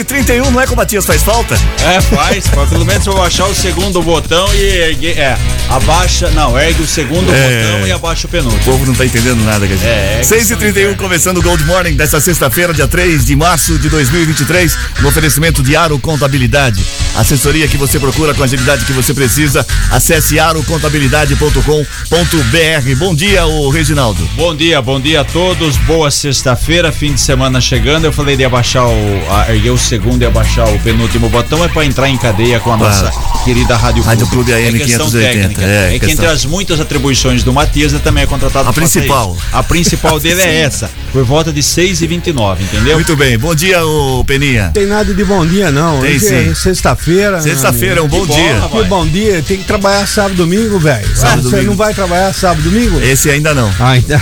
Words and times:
e 0.00 0.04
trinta 0.04 0.32
e 0.32 0.40
um, 0.40 0.50
não 0.50 0.58
é 0.60 0.66
que 0.66 0.72
o 0.72 0.76
Matias 0.76 1.04
faz 1.04 1.22
falta? 1.22 1.54
É, 1.84 2.00
faz. 2.00 2.44
Mas 2.56 2.70
pelo 2.70 2.86
menos 2.86 3.06
eu 3.06 3.12
vou 3.12 3.22
achar 3.22 3.44
o 3.46 3.54
segundo 3.54 4.00
botão 4.02 4.48
e 4.54 4.62
ergue, 4.62 5.08
é, 5.08 5.36
abaixa, 5.68 6.30
não, 6.30 6.58
ergue 6.58 6.82
o 6.82 6.86
segundo 6.86 7.30
É. 7.30 7.64
botão 7.74 7.86
e 7.86 7.92
abaixa 7.92 8.26
o 8.26 8.28
O 8.28 8.30
penúltimo. 8.30 8.64
povo 8.64 8.86
não 8.86 8.94
tá 8.94 9.04
entendendo 9.04 9.44
nada, 9.44 9.66
quer 9.66 9.74
dizer. 9.74 9.88
É, 9.88 10.14
é 10.14 10.18
que 10.20 10.26
6 10.26 10.44
e 10.44 10.48
são 10.48 10.56
31 10.56 10.84
inferno. 10.92 11.02
começando 11.02 11.36
o 11.36 11.42
Gold 11.42 11.62
Morning 11.64 11.96
desta 11.96 12.18
sexta-feira, 12.18 12.72
dia 12.72 12.88
3 12.88 13.26
de 13.26 13.36
março 13.36 13.78
de 13.78 13.90
2023, 13.90 14.74
no 15.00 15.08
oferecimento 15.08 15.62
de 15.62 15.76
Aro 15.76 15.98
Contabilidade. 15.98 16.82
Assessoria 17.16 17.68
que 17.68 17.76
você 17.76 17.98
procura 18.00 18.32
com 18.32 18.40
a 18.40 18.46
agilidade 18.46 18.86
que 18.86 18.92
você 18.94 19.12
precisa. 19.12 19.66
Acesse 19.90 20.40
arocontabilidade.com.br. 20.40 22.94
Bom 22.96 23.14
dia, 23.14 23.44
ô 23.46 23.68
Reginaldo. 23.68 24.26
Bom 24.34 24.56
dia, 24.56 24.80
bom 24.80 24.98
dia 24.98 25.20
a 25.20 25.24
todos. 25.24 25.76
Boa 25.78 26.10
sexta-feira, 26.10 26.90
fim 26.90 27.12
de 27.12 27.20
semana 27.20 27.60
chegando. 27.60 28.06
Eu 28.06 28.12
falei 28.12 28.36
de 28.36 28.44
abaixar 28.44 28.86
o. 28.86 29.30
a- 29.30 29.50
erguer 29.50 29.70
o 29.70 29.78
segundo 29.90 30.22
e 30.22 30.24
abaixar 30.24 30.68
o 30.72 30.78
penúltimo 30.78 31.28
botão 31.28 31.64
é 31.64 31.68
para 31.68 31.84
entrar 31.84 32.08
em 32.08 32.16
cadeia 32.16 32.60
com 32.60 32.72
a 32.72 32.76
nossa 32.76 33.10
querida 33.44 33.76
Rádio 33.76 34.04
Rádio 34.04 34.24
Clube. 34.28 34.44
Clube 34.52 34.52
AM 34.68 34.76
é 34.80 34.84
questão 34.84 35.06
580, 35.06 35.32
técnica. 35.48 35.62
é, 35.62 35.66
É, 35.66 35.90
que 35.98 35.98
questão- 36.06 36.10
entre 36.24 36.26
as 36.26 36.44
muitas 36.44 36.78
atribuições 36.80 37.42
do 37.42 37.52
Matias, 37.52 37.92
ele 37.92 38.00
também 38.00 38.22
é 38.22 38.26
contratado 38.26 38.68
A 38.68 38.72
principal. 38.72 39.34
isso. 39.36 39.46
A 39.52 39.62
principal 39.64 40.20
dele 40.20 40.42
é 40.42 40.60
essa, 40.62 40.88
por 41.12 41.24
volta 41.24 41.52
de 41.52 41.60
6 41.60 42.02
e 42.02 42.06
29 42.06 42.62
entendeu? 42.62 42.94
Muito 42.94 43.16
bem. 43.16 43.36
Bom 43.36 43.52
dia, 43.52 43.84
ô 43.84 44.22
Peninha. 44.24 44.70
Tem 44.72 44.86
nada 44.86 45.12
de 45.12 45.24
bom 45.24 45.44
dia, 45.44 45.72
não. 45.72 46.00
Tem 46.00 46.10
Hoje 46.14 46.20
sim. 46.20 46.50
é 46.50 46.54
sexta-feira. 46.54 47.40
Sexta-feira 47.40 47.98
é 47.98 48.02
um 48.02 48.06
bom 48.08 48.24
bom, 48.24 48.32
dia. 48.34 48.60
rapaz. 48.60 48.82
Que 48.84 48.88
bom 48.88 49.06
dia. 49.08 49.42
Tem 49.42 49.56
que 49.56 49.64
trabalhar 49.64 50.06
sábado 50.06 50.34
e 50.34 50.36
domingo, 50.36 50.78
velho. 50.78 51.16
Sábado, 51.16 51.42
Você 51.42 51.50
domingo. 51.50 51.70
não 51.70 51.76
vai 51.76 51.92
trabalhar 51.92 52.32
sábado 52.32 52.60
e 52.60 52.70
domingo? 52.70 53.00
Esse 53.02 53.28
ainda 53.28 53.52
não. 53.52 53.68
Ah, 53.80 53.96
então. 53.98 54.20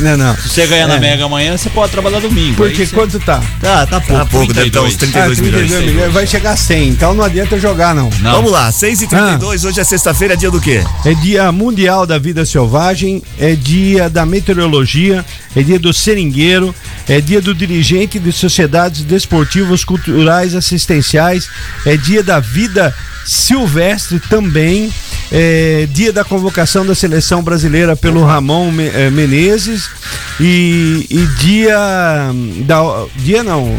não, 0.00 0.16
não. 0.16 0.34
Se 0.36 0.48
você 0.48 0.66
ganhar 0.66 0.88
na 0.88 0.94
É. 0.96 1.00
Mega 1.00 1.26
amanhã, 1.26 1.54
você 1.58 1.68
pode 1.68 1.92
trabalhar 1.92 2.20
domingo. 2.20 2.56
Porque 2.56 2.86
você- 2.86 2.94
quanto 2.94 3.20
tá? 3.20 3.42
Tá, 3.60 3.86
tá 3.86 4.00
pouco. 4.00 4.12
Tá 4.22 4.24
pouco, 4.26 4.52
deve 4.54 4.68
estar 4.68 4.80
uns 4.80 4.96
32 5.10 5.38
Ah, 5.38 5.42
milhões. 5.42 5.68
32 5.68 5.94
milhões. 5.94 6.12
Vai 6.12 6.26
chegar 6.26 6.52
a 6.52 6.56
100, 6.56 6.88
então 6.88 7.14
não 7.14 7.24
adianta 7.24 7.58
jogar, 7.58 7.94
não. 7.94 8.10
Não. 8.20 8.32
Vamos 8.32 8.52
lá, 8.52 8.70
6 8.70 9.02
e 9.02 9.06
32 9.06 9.64
hoje 9.64 9.80
é 9.80 9.84
sexta-feira, 9.84 10.34
é 10.34 10.36
dia 10.36 10.50
do 10.50 10.60
quê? 10.60 10.82
É 11.04 11.14
dia 11.14 11.50
mundial 11.52 12.06
da 12.06 12.18
vida 12.18 12.44
selvagem, 12.46 13.22
é 13.38 13.54
dia 13.54 14.08
da 14.08 14.24
meteorologia, 14.24 15.24
é 15.54 15.62
dia 15.62 15.78
do 15.78 15.92
seringueiro, 15.92 16.74
é 17.08 17.20
dia 17.20 17.40
do 17.40 17.54
dirigente 17.54 18.18
de 18.18 18.32
sociedades 18.32 19.02
desportivas, 19.02 19.84
culturais, 19.84 20.54
assistenciais, 20.54 21.48
é 21.84 21.96
dia 21.96 22.22
da 22.22 22.40
vida 22.40 22.94
silvestre 23.24 24.20
também, 24.28 24.92
é 25.32 25.88
dia 25.90 26.12
da 26.12 26.22
convocação 26.22 26.84
da 26.84 26.94
seleção 26.94 27.42
brasileira 27.42 27.96
pelo 27.96 28.22
Ramon 28.22 28.70
eh, 28.78 29.08
Menezes 29.10 29.88
e, 30.38 31.06
e 31.08 31.26
dia 31.40 31.78
da 32.66 32.82
dia 33.16 33.42
não, 33.42 33.74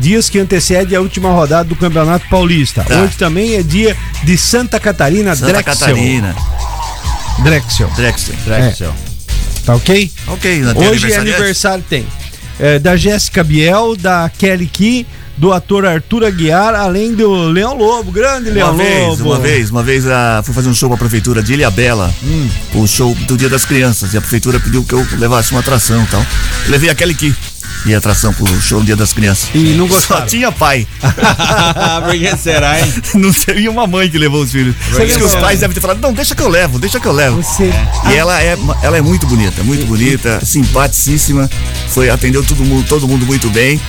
dias 0.00 0.28
que 0.28 0.38
antecede 0.40 0.96
a 0.96 1.00
última 1.00 1.30
rodada 1.30 1.68
do 1.68 1.76
Campeonato 1.76 2.28
Paulista. 2.28 2.82
Tá. 2.82 3.02
Hoje 3.02 3.16
também 3.16 3.54
é 3.54 3.62
dia 3.62 3.96
de 4.24 4.36
Santa 4.36 4.80
Catarina 4.80 5.36
Santa 5.36 5.52
Drexel. 5.52 5.74
Catarina. 5.74 6.36
Drexel. 7.44 7.88
Drexel. 7.96 8.34
Drexel. 8.44 8.94
Tá 9.64 9.76
ok? 9.76 10.10
Ok, 10.26 10.62
Hoje 10.74 11.12
é 11.12 11.16
aniversário, 11.16 11.84
tem. 11.88 12.06
É, 12.58 12.78
da 12.78 12.96
Jéssica 12.96 13.44
Biel, 13.44 13.96
da 13.96 14.30
Kelly 14.36 14.66
Key, 14.66 15.06
do 15.36 15.52
ator 15.52 15.86
Arthur 15.86 16.24
Aguiar, 16.24 16.74
além 16.74 17.14
do 17.14 17.32
Leão 17.48 17.74
Lobo, 17.76 18.10
grande 18.12 18.50
Leão 18.50 18.68
Uma 18.74 18.76
vez, 18.82 19.08
Lobo. 19.08 19.24
uma 19.24 19.38
vez, 19.38 19.70
uma 19.70 19.82
vez 19.82 20.06
ah, 20.06 20.42
fui 20.44 20.52
fazer 20.54 20.68
um 20.68 20.74
show 20.74 20.88
pra 20.88 20.98
prefeitura 20.98 21.42
de 21.42 21.54
Ilha 21.54 21.70
Bela, 21.70 22.12
Hum. 22.22 22.48
o 22.74 22.86
show 22.86 23.14
do 23.26 23.36
Dia 23.36 23.48
das 23.48 23.64
Crianças, 23.64 24.12
e 24.12 24.16
a 24.18 24.20
prefeitura 24.20 24.60
pediu 24.60 24.84
que 24.84 24.92
eu 24.92 25.06
levasse 25.18 25.50
uma 25.52 25.60
atração 25.60 26.02
e 26.02 26.06
tal. 26.06 26.24
Levei 26.68 26.90
aquele 26.90 27.12
aqui, 27.12 27.34
e 27.86 27.94
atração 27.94 28.34
pro 28.34 28.46
show 28.60 28.80
do 28.80 28.86
Dia 28.86 28.96
das 28.96 29.12
Crianças. 29.14 29.48
E 29.54 29.72
não 29.74 29.88
Só 29.88 29.94
gostaram? 29.94 30.26
tinha 30.26 30.52
pai, 30.52 30.86
Por 32.04 32.12
que 32.18 32.36
será, 32.36 32.78
hein? 32.78 32.92
não 33.14 33.32
teve 33.32 33.66
uma 33.68 33.86
mãe 33.86 34.10
que 34.10 34.18
levou 34.18 34.42
os 34.42 34.52
filhos. 34.52 34.74
Por 34.92 35.02
isso 35.06 35.16
que 35.18 35.24
os 35.24 35.34
pais 35.36 35.60
devem 35.60 35.74
ter 35.74 35.80
falado, 35.80 36.00
não, 36.00 36.12
deixa 36.12 36.34
que 36.34 36.42
eu 36.42 36.48
levo, 36.48 36.78
deixa 36.78 37.00
que 37.00 37.06
eu 37.06 37.12
levo. 37.12 37.42
Você. 37.42 37.70
E 38.10 38.14
ela 38.14 38.42
é, 38.42 38.58
ela 38.82 38.98
é 38.98 39.00
muito 39.00 39.26
bonita, 39.26 39.62
muito 39.62 39.86
bonita, 39.86 40.38
simpaticíssima. 40.44 41.48
Foi, 41.88 42.10
atendeu 42.10 42.44
todo 42.44 42.62
mundo, 42.64 42.86
todo 42.86 43.08
mundo 43.08 43.24
muito 43.24 43.48
bem. 43.48 43.80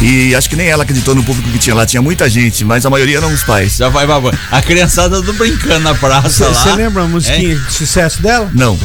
E 0.00 0.34
acho 0.34 0.50
que 0.50 0.56
nem 0.56 0.66
ela 0.68 0.82
acreditou 0.82 1.14
no 1.14 1.22
público 1.22 1.48
que 1.50 1.58
tinha 1.58 1.74
lá. 1.74 1.86
Tinha 1.86 2.02
muita 2.02 2.28
gente, 2.28 2.64
mas 2.64 2.84
a 2.84 2.90
maioria 2.90 3.16
eram 3.18 3.32
os 3.32 3.42
pais. 3.42 3.76
Já 3.76 3.88
vai, 3.88 4.06
vai, 4.06 4.20
vai. 4.20 4.32
A 4.50 4.60
criançada 4.60 5.16
tudo 5.16 5.32
brincando 5.34 5.80
na 5.80 5.94
praça 5.94 6.48
lá. 6.48 6.54
Você 6.54 6.72
lembra 6.72 7.02
a 7.04 7.06
musiquinha 7.06 7.56
de 7.56 7.72
sucesso 7.72 8.20
dela? 8.20 8.50
Não. 8.54 8.78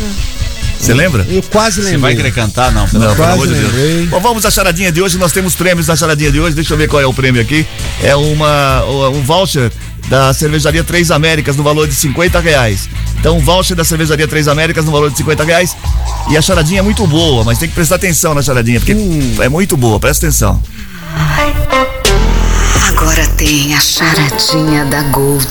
Você 0.80 0.94
lembra? 0.94 1.25
Eu 1.30 1.44
quase 1.44 1.75
Você 1.81 1.92
lembrei. 1.92 2.00
vai 2.00 2.16
querer 2.16 2.31
cantar? 2.31 2.72
Não, 2.72 2.88
pelo 2.88 3.03
Não, 3.03 3.12
amor 3.12 3.18
pelo 3.18 3.34
amor 3.34 3.48
de 3.48 3.53
Deus. 3.53 3.74
lembrei. 3.74 4.06
Bom, 4.08 4.19
vamos 4.22 4.46
à 4.46 4.52
charadinha 4.52 4.92
de 4.94 5.02
hoje. 5.02 5.18
Nós 5.18 5.34
temos 5.34 5.53
prêmios 5.53 5.88
na 5.88 5.96
charadinha 5.98 6.31
de 6.31 6.40
hoje. 6.40 6.56
Deixa 6.56 6.74
eu 6.74 6.78
ver 6.78 6.88
qual 6.88 7.02
é 7.02 7.06
o 7.06 7.14
prêmio 7.14 7.42
aqui. 7.42 7.68
É 8.02 8.16
uma, 8.16 8.86
um 9.09 9.22
voucher 9.22 9.69
da 10.08 10.34
cervejaria 10.34 10.81
Três 10.84 11.12
Américas 11.12 11.58
no 11.58 11.64
valor 11.64 11.86
de 11.86 11.94
50 11.94 12.40
reais. 12.40 12.88
Então, 13.19 13.38
um 13.38 13.42
voucher 13.42 13.75
da 13.75 13.84
cervejaria 13.84 14.25
Três 14.25 14.48
Américas 14.48 14.86
no 14.86 14.92
valor 14.92 15.12
de 15.12 15.18
50 15.18 15.44
reais. 15.44 15.75
E 16.30 16.38
a 16.38 16.42
charadinha 16.42 16.80
é 16.80 16.81
muito 16.81 17.06
boa, 17.06 17.44
mas 17.44 17.58
tem 17.58 17.68
que 17.68 17.75
prestar 17.75 17.96
atenção 17.96 18.34
na 18.34 18.42
charadinha, 18.42 18.80
porque 18.80 18.96
é 19.42 19.50
muito 19.50 19.75
boa, 19.75 20.00
presta 20.00 20.28
atenção. 20.28 20.62
Agora 22.88 23.25
tem 23.38 23.74
a 23.74 23.80
charadinha 23.80 24.86
da 24.86 25.02
Gold. 25.03 25.47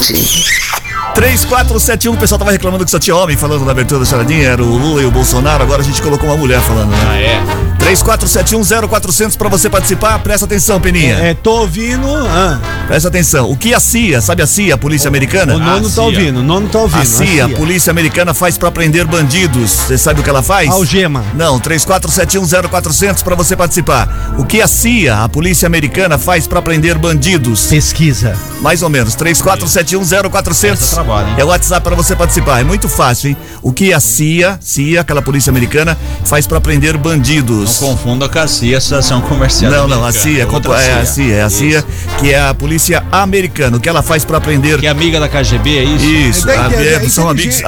3471, 1.14 2.14
o 2.14 2.16
pessoal 2.16 2.38
tava 2.38 2.52
reclamando 2.52 2.84
que 2.84 2.90
só 2.90 2.98
tinha 2.98 3.16
homem 3.16 3.36
falando 3.36 3.64
na 3.64 3.72
abertura 3.72 4.00
da 4.00 4.06
charadinha, 4.06 4.48
era 4.48 4.62
o 4.62 4.76
Lula 4.76 5.02
e 5.02 5.04
o 5.04 5.10
Bolsonaro, 5.10 5.64
agora 5.64 5.82
a 5.82 5.84
gente 5.84 6.00
colocou 6.00 6.28
uma 6.28 6.36
mulher 6.36 6.60
falando, 6.60 6.90
né? 6.90 7.06
Ah, 7.08 7.16
é? 7.16 7.40
34710400 7.84 9.36
pra 9.36 9.48
você 9.48 9.68
participar, 9.68 10.18
presta 10.20 10.46
atenção, 10.46 10.80
Peninha. 10.80 11.14
É, 11.14 11.34
tô 11.34 11.62
ouvindo. 11.62 12.06
Ah, 12.08 12.60
Presta 12.88 13.08
atenção. 13.08 13.50
O 13.50 13.56
que 13.56 13.74
a 13.74 13.78
CIA, 13.80 14.18
sabe 14.22 14.42
a 14.42 14.46
CIA, 14.46 14.74
a 14.74 14.78
Polícia 14.78 15.08
Americana? 15.08 15.54
o 15.54 15.58
nono 15.58 15.82
tá 15.88 15.90
CIA. 15.94 16.02
ouvindo, 16.04 16.40
o 16.40 16.42
nono 16.42 16.68
tá 16.70 16.78
ouvindo. 16.80 17.02
A 17.02 17.04
CIA, 17.04 17.44
a 17.44 17.48
Polícia 17.50 17.90
Americana 17.90 18.32
faz 18.32 18.56
pra 18.56 18.70
prender 18.70 19.06
bandidos. 19.06 19.70
Você 19.72 19.98
sabe 19.98 20.20
o 20.20 20.22
que 20.24 20.30
ela 20.30 20.42
faz? 20.42 20.70
Algema. 20.70 21.22
Não, 21.34 21.60
34710400 21.60 23.22
pra 23.22 23.34
você 23.34 23.54
participar. 23.54 24.34
O 24.38 24.44
que 24.46 24.62
a 24.62 24.66
CIA, 24.66 25.22
a 25.22 25.28
Polícia 25.28 25.66
Americana, 25.66 26.16
faz 26.16 26.46
pra 26.46 26.62
prender 26.62 26.96
bandidos? 26.96 27.66
Pesquisa. 27.66 28.34
Mais 28.62 28.82
ou 28.82 28.88
menos, 28.88 29.14
34710400. 29.16 30.72
Essa 30.72 30.94
trabalha, 30.94 31.28
hein? 31.28 31.34
É 31.36 31.44
o 31.44 31.48
WhatsApp 31.48 31.84
pra 31.84 31.94
você 31.94 32.16
participar. 32.16 32.60
É 32.60 32.64
muito 32.64 32.88
fácil, 32.88 33.28
hein? 33.30 33.36
O 33.60 33.70
que 33.70 33.92
a 33.92 34.00
CIA, 34.00 34.58
CIA, 34.62 35.02
aquela 35.02 35.20
Polícia 35.20 35.50
Americana, 35.50 35.96
faz 36.24 36.46
pra 36.46 36.58
prender 36.58 36.94
Não 36.94 37.00
bandidos? 37.00 37.76
confunda 37.76 38.28
com 38.30 38.38
a 38.38 38.46
CIA, 38.48 38.78
Associação 38.78 39.20
Comercial. 39.20 39.70
Não, 39.70 39.86
não, 39.86 40.04
a. 40.06 40.10
CIA, 40.10 40.44
é, 40.44 40.46
compa- 40.46 40.80
é 40.80 41.00
a 41.02 41.04
CIA, 41.04 41.34
é 41.34 41.42
a 41.42 41.50
CIA, 41.50 41.84
que 42.18 42.32
é 42.32 42.40
a 42.40 42.54
Polícia 42.54 42.77
Americana. 43.12 43.76
O 43.76 43.80
que 43.80 43.88
ela 43.88 44.02
faz 44.02 44.24
pra 44.24 44.40
prender 44.40 44.78
Que 44.78 44.86
é 44.86 44.90
amiga 44.90 45.18
da 45.20 45.28
KGB, 45.28 45.78
é 45.78 45.84
isso? 45.84 46.04
Isso, 46.04 46.50
É 46.50 46.94
é- 46.94 47.08
são 47.08 47.28
amigos. 47.28 47.60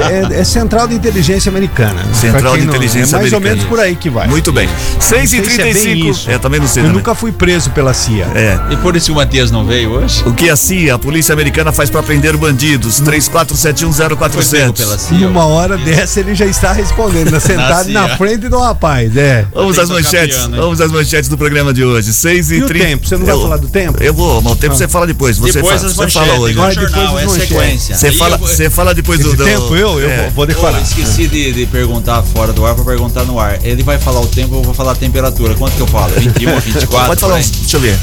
É, 0.00 0.40
é- 0.40 0.44
Central 0.44 0.88
de 0.88 0.94
Inteligência 0.94 1.48
Americana. 1.50 2.02
Central 2.14 2.56
de 2.56 2.64
não- 2.64 2.68
Inteligência 2.70 3.16
É 3.16 3.18
mais 3.18 3.32
ou 3.32 3.38
Americana. 3.38 3.54
menos 3.56 3.64
por 3.64 3.80
aí 3.80 3.94
que 3.96 4.08
vai. 4.10 4.26
Muito 4.28 4.52
bem. 4.52 4.68
6 4.98 5.32
e 5.32 5.38
Não 5.38 5.44
sei 5.44 5.54
se 5.54 5.60
é 5.60 5.64
bem 5.64 5.72
35 5.74 6.10
isso. 6.10 6.30
É, 6.30 6.38
também 6.38 6.60
não 6.60 6.66
sei. 6.66 6.82
Eu 6.82 6.86
também. 6.86 6.98
nunca 6.98 7.14
fui 7.14 7.32
preso 7.32 7.70
pela 7.70 7.92
CIA. 7.94 8.26
É. 8.34 8.58
E 8.70 8.76
por 8.76 8.96
isso 8.96 9.06
que 9.06 9.12
o 9.12 9.14
Matias 9.16 9.50
não 9.50 9.64
veio 9.66 9.90
hoje? 9.90 10.22
O 10.26 10.32
que 10.32 10.48
a 10.50 10.56
CIA, 10.56 10.94
a 10.94 10.98
Polícia 10.98 11.32
Americana, 11.32 11.72
faz 11.72 11.90
pra 11.90 12.02
prender 12.02 12.36
bandidos? 12.36 12.98
Foi 12.98 13.06
pego 13.06 13.20
34710400. 13.20 14.72
pela 14.78 14.98
CIA. 14.98 15.18
Numa 15.18 15.46
hora 15.46 15.76
dessa 15.78 16.20
ele 16.20 16.34
já 16.34 16.46
está 16.46 16.72
respondendo, 16.72 17.30
né? 17.30 17.40
sentado 17.40 17.88
Na 17.90 18.16
frente 18.16 18.48
do 18.48 18.58
rapaz, 18.58 19.16
é. 19.16 19.46
Vamos 19.52 19.78
às 19.78 19.88
manchetes. 19.90 20.36
campeão, 20.36 20.50
né? 20.50 20.58
Vamos 20.58 20.80
às 20.80 20.90
manchetes 20.90 21.28
do 21.28 21.36
programa 21.38 21.72
de 21.72 21.84
hoje. 21.84 22.12
6 22.12 22.50
e, 22.50 22.56
E 22.56 22.62
o 22.62 22.66
30. 22.66 22.89
Tempo? 22.90 23.06
Você 23.06 23.16
não 23.16 23.26
vai 23.26 23.34
Eu- 23.34 23.42
falar 23.42 23.56
do 23.56 23.68
tempo? 23.68 24.02
Eu 24.02 24.14
vou, 24.14 24.42
mas 24.42 24.52
o 24.52 24.56
tempo 24.56 24.74
você 24.74 24.88
fala 24.88 25.06
depois. 25.06 25.38
Você 25.38 25.52
Depois 25.52 25.76
fala, 25.80 25.90
as 25.90 25.96
você 25.96 26.10
fala 26.10 26.34
hoje. 26.40 26.52
igual 26.52 26.66
Vai 26.66 26.74
depois 26.76 26.92
jornal, 26.92 27.18
é 27.18 27.28
sequência. 27.28 27.96
Você 27.96 28.12
fala, 28.12 28.36
vou- 28.36 28.48
você 28.48 28.70
fala 28.70 28.94
depois 28.94 29.20
do. 29.20 29.28
Esse 29.28 29.36
do- 29.36 29.44
tempo 29.44 29.76
eu, 29.76 30.00
eu 30.00 30.10
é. 30.10 30.22
vou, 30.22 30.30
vou 30.32 30.46
decorar. 30.46 30.78
Eu 30.78 30.82
esqueci 30.82 31.26
de, 31.28 31.52
de 31.52 31.66
perguntar 31.66 32.22
fora 32.22 32.52
do 32.52 32.64
ar 32.66 32.74
pra 32.74 32.84
perguntar 32.84 33.24
no 33.24 33.38
ar. 33.38 33.58
Ele 33.64 33.82
vai 33.82 33.98
falar 33.98 34.20
o 34.20 34.26
tempo, 34.26 34.54
eu 34.56 34.62
vou 34.62 34.74
falar 34.74 34.92
a 34.92 34.96
temperatura. 34.96 35.54
Quanto 35.54 35.74
que 35.74 35.80
eu 35.82 35.86
falo? 35.86 36.12
21, 36.18 36.58
24? 36.60 37.06
Pode 37.08 37.20
falar 37.20 37.36
uns. 37.36 37.50
Deixa 37.50 37.76
eu 37.76 37.80
ver. 37.80 37.98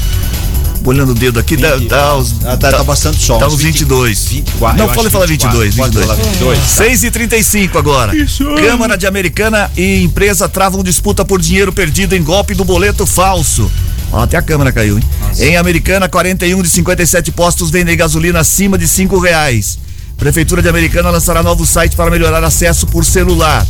olhando 0.84 1.10
o 1.10 1.14
dedo 1.14 1.38
aqui, 1.38 1.54
dá, 1.54 1.76
dá 1.76 2.16
os, 2.16 2.34
Ah, 2.46 2.56
tá, 2.56 2.70
tá 2.70 2.82
bastante 2.82 3.20
sol. 3.22 3.38
Tá 3.38 3.46
uns 3.46 3.54
uns 3.54 3.60
22. 3.62 4.24
24. 4.28 4.78
Não, 4.78 4.88
pode 4.94 5.10
falar 5.10 5.26
24. 5.26 5.58
22, 5.60 5.74
Pode 5.76 5.98
22. 5.98 6.06
falar 6.06 6.30
22. 6.30 6.58
6 6.60 7.04
e 7.04 7.10
35 7.10 7.76
agora. 7.78 8.12
Câmara 8.56 8.96
de 8.96 9.06
Americana 9.06 9.70
e 9.76 10.02
empresa 10.02 10.48
travam 10.48 10.82
disputa 10.82 11.26
por 11.26 11.42
dinheiro 11.42 11.72
perdido 11.74 12.14
em 12.16 12.22
golpe 12.22 12.54
do 12.54 12.64
boleto 12.64 13.04
falso. 13.04 13.70
Ó, 14.12 14.22
até 14.22 14.36
a 14.36 14.42
câmera 14.42 14.72
caiu, 14.72 14.98
hein? 14.98 15.04
Em 15.38 15.56
Americana, 15.56 16.08
41 16.08 16.62
de 16.62 16.70
57 16.70 17.30
postos 17.32 17.70
vendem 17.70 17.96
gasolina 17.96 18.40
acima 18.40 18.78
de 18.78 18.88
5 18.88 19.18
reais. 19.18 19.78
Prefeitura 20.16 20.60
de 20.60 20.68
Americana 20.68 21.10
lançará 21.10 21.42
novo 21.42 21.64
site 21.64 21.94
para 21.94 22.10
melhorar 22.10 22.42
acesso 22.42 22.86
por 22.86 23.04
celular. 23.04 23.64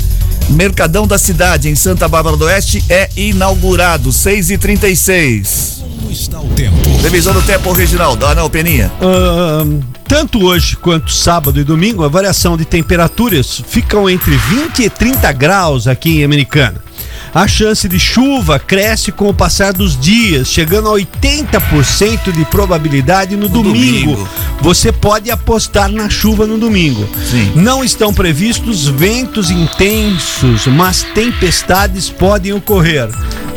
Mercadão 0.49 1.07
da 1.07 1.19
cidade, 1.19 1.69
em 1.69 1.75
Santa 1.75 2.09
Bárbara 2.09 2.37
do 2.37 2.47
Oeste, 2.47 2.83
é 2.89 3.11
inaugurado. 3.15 4.11
6 4.11 4.51
e 4.51 4.57
36 4.57 5.85
Como 6.01 6.11
está 6.11 6.41
o 6.41 6.49
tempo? 6.49 6.77
Previsão 7.01 7.35
do 7.35 7.43
tempo, 7.43 7.71
Reginaldo. 7.73 8.25
Ah, 8.25 8.35
não, 8.35 8.49
Peninha. 8.49 8.91
Ahn, 8.99 9.81
tanto 10.07 10.43
hoje 10.43 10.75
quanto 10.77 11.13
sábado 11.13 11.61
e 11.61 11.65
domingo, 11.65 12.03
a 12.03 12.09
variação 12.09 12.57
de 12.57 12.65
temperaturas 12.65 13.63
ficam 13.69 14.09
entre 14.09 14.35
20 14.35 14.85
e 14.85 14.89
30 14.89 15.31
graus 15.33 15.87
aqui 15.87 16.21
em 16.21 16.25
Americana. 16.25 16.88
A 17.35 17.47
chance 17.47 17.87
de 17.89 17.99
chuva 18.01 18.59
cresce 18.59 19.13
com 19.13 19.29
o 19.29 19.35
passar 19.35 19.73
dos 19.73 19.99
dias, 19.99 20.49
chegando 20.49 20.89
a 20.89 20.93
80% 20.93 22.33
de 22.33 22.45
probabilidade 22.47 23.37
no, 23.37 23.49
domingo. 23.49 24.13
domingo. 24.13 24.29
Você 24.63 24.91
pode 24.91 25.31
apostar 25.31 25.91
na 25.91 26.09
chuva 26.09 26.47
no 26.47 26.59
domingo. 26.59 27.07
Sim. 27.31 27.53
Não 27.55 27.85
estão 27.85 28.13
previstos 28.13 28.87
ventos 28.89 29.51
intensos, 29.51 30.67
mas 30.67 31.03
tempestades 31.15 32.09
podem 32.11 32.53
ocorrer. 32.53 33.09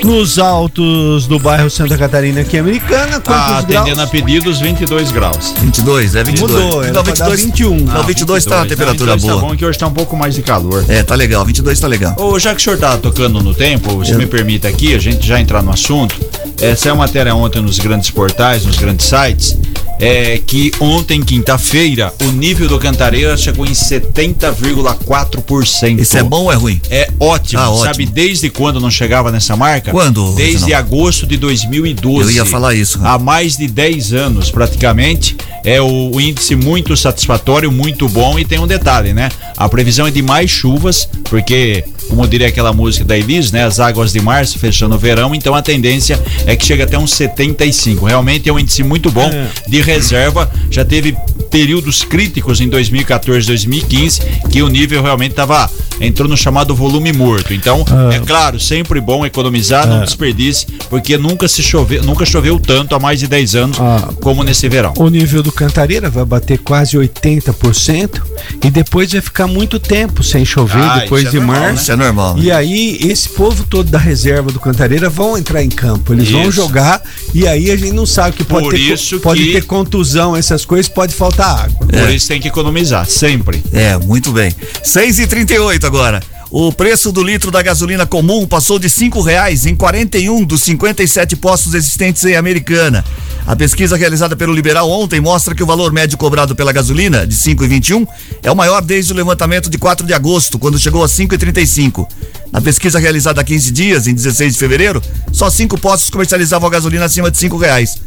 Nos 0.04 0.40
altos 0.40 1.28
do 1.28 1.38
bairro 1.38 1.70
Santa 1.70 1.96
Catarina, 1.96 2.42
aqui 2.42 2.58
em 2.58 2.60
Americana, 2.62 3.20
quantos 3.20 3.26
Tá 3.28 3.62
graus? 3.62 3.82
atendendo 3.84 4.02
a 4.02 4.08
pedidos 4.08 4.60
22 4.60 5.12
graus. 5.12 5.54
22, 5.62 6.16
é 6.16 6.24
22. 6.24 6.52
Mudou, 6.52 6.84
era 6.84 6.92
não, 6.92 7.04
pra 7.04 7.14
dar 7.14 7.30
22, 7.30 7.44
21. 7.46 7.86
Não, 7.86 8.04
22 8.04 8.46
tá 8.46 8.58
na 8.62 8.66
temperatura 8.66 9.12
22 9.12 9.22
boa. 9.22 9.36
Tá 9.36 9.48
bom 9.48 9.56
que 9.56 9.64
hoje 9.64 9.78
tá 9.78 9.86
um 9.86 9.94
pouco 9.94 10.18
mais 10.18 10.34
de 10.34 10.42
calor. 10.42 10.84
É, 10.88 11.04
tá 11.04 11.14
legal, 11.14 11.46
22 11.46 11.80
tá 11.80 11.86
legal. 11.88 12.16
Ô, 12.18 12.40
já 12.40 12.56
que 12.56 12.60
o 12.62 12.64
senhor 12.64 12.80
tá 12.80 12.98
tocando 12.98 13.44
no 13.44 13.54
tempo, 13.62 14.04
se 14.04 14.16
me 14.16 14.25
permita 14.25 14.68
aqui, 14.68 14.96
a 14.96 14.98
gente 14.98 15.24
já 15.24 15.40
entrar 15.40 15.62
no 15.62 15.69
assunto. 15.69 16.19
Essa 16.60 16.90
é 16.90 16.92
uma 16.92 17.06
matéria 17.06 17.36
ontem 17.36 17.62
nos 17.62 17.78
grandes 17.78 18.10
portais, 18.10 18.66
nos 18.66 18.75
grandes 18.75 19.06
sites, 19.06 19.56
é 20.01 20.42
que 20.45 20.71
ontem, 20.80 21.21
quinta-feira, 21.21 22.13
o 22.24 22.31
nível 22.31 22.68
do 22.68 22.77
Cantareira 22.80 23.38
chegou 23.38 23.65
em 23.68 23.71
70,4%. 23.71 26.00
Isso 26.00 26.18
é 26.18 26.24
bom 26.24 26.45
ou 26.45 26.51
é 26.51 26.56
ruim? 26.56 26.81
É 26.89 27.07
ótimo. 27.19 27.62
Ah, 27.62 27.69
ótimo. 27.69 27.86
Sabe 27.86 28.07
desde 28.07 28.50
quando 28.50 28.80
não 28.80 28.89
chegava 28.89 29.31
nessa 29.31 29.56
marca? 29.56 29.92
Quando, 29.92 30.33
Desde 30.33 30.62
Reginaldo? 30.65 30.88
agosto 30.88 31.27
de 31.27 31.38
2012. 31.38 32.31
Eu 32.31 32.38
ia 32.38 32.45
falar 32.45 32.74
isso. 32.74 33.00
Há 33.03 33.19
mais 33.19 33.56
de 33.57 33.68
10 33.68 34.13
anos, 34.13 34.50
praticamente. 34.50 35.38
É 35.63 35.80
o, 35.80 36.09
o 36.15 36.19
índice 36.19 36.56
muito 36.56 36.98
satisfatório, 36.98 37.71
muito 37.71 38.09
bom. 38.09 38.39
E 38.39 38.45
tem 38.45 38.57
um 38.57 38.65
detalhe, 38.65 39.13
né? 39.13 39.30
A 39.56 39.69
previsão 39.69 40.07
é 40.07 40.12
de 40.12 40.24
mais 40.24 40.50
chuvas, 40.50 41.07
porque, 41.25 41.83
como 42.09 42.27
diria 42.27 42.48
aquela 42.48 42.74
música 42.74 43.06
da 43.06 43.15
Elis, 43.15 43.51
né? 43.51 43.63
As 43.65 43.80
águas 43.80 44.12
de 44.12 44.19
março 44.19 44.57
fechando 44.57 44.95
o 44.95 44.98
verão. 44.98 45.36
Então 45.36 45.53
a 45.53 45.62
tendência 45.62 46.19
é 46.48 46.56
que 46.56 46.65
chega 46.65 46.86
até 46.86 46.98
uns 46.98 47.13
75. 47.13 48.03
Realmente 48.06 48.50
é 48.50 48.53
um 48.53 48.57
índice 48.57 48.81
muito 48.81 49.12
bom 49.12 49.30
de 49.68 49.81
reserva. 49.92 50.52
Já 50.70 50.86
teve 50.86 51.16
períodos 51.51 52.03
críticos 52.03 52.62
em 52.62 52.69
2014, 52.69 53.45
2015, 53.45 54.21
que 54.50 54.62
o 54.63 54.69
nível 54.69 55.03
realmente 55.03 55.31
estava 55.31 55.69
entrou 56.00 56.27
no 56.27 56.36
chamado 56.36 56.74
volume 56.74 57.13
morto. 57.13 57.53
Então, 57.53 57.86
é 58.12 58.18
claro, 58.19 58.59
sempre 58.59 59.00
bom 59.00 59.24
economizar, 59.24 59.86
não 59.86 60.00
desperdice, 60.03 60.65
porque 60.89 61.15
nunca 61.15 61.48
se 61.48 61.62
choveu, 61.62 62.01
nunca 62.03 62.25
choveu 62.25 62.59
tanto 62.59 62.95
há 62.95 63.00
mais 63.00 63.19
de 63.19 63.27
10 63.27 63.53
anos 63.56 63.77
Ah. 63.80 64.09
como 64.19 64.44
nesse 64.44 64.68
verão. 64.68 64.94
O 64.98 65.09
nível 65.09 65.44
do 65.44 65.51
Cantareira 65.51 66.09
vai 66.09 66.25
bater 66.25 66.57
quase 66.57 66.98
80% 66.98 68.21
e 68.63 68.71
depois 68.71 69.12
vai 69.12 69.21
ficar 69.21 69.45
muito 69.45 69.80
tempo 69.80 70.24
sem 70.24 70.44
chover 70.45 70.81
Ah, 70.81 71.00
depois 71.00 71.25
é 71.27 71.30
de 71.30 71.38
normal, 71.38 71.59
março. 71.62 71.83
Isso 71.83 71.92
é 71.92 71.95
normal. 71.95 72.36
né? 72.36 72.44
E 72.45 72.51
aí, 72.51 72.98
esse 73.03 73.30
povo 73.30 73.63
todo 73.69 73.92
da 73.92 74.00
reserva 74.00 74.51
do 74.51 74.59
Cantareira 74.59 75.09
vão 75.09 75.38
entrar 75.38 75.63
em 75.63 75.69
campo. 75.69 76.13
Eles 76.13 76.31
vão 76.31 76.44
Isso. 76.44 76.51
jogar 76.53 77.01
e 77.33 77.48
aí 77.48 77.69
a 77.69 77.75
gente 77.77 77.92
não 77.94 78.06
sabe 78.07 78.38
que 78.38 78.44
pode, 78.44 78.63
Por 78.65 78.74
ter, 78.74 79.19
pode 79.19 79.44
que- 79.44 79.51
ter 79.53 79.65
contusão, 79.65 80.36
essas 80.36 80.65
coisas, 80.65 80.88
pode 80.89 81.13
faltar 81.13 81.41
água. 81.46 81.88
Por 81.88 82.10
isso 82.10 82.28
tem 82.28 82.40
que 82.40 82.48
economizar, 82.48 83.06
sempre. 83.06 83.64
É, 83.72 83.98
muito 83.98 84.32
bem. 84.32 84.54
6 84.84 85.20
e 85.20 85.28
38 85.28 85.86
agora. 85.86 86.22
O 86.50 86.72
preço 86.74 87.14
do 87.14 87.24
litro 87.24 87.50
da 87.50 87.62
gasolina 87.62 88.06
comum 88.06 88.46
passou 88.46 88.78
de 88.78 88.90
cinco 88.90 89.22
reais 89.22 89.66
em 89.66 89.74
41 89.74 90.44
dos 90.44 90.64
57 90.64 91.38
postos 91.38 91.74
existentes 91.74 92.26
em 92.26 92.36
Americana. 92.36 93.06
A 93.46 93.56
pesquisa 93.56 93.98
realizada 93.98 94.36
pelo 94.36 94.54
Liberal 94.54 94.90
ontem 94.90 95.20
mostra 95.20 95.56
que 95.56 95.64
o 95.64 95.66
valor 95.66 95.92
médio 95.92 96.18
cobrado 96.18 96.56
pela 96.56 96.72
gasolina, 96.72 97.26
de 97.26 97.36
5,21, 97.36 98.08
é 98.44 98.52
o 98.52 98.56
maior 98.56 98.82
desde 98.82 99.12
o 99.12 99.16
levantamento 99.16 99.70
de 99.70 99.78
4 99.78 100.06
de 100.06 100.14
agosto, 100.14 100.60
quando 100.60 100.80
chegou 100.80 101.04
a 101.04 101.08
5,35. 101.08 102.08
Na 102.52 102.62
pesquisa 102.62 103.00
realizada 103.00 103.42
há 103.42 103.44
15 103.44 103.72
dias, 103.72 104.08
em 104.08 104.14
16 104.14 104.54
de 104.54 104.60
fevereiro, 104.60 105.02
só 105.32 105.50
cinco 105.50 105.78
postos 105.78 106.10
comercializavam 106.10 106.68
a 106.68 106.72
gasolina 106.72 107.06
acima 107.06 107.32
de 107.32 107.38
cinco 107.38 107.58
reais. 107.58 107.98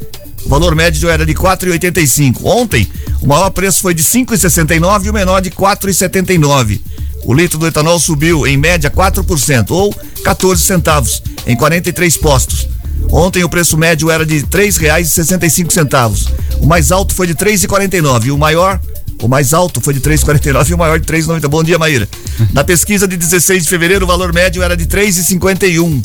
O 0.45 0.49
valor 0.49 0.75
médio 0.75 1.09
era 1.09 1.25
de 1.25 1.35
4,85. 1.35 2.45
Ontem, 2.45 2.87
o 3.21 3.27
maior 3.27 3.51
preço 3.51 3.81
foi 3.81 3.95
de 3.95 4.05
5,69 4.05 5.07
e 5.07 5.11
o 5.11 5.15
menor 5.15 5.41
de 5.41 5.51
4,79. 5.51 6.81
O 7.25 7.33
litro 7.33 7.59
do 7.59 7.67
etanol 7.67 7.99
subiu 7.99 8.47
em 8.47 8.57
média 8.57 8.91
4% 8.91 9.71
ou 9.71 9.95
14 10.23 10.61
centavos 10.61 11.23
em 11.47 11.57
43 11.57 12.17
postos. 12.19 12.69
Ontem 13.11 13.45
o 13.45 13.49
preço 13.49 13.77
médio 13.77 14.11
era 14.11 14.25
de 14.27 14.39
R$ 14.39 14.47
3,65. 14.51 16.33
O 16.61 16.67
mais 16.67 16.91
alto 16.91 17.15
foi 17.15 17.27
de 17.27 17.35
3,49 17.35 18.27
e 18.27 18.31
o 18.31 18.39
maior 18.39 18.81
o 19.23 19.29
mais 19.29 19.55
alto 19.55 19.81
foi 19.81 19.95
de 19.95 20.01
3,49 20.01 20.69
e 20.69 20.75
o 20.75 20.79
maior 20.79 21.01
de 21.01 21.07
3,90. 21.07 21.49
Bom 21.49 21.63
dia, 21.63 21.79
Maíra. 21.79 22.07
Na 22.53 22.63
pesquisa 22.63 23.09
de 23.09 23.17
16 23.17 23.63
de 23.63 23.69
fevereiro, 23.69 24.05
o 24.05 24.09
valor 24.09 24.35
médio 24.35 24.63
era 24.63 24.77
de 24.77 24.87
3,51. 24.87 26.05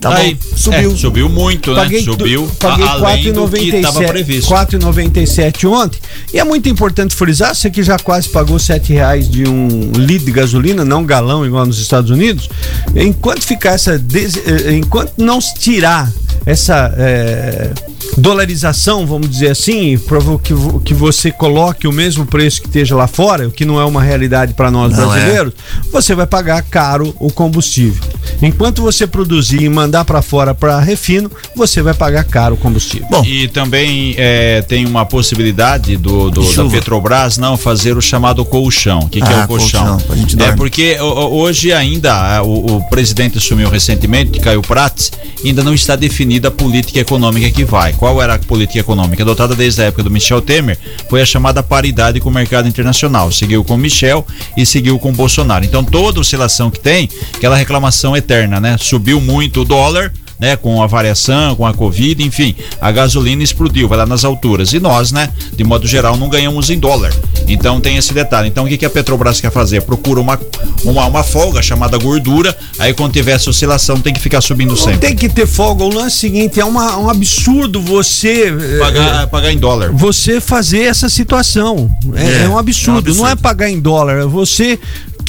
Tá 0.00 0.14
Aí, 0.14 0.32
bom, 0.34 0.56
subiu. 0.56 0.92
é, 0.92 0.96
subiu 0.96 1.28
muito, 1.28 1.74
né? 1.74 1.82
Paguei, 1.82 2.02
Subiu 2.02 2.50
paguei 2.58 3.32
do 3.32 3.46
que 3.50 3.76
estava 3.76 4.00
4,97 4.00 4.08
previsto. 4.08 4.48
4,97 4.54 5.68
ontem. 5.70 5.98
E 6.32 6.38
é 6.38 6.44
muito 6.44 6.68
importante 6.70 7.14
frisar, 7.14 7.54
você 7.54 7.68
que 7.70 7.82
já 7.82 7.98
quase 7.98 8.28
pagou 8.30 8.58
7 8.58 8.94
reais 8.94 9.28
de 9.30 9.46
um 9.46 9.92
litro 9.94 10.24
de 10.24 10.32
gasolina, 10.32 10.86
não 10.86 11.04
galão 11.04 11.44
igual 11.44 11.66
nos 11.66 11.78
Estados 11.78 12.10
Unidos, 12.10 12.48
enquanto 12.96 13.42
ficar 13.42 13.72
essa. 13.72 13.98
des- 13.98 14.36
eh, 14.38 14.72
Enquanto 14.72 15.12
não 15.18 15.38
se 15.40 15.54
tirar 15.56 16.10
essa 16.46 16.94
eh, 16.96 17.70
dolarização, 18.16 19.06
vamos 19.06 19.28
dizer 19.28 19.50
assim, 19.50 19.98
que, 20.42 20.54
que 20.84 20.94
você 20.94 21.30
coloque 21.30 21.86
o 21.86 21.92
mesmo 21.92 22.24
preço 22.26 22.60
que 22.60 22.66
esteja 22.68 22.94
lá 22.96 23.06
fora, 23.06 23.48
o 23.48 23.50
que 23.50 23.64
não 23.64 23.80
é 23.80 23.84
uma 23.84 24.02
realidade 24.02 24.54
para 24.54 24.70
nós 24.70 24.92
Não 24.96 25.04
é. 25.14 25.18
brasileiros, 25.20 25.52
você 25.92 26.14
vai 26.14 26.26
pagar 26.26 26.62
caro 26.62 27.14
o 27.18 27.30
combustível. 27.32 28.02
Enquanto 28.42 28.82
você 28.82 29.06
produzir 29.06 29.62
e 29.62 29.68
mandar 29.68 30.04
para 30.04 30.22
fora 30.22 30.54
para 30.54 30.78
refino, 30.80 31.30
você 31.54 31.82
vai 31.82 31.94
pagar 31.94 32.24
caro 32.24 32.54
o 32.54 32.58
combustível. 32.58 33.06
Bom, 33.10 33.24
E 33.24 33.48
também 33.48 34.14
é, 34.16 34.62
tem 34.62 34.86
uma 34.86 35.04
possibilidade 35.04 35.96
do, 35.96 36.30
do- 36.30 36.42
da. 36.42 36.70
Petrobras 36.70 37.36
não 37.38 37.56
fazer 37.56 37.96
o 37.96 38.00
chamado 38.00 38.44
colchão. 38.44 39.00
O 39.00 39.08
que, 39.08 39.20
que 39.20 39.28
é 39.32 39.34
Ah, 39.34 39.44
o 39.44 39.48
colchão? 39.48 39.98
colchão, 39.98 40.16
gente 40.16 40.42
é 40.42 40.52
porque 40.52 40.96
hoje 41.00 41.72
ainda 41.72 42.12
ah, 42.38 42.42
o, 42.42 42.76
o 42.76 42.82
presidente 42.88 43.38
assumiu 43.38 43.68
recentemente, 43.68 44.38
Caio 44.40 44.62
Prats, 44.62 45.10
ainda 45.44 45.62
não 45.62 45.74
está 45.74 45.96
definida 45.96 46.48
a 46.48 46.50
política 46.50 46.98
econômica 47.00 47.50
que 47.50 47.64
vai. 47.64 47.89
Qual 47.92 48.22
era 48.22 48.34
a 48.34 48.38
política 48.38 48.80
econômica 48.80 49.22
adotada 49.22 49.54
desde 49.54 49.82
a 49.82 49.86
época 49.86 50.02
do 50.02 50.10
Michel 50.10 50.40
Temer? 50.40 50.78
Foi 51.08 51.20
a 51.20 51.26
chamada 51.26 51.62
paridade 51.62 52.20
com 52.20 52.28
o 52.28 52.32
mercado 52.32 52.68
internacional. 52.68 53.30
Seguiu 53.32 53.64
com 53.64 53.76
Michel 53.76 54.26
e 54.56 54.64
seguiu 54.64 54.98
com 54.98 55.12
Bolsonaro. 55.12 55.64
Então 55.64 55.84
toda 55.84 56.20
oscilação 56.20 56.70
que 56.70 56.80
tem, 56.80 57.08
aquela 57.34 57.56
reclamação 57.56 58.16
eterna, 58.16 58.60
né? 58.60 58.76
Subiu 58.78 59.20
muito 59.20 59.62
o 59.62 59.64
dólar 59.64 60.12
né, 60.40 60.56
com 60.56 60.82
a 60.82 60.86
variação, 60.86 61.54
com 61.54 61.66
a 61.66 61.74
Covid, 61.74 62.22
enfim, 62.24 62.54
a 62.80 62.90
gasolina 62.90 63.42
explodiu, 63.42 63.86
vai 63.88 63.98
lá 63.98 64.06
nas 64.06 64.24
alturas. 64.24 64.72
E 64.72 64.80
nós, 64.80 65.12
né, 65.12 65.28
de 65.54 65.62
modo 65.64 65.86
geral, 65.86 66.16
não 66.16 66.28
ganhamos 66.28 66.70
em 66.70 66.78
dólar. 66.78 67.12
Então 67.46 67.80
tem 67.80 67.96
esse 67.96 68.12
detalhe. 68.14 68.48
Então 68.48 68.64
o 68.64 68.68
que, 68.68 68.78
que 68.78 68.84
a 68.86 68.90
Petrobras 68.90 69.40
quer 69.40 69.50
fazer? 69.52 69.82
Procura 69.82 70.20
uma, 70.20 70.38
uma, 70.84 71.06
uma 71.06 71.22
folga 71.22 71.60
chamada 71.62 71.98
gordura, 71.98 72.56
aí 72.78 72.94
quando 72.94 73.12
tiver 73.12 73.32
essa 73.32 73.50
oscilação 73.50 74.00
tem 74.00 74.12
que 74.14 74.20
ficar 74.20 74.40
subindo 74.40 74.76
sempre. 74.76 74.98
tem 74.98 75.16
que 75.16 75.28
ter 75.28 75.46
folga. 75.46 75.84
O 75.84 75.92
lance 75.92 76.16
seguinte 76.16 76.58
é 76.60 76.64
uma- 76.64 76.96
um 76.98 77.10
absurdo 77.10 77.80
você. 77.80 78.54
eh, 78.58 78.78
Pagar, 78.78 79.26
pagar 79.26 79.52
em 79.52 79.58
dólar. 79.58 79.90
você 79.92 80.40
fazer 80.40 80.84
essa 80.84 81.08
situação. 81.08 81.90
É, 82.14 82.40
É, 82.40 82.42
é 82.44 82.48
um 82.48 82.56
absurdo. 82.58 82.90
é 82.90 82.94
um 82.94 82.98
absurdo. 82.98 83.14
Não 83.22 83.28
é 83.28 83.36
pagar 83.36 83.68
em 83.68 83.80
dólar, 83.80 84.18
é 84.20 84.26
você 84.26 84.78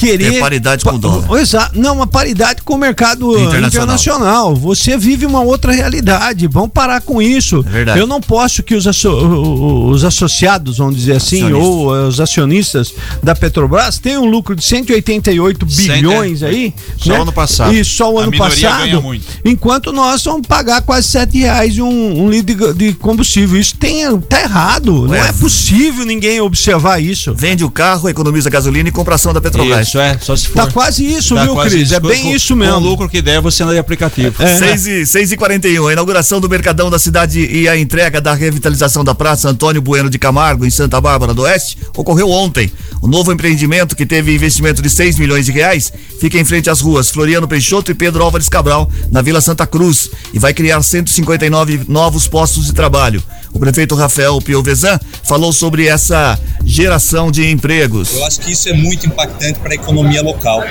querer. 0.06 0.32
Ter 0.32 0.40
paridade 0.40 0.84
com 0.84 0.94
o 0.94 0.98
dólar. 0.98 1.40
Exato. 1.40 1.78
Não, 1.78 1.94
uma 1.96 2.06
paridade 2.06 2.62
com 2.62 2.74
o 2.74 2.78
mercado 2.78 3.30
internacional. 3.38 3.66
internacional. 3.68 4.56
Você 4.56 4.96
vive 4.96 5.24
uma 5.26 5.40
outra 5.40 5.72
realidade. 5.72 6.46
Vamos 6.46 6.70
parar 6.72 7.00
com 7.00 7.20
isso. 7.20 7.64
É 7.66 7.70
verdade. 7.70 7.98
Eu 7.98 8.06
não 8.06 8.20
posso 8.20 8.62
que 8.62 8.74
os, 8.74 8.86
asso 8.86 9.10
os 9.10 10.04
associados, 10.04 10.78
vamos 10.78 10.96
dizer 10.96 11.16
assim, 11.16 11.52
ou 11.52 11.90
os 12.06 12.20
acionistas 12.20 12.92
da 13.22 13.34
Petrobras 13.34 13.98
tenham 13.98 14.24
um 14.24 14.30
lucro 14.30 14.54
de 14.54 14.64
188 14.64 15.66
bilhões 15.66 16.42
aí. 16.42 16.74
Só 16.96 17.12
né? 17.12 17.20
ano 17.20 17.32
passado. 17.32 17.74
E 17.74 17.84
só 17.84 18.12
o 18.12 18.18
ano 18.18 18.36
passado. 18.36 19.02
Enquanto 19.44 19.92
nós 19.92 20.24
vamos 20.24 20.46
pagar 20.46 20.82
quase 20.82 21.08
7 21.08 21.38
reais 21.38 21.78
um, 21.78 21.88
um 21.88 22.30
litro 22.30 22.72
de, 22.72 22.72
de 22.74 22.92
combustível. 22.94 23.60
Isso 23.60 23.76
tem, 23.76 24.18
tá 24.20 24.40
errado. 24.40 25.02
Ué, 25.02 25.18
não 25.18 25.26
é 25.26 25.32
possível 25.32 26.04
ninguém 26.04 26.40
observar 26.40 27.00
isso. 27.00 27.34
Vende 27.34 27.64
o 27.64 27.70
carro, 27.70 28.08
economiza 28.08 28.50
gasolina 28.50 28.88
e 28.88 28.92
compra 28.92 29.14
ação 29.14 29.32
da 29.32 29.40
Petrobras. 29.40 29.88
Isso, 29.88 29.91
é, 29.98 30.18
só 30.18 30.36
se 30.36 30.48
for. 30.48 30.54
Tá 30.54 30.70
quase 30.70 31.04
isso, 31.04 31.34
tá 31.34 31.44
viu, 31.44 31.56
Cris? 31.56 31.74
Isso. 31.74 31.94
É 31.94 32.00
bem 32.00 32.22
com, 32.22 32.34
isso 32.34 32.56
mesmo. 32.56 32.74
Com 32.74 32.80
o 32.80 32.84
lucro 32.84 33.08
que 33.08 33.20
der, 33.22 33.40
você 33.40 33.62
anda 33.62 33.72
de 33.72 33.78
aplicativo. 33.78 34.42
É. 34.42 34.56
6 34.56 34.86
e, 34.86 35.06
6 35.06 35.32
e 35.32 35.36
41 35.36 35.86
a 35.86 35.92
inauguração 35.92 36.40
do 36.40 36.48
Mercadão 36.48 36.90
da 36.90 36.98
cidade 36.98 37.40
e 37.40 37.68
a 37.68 37.76
entrega 37.76 38.20
da 38.20 38.34
revitalização 38.34 39.04
da 39.04 39.14
Praça 39.14 39.48
Antônio 39.48 39.82
Bueno 39.82 40.08
de 40.08 40.18
Camargo, 40.18 40.64
em 40.64 40.70
Santa 40.70 41.00
Bárbara 41.00 41.34
do 41.34 41.42
Oeste, 41.42 41.78
ocorreu 41.96 42.30
ontem. 42.30 42.70
O 43.00 43.08
novo 43.08 43.32
empreendimento, 43.32 43.96
que 43.96 44.06
teve 44.06 44.34
investimento 44.34 44.80
de 44.80 44.88
6 44.88 45.18
milhões 45.18 45.46
de 45.46 45.52
reais, 45.52 45.92
fica 46.20 46.38
em 46.38 46.44
frente 46.44 46.70
às 46.70 46.80
ruas 46.80 47.10
Floriano 47.10 47.48
Peixoto 47.48 47.90
e 47.90 47.94
Pedro 47.94 48.22
Álvares 48.22 48.48
Cabral, 48.48 48.90
na 49.10 49.22
Vila 49.22 49.40
Santa 49.40 49.66
Cruz, 49.66 50.10
e 50.32 50.38
vai 50.38 50.54
criar 50.54 50.82
159 50.82 51.82
novos 51.88 52.28
postos 52.28 52.66
de 52.66 52.72
trabalho. 52.72 53.22
O 53.52 53.58
prefeito 53.58 53.94
Rafael 53.94 54.40
Piovesan 54.40 54.98
falou 55.22 55.52
sobre 55.52 55.86
essa 55.86 56.38
geração 56.64 57.30
de 57.30 57.50
empregos. 57.50 58.14
Eu 58.14 58.24
acho 58.24 58.40
que 58.40 58.52
isso 58.52 58.68
é 58.68 58.72
muito 58.72 59.06
impactante 59.06 59.58
para 59.58 59.72
a 59.72 59.74
economia 59.74 60.22
local. 60.22 60.62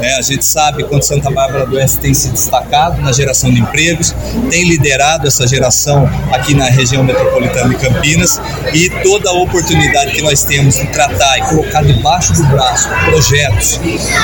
É, 0.00 0.16
a 0.16 0.22
gente 0.22 0.44
sabe 0.44 0.84
quanto 0.84 1.04
Santa 1.04 1.30
Bárbara 1.30 1.66
do 1.66 1.76
Oeste 1.76 1.98
tem 1.98 2.14
se 2.14 2.28
destacado 2.30 3.00
na 3.02 3.12
geração 3.12 3.52
de 3.52 3.60
empregos, 3.60 4.14
tem 4.48 4.68
liderado 4.68 5.26
essa 5.26 5.46
geração 5.46 6.08
aqui 6.32 6.54
na 6.54 6.66
região 6.66 7.02
metropolitana 7.02 7.68
de 7.68 7.76
Campinas 7.76 8.40
e 8.72 8.88
toda 9.02 9.30
a 9.30 9.32
oportunidade 9.32 10.12
que 10.12 10.22
nós 10.22 10.42
temos 10.44 10.76
de 10.76 10.86
tratar 10.86 11.38
e 11.38 11.42
colocar 11.42 11.82
debaixo 11.82 12.32
do 12.32 12.44
braço 12.44 12.88
projetos 13.06 13.80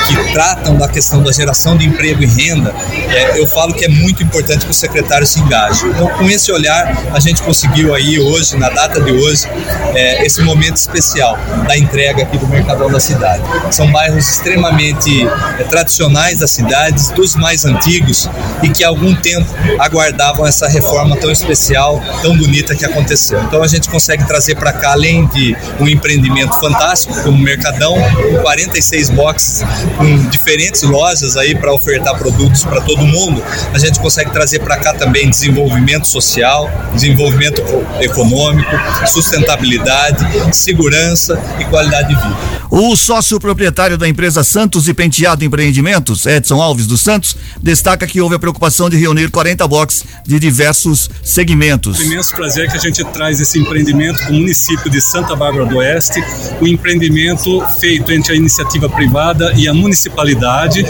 que 0.07 0.33
tratam 0.33 0.77
da 0.77 0.87
questão 0.87 1.21
da 1.21 1.31
geração 1.31 1.77
de 1.77 1.85
emprego 1.85 2.23
e 2.23 2.25
renda, 2.25 2.73
é, 3.09 3.39
eu 3.39 3.47
falo 3.47 3.73
que 3.73 3.85
é 3.85 3.89
muito 3.89 4.23
importante 4.23 4.65
que 4.65 4.71
o 4.71 4.73
secretário 4.73 5.27
se 5.27 5.39
engaje. 5.39 5.85
Então, 5.85 6.07
com 6.07 6.25
esse 6.25 6.51
olhar, 6.51 7.05
a 7.13 7.19
gente 7.19 7.41
conseguiu 7.41 7.93
aí 7.93 8.06
aí 8.07 8.19
hoje, 8.19 8.55
na 8.55 8.69
data 8.69 9.01
de 9.01 9.11
hoje, 9.11 9.45
é, 9.93 10.25
esse 10.25 10.41
momento 10.41 10.77
especial 10.77 11.37
da 11.67 11.77
entrega 11.77 12.23
aqui 12.23 12.37
do 12.37 12.47
Mercadão 12.47 12.89
da 12.89 12.99
cidade. 12.99 13.43
São 13.69 13.91
bairros 13.91 14.29
extremamente 14.29 15.27
é, 15.59 15.63
tradicionais 15.63 16.39
da 16.39 16.47
cidade, 16.47 17.13
dos 17.13 17.35
mais 17.35 17.65
antigos 17.65 18.29
e 18.63 18.69
que 18.69 18.83
há 18.83 18.87
algum 18.87 19.13
tempo 19.15 19.47
aguardavam 19.79 20.47
essa 20.47 20.67
reforma 20.67 21.17
tão 21.17 21.31
especial, 21.31 22.01
tão 22.21 22.37
bonita 22.37 22.75
que 22.75 22.85
aconteceu. 22.85 23.41
Então 23.43 23.61
a 23.61 23.67
gente 23.67 23.89
consegue 23.89 24.25
trazer 24.25 24.55
para 24.55 24.71
cá, 24.71 24.91
além 24.93 25.27
de 25.27 25.55
um 25.79 25.87
empreendimento 25.87 26.57
fantástico 26.59 27.13
como 27.23 27.37
o 27.37 27.41
Mercadão, 27.41 27.95
com 27.95 28.37
46 28.41 29.09
boxes, 29.09 29.63
com 29.97 30.29
diferentes 30.29 30.81
lojas 30.83 31.35
aí 31.35 31.55
para 31.55 31.73
ofertar 31.73 32.17
produtos 32.17 32.63
para 32.63 32.81
todo 32.81 33.05
mundo, 33.05 33.43
a 33.73 33.79
gente 33.79 33.99
consegue 33.99 34.31
trazer 34.31 34.59
para 34.59 34.77
cá 34.77 34.93
também 34.93 35.29
desenvolvimento 35.29 36.07
social, 36.07 36.69
desenvolvimento 36.93 37.61
econômico, 38.01 38.71
sustentabilidade, 39.05 40.25
segurança 40.55 41.39
e 41.59 41.65
qualidade 41.65 42.09
de 42.09 42.15
vida. 42.15 42.66
O 42.69 42.95
sócio 42.97 43.39
proprietário 43.39 43.97
da 43.97 44.07
empresa 44.07 44.43
Santos 44.43 44.89
e 44.89 44.93
Penteado 44.93 45.43
Empreendimentos, 45.45 46.25
Edson 46.25 46.61
Alves 46.61 46.85
dos 46.85 47.01
Santos, 47.01 47.35
destaca 47.61 48.05
que 48.05 48.19
houve 48.19 48.35
a 48.35 48.39
preocupação 48.39 48.89
de 48.89 48.97
reunir 48.97 49.31
40 49.31 49.65
boxes 49.67 50.03
de 50.25 50.37
diversos 50.37 51.09
segmentos. 51.23 51.99
Um 51.99 52.03
imenso 52.03 52.35
prazer 52.35 52.69
que 52.69 52.77
a 52.77 52.79
gente 52.79 53.03
traz 53.05 53.39
esse 53.39 53.57
empreendimento 53.57 54.21
para 54.21 54.31
o 54.31 54.35
município 54.35 54.91
de 54.91 54.99
Santa 54.99 55.35
Bárbara 55.35 55.65
do 55.65 55.77
Oeste, 55.77 56.21
um 56.61 56.67
empreendimento 56.67 57.65
feito 57.79 58.11
entre 58.11 58.33
a 58.33 58.35
iniciativa 58.35 58.89
privada 58.89 59.53
e 59.55 59.67
a 59.67 59.73
municipalidade, 59.73 60.85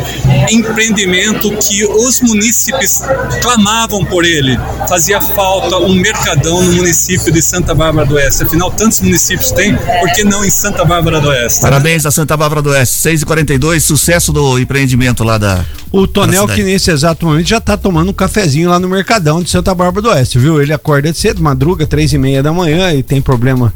empreendimento 0.49 1.55
que 1.57 1.85
os 1.85 2.21
munícipes 2.21 3.01
clamavam 3.41 4.03
por 4.03 4.25
ele. 4.25 4.57
Fazia 4.89 5.21
falta 5.21 5.77
um 5.77 5.93
mercadão 5.93 6.63
no 6.63 6.71
município 6.73 7.31
de 7.31 7.41
Santa 7.41 7.75
Bárbara 7.75 8.07
do 8.07 8.15
Oeste. 8.15 8.43
Afinal, 8.43 8.71
tantos 8.71 8.99
municípios 8.99 9.51
tem, 9.51 9.75
por 9.75 10.11
que 10.13 10.23
não 10.23 10.43
em 10.43 10.49
Santa 10.49 10.83
Bárbara 10.83 11.21
do 11.21 11.29
Oeste? 11.29 11.67
Parabéns 11.77 12.07
a 12.07 12.11
Santa 12.11 12.35
Bárbara 12.35 12.59
do 12.59 12.71
Oeste. 12.71 12.97
6 13.01 13.21
e 13.21 13.25
42 13.25 13.83
sucesso 13.83 14.33
do 14.33 14.57
empreendimento 14.57 15.23
lá 15.23 15.37
da. 15.37 15.63
O 15.91 16.07
Tonel, 16.07 16.47
que 16.47 16.63
nesse 16.63 16.89
exato 16.89 17.23
momento 17.23 17.47
já 17.47 17.61
tá 17.61 17.77
tomando 17.77 18.09
um 18.09 18.13
cafezinho 18.13 18.69
lá 18.69 18.79
no 18.79 18.89
Mercadão 18.89 19.43
de 19.43 19.49
Santa 19.49 19.75
Bárbara 19.75 20.01
do 20.01 20.09
Oeste, 20.09 20.39
viu? 20.39 20.59
Ele 20.59 20.73
acorda 20.73 21.13
cedo, 21.13 21.41
madruga, 21.41 21.85
três 21.85 22.11
e 22.11 22.17
meia 22.17 22.41
da 22.41 22.51
manhã 22.51 22.91
e 22.93 23.03
tem 23.03 23.21
problema 23.21 23.71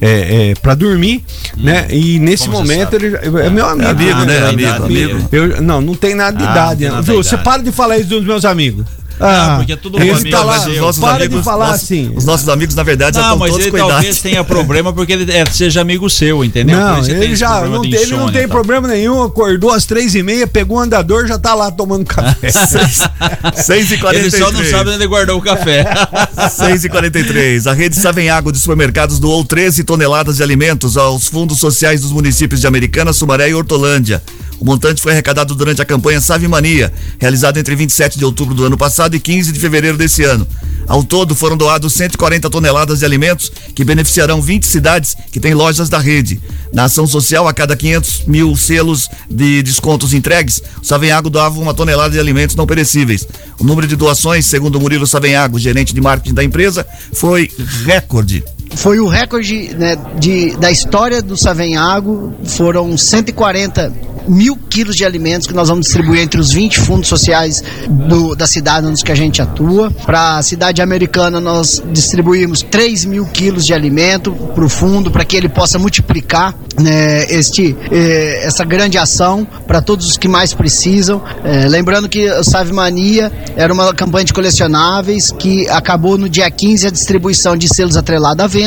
é, 0.00 0.50
é, 0.50 0.54
para 0.56 0.74
dormir, 0.74 1.24
hum. 1.56 1.62
né? 1.62 1.86
E 1.90 2.18
nesse 2.18 2.48
momento 2.48 2.94
ele 2.94 3.14
é 3.16 3.50
meu 3.50 3.66
amigo. 3.66 3.88
É 3.88 3.90
amigo, 3.90 4.18
né? 4.20 4.40
né? 4.40 4.48
Amigo, 4.48 4.84
amigo. 4.84 5.28
Eu, 5.30 5.62
não, 5.62 5.80
não 5.80 5.94
tem 5.94 6.14
nada 6.14 6.36
de 6.36 6.44
ah, 6.44 6.50
idade. 6.50 6.88
Né? 6.88 7.00
Viu? 7.02 7.22
Você 7.22 7.36
para 7.38 7.62
de 7.62 7.70
falar 7.70 7.98
isso 7.98 8.08
dos 8.08 8.24
meus 8.24 8.44
amigos. 8.44 8.84
Ah, 9.20 9.54
porque 9.58 9.72
é 9.72 9.76
tudo 9.76 10.00
ele 10.00 10.10
amigo, 10.10 10.30
tá 10.30 10.42
lá, 10.42 10.58
os 10.66 10.78
nossos 10.78 11.00
para 11.00 11.16
amigos, 11.16 11.38
de 11.38 11.44
falar 11.44 11.68
nossos, 11.68 11.82
assim. 11.84 12.12
Os 12.14 12.24
nossos 12.24 12.48
amigos, 12.48 12.74
na 12.74 12.82
verdade, 12.82 13.16
não, 13.16 13.22
já 13.22 13.28
estão 13.28 13.38
mas 13.38 13.50
todos 13.50 13.66
ele 13.66 13.76
talvez 13.78 14.20
tenha 14.20 14.42
problema 14.44 14.92
porque 14.92 15.12
ele 15.12 15.30
é, 15.30 15.44
seja 15.46 15.80
amigo 15.80 16.10
seu, 16.10 16.44
entendeu? 16.44 16.76
Não, 16.76 16.98
ele 17.06 17.36
já 17.36 17.62
não 17.62 17.82
tem, 17.82 17.94
ele 17.94 18.16
não 18.16 18.30
tem 18.30 18.48
problema 18.48 18.88
nenhum, 18.88 19.22
acordou 19.22 19.70
às 19.70 19.84
três 19.84 20.14
e 20.14 20.22
meia, 20.22 20.46
pegou 20.46 20.76
o 20.76 20.80
um 20.80 20.82
andador, 20.82 21.26
já 21.26 21.38
tá 21.38 21.54
lá 21.54 21.70
tomando 21.70 22.04
café. 22.04 22.50
seis 23.54 23.92
e 23.92 23.98
quarenta 23.98 24.26
Ele 24.26 24.36
só 24.36 24.50
não 24.50 24.64
sabe 24.64 24.90
onde 24.90 24.98
ele 24.98 25.06
guardou 25.06 25.38
o 25.38 25.42
café. 25.42 25.86
seis 26.50 26.84
e 26.84 26.88
quarenta 26.88 27.18
e 27.18 27.24
três. 27.24 27.66
A 27.66 27.72
rede 27.72 27.96
Savenhago 27.96 28.50
de 28.50 28.58
supermercados 28.58 29.18
doou 29.18 29.44
13 29.44 29.84
toneladas 29.84 30.36
de 30.36 30.42
alimentos 30.42 30.96
aos 30.96 31.28
fundos 31.28 31.58
sociais 31.58 32.00
dos 32.00 32.12
municípios 32.12 32.60
de 32.60 32.66
Americana, 32.66 33.12
Sumaré 33.12 33.48
e 33.50 33.54
Hortolândia. 33.54 34.22
O 34.60 34.64
montante 34.64 35.02
foi 35.02 35.12
arrecadado 35.12 35.54
durante 35.54 35.82
a 35.82 35.84
campanha 35.84 36.20
Save 36.20 36.48
Mania, 36.48 36.92
realizada 37.18 37.58
entre 37.58 37.74
27 37.74 38.18
de 38.18 38.24
outubro 38.24 38.54
do 38.54 38.64
ano 38.64 38.76
passado 38.76 39.14
e 39.14 39.20
15 39.20 39.52
de 39.52 39.58
fevereiro 39.58 39.98
desse 39.98 40.24
ano. 40.24 40.46
Ao 40.86 41.02
todo, 41.02 41.34
foram 41.34 41.56
doados 41.56 41.94
140 41.94 42.50
toneladas 42.50 42.98
de 42.98 43.04
alimentos 43.04 43.50
que 43.74 43.84
beneficiarão 43.84 44.42
20 44.42 44.66
cidades 44.66 45.16
que 45.32 45.40
têm 45.40 45.54
lojas 45.54 45.88
da 45.88 45.98
rede. 45.98 46.40
Na 46.72 46.84
ação 46.84 47.06
social, 47.06 47.48
a 47.48 47.54
cada 47.54 47.74
500 47.74 48.24
mil 48.26 48.54
selos 48.56 49.08
de 49.30 49.62
descontos 49.62 50.12
entregues, 50.12 50.62
o 50.82 50.84
Savenhago 50.84 51.30
doava 51.30 51.58
uma 51.58 51.72
tonelada 51.72 52.10
de 52.10 52.20
alimentos 52.20 52.54
não 52.54 52.66
perecíveis. 52.66 53.26
O 53.58 53.64
número 53.64 53.86
de 53.86 53.96
doações, 53.96 54.44
segundo 54.46 54.80
Murilo 54.80 55.06
Savenhago, 55.06 55.58
gerente 55.58 55.94
de 55.94 56.00
marketing 56.00 56.34
da 56.34 56.44
empresa, 56.44 56.86
foi 57.12 57.50
recorde 57.84 58.44
foi 58.74 58.98
o 59.00 59.06
recorde 59.06 59.74
né, 59.74 59.96
de, 60.18 60.56
da 60.56 60.70
história 60.70 61.22
do 61.22 61.36
Savenhago. 61.36 62.34
Foram 62.44 62.96
140 62.96 63.92
mil 64.28 64.56
quilos 64.56 64.96
de 64.96 65.04
alimentos 65.04 65.46
que 65.46 65.54
nós 65.54 65.68
vamos 65.68 65.86
distribuir 65.86 66.22
entre 66.22 66.40
os 66.40 66.52
20 66.52 66.80
fundos 66.80 67.08
sociais 67.08 67.62
do, 67.88 68.34
da 68.34 68.46
cidade 68.46 68.86
onde 68.86 69.02
que 69.02 69.12
a 69.12 69.14
gente 69.14 69.40
atua. 69.40 69.90
Para 69.90 70.38
a 70.38 70.42
cidade 70.42 70.80
americana, 70.82 71.40
nós 71.40 71.82
distribuímos 71.92 72.62
3 72.62 73.04
mil 73.04 73.26
quilos 73.26 73.66
de 73.66 73.74
alimento 73.74 74.32
para 74.32 74.64
o 74.64 74.68
fundo, 74.68 75.10
para 75.10 75.24
que 75.24 75.36
ele 75.36 75.48
possa 75.48 75.78
multiplicar 75.78 76.54
né, 76.80 77.24
este, 77.30 77.76
eh, 77.90 78.40
essa 78.44 78.64
grande 78.64 78.98
ação 78.98 79.46
para 79.66 79.80
todos 79.80 80.06
os 80.08 80.16
que 80.16 80.28
mais 80.28 80.54
precisam. 80.54 81.22
Eh, 81.44 81.68
lembrando 81.68 82.08
que 82.08 82.28
o 82.30 82.44
Save 82.44 82.72
Mania 82.72 83.30
era 83.56 83.72
uma 83.72 83.92
campanha 83.94 84.24
de 84.24 84.32
colecionáveis 84.32 85.30
que 85.30 85.68
acabou 85.68 86.18
no 86.18 86.28
dia 86.28 86.50
15 86.50 86.86
a 86.86 86.90
distribuição 86.90 87.56
de 87.56 87.68
selos 87.72 87.96
atrelados 87.96 88.44
à 88.44 88.46
venda, 88.46 88.63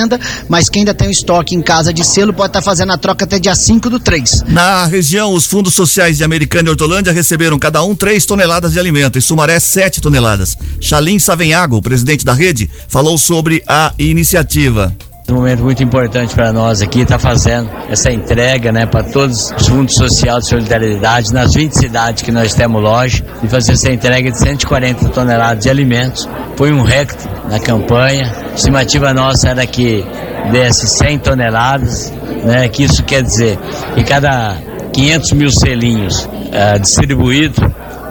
mas 0.50 0.70
quem 0.70 0.82
ainda 0.82 0.94
tem 0.94 1.08
o 1.08 1.12
estoque 1.12 1.56
em 1.56 1.62
casa 1.62 1.94
de 1.94 2.04
selo 2.04 2.34
pode 2.34 2.50
estar 2.50 2.60
tá 2.60 2.66
fazendo 2.66 2.92
a 2.92 2.98
troca 2.98 3.26
até 3.26 3.40
dia 3.40 3.56
5 3.56 3.90
do 3.90 4.00
3. 4.00 4.44
Na 4.48 4.86
região, 4.86 5.34
os 5.34 5.46
fundos 5.46 5.74
sociais 5.74 6.18
de 6.18 6.24
Americana 6.24 6.70
e 6.70 6.72
Hortolândia 6.72 7.14
receberam 7.14 7.58
cada 7.58 7.84
um 7.84 7.96
3 7.96 8.26
toneladas 8.26 8.74
de 8.74 8.80
alimento 8.80 9.18
e 9.18 9.22
Sumaré 9.22 9.60
7 9.60 10.02
toneladas. 10.02 10.58
Chalim 10.80 11.20
Savenhago, 11.20 11.82
presidente 11.82 12.26
da 12.26 12.34
rede, 12.34 12.70
falou 12.88 13.18
sobre 13.18 13.64
a 13.68 13.94
iniciativa. 13.98 14.96
Um 15.30 15.36
momento 15.36 15.62
muito 15.62 15.84
importante 15.84 16.34
para 16.34 16.54
nós 16.54 16.82
aqui, 16.82 17.02
está 17.02 17.20
fazendo 17.20 17.70
essa 17.90 18.10
entrega 18.10 18.72
né, 18.72 18.86
para 18.86 19.04
todos 19.04 19.52
os 19.52 19.68
fundos 19.68 19.96
sociais 19.96 20.46
de 20.46 20.52
solidariedade 20.52 21.34
nas 21.34 21.54
20 21.54 21.74
cidades 21.74 22.24
que 22.24 22.32
nós 22.32 22.54
temos 22.54 22.82
loja 22.82 23.26
e 23.44 23.48
fazer 23.50 23.74
essa 23.74 23.92
entrega 23.92 24.32
de 24.32 24.38
140 24.40 25.10
toneladas 25.10 25.62
de 25.62 25.70
alimentos. 25.70 26.30
Foi 26.56 26.72
um 26.72 26.82
recorde 26.82 27.28
na 27.50 27.60
campanha. 27.60 28.34
A 28.52 28.56
estimativa 28.56 29.14
nossa 29.14 29.50
era 29.50 29.68
que 29.68 30.06
desse 30.50 30.88
100 30.88 31.20
toneladas, 31.20 32.14
né, 32.46 32.70
que 32.70 32.84
isso 32.84 33.04
quer 33.04 33.22
dizer 33.22 33.60
que 33.96 34.06
cada 34.06 34.56
500 34.94 35.32
mil 35.34 35.52
selinhos 35.52 36.24
uh, 36.24 36.80
distribuídos, 36.80 37.60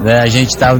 né, 0.01 0.21
a 0.21 0.27
gente 0.27 0.51
está 0.51 0.75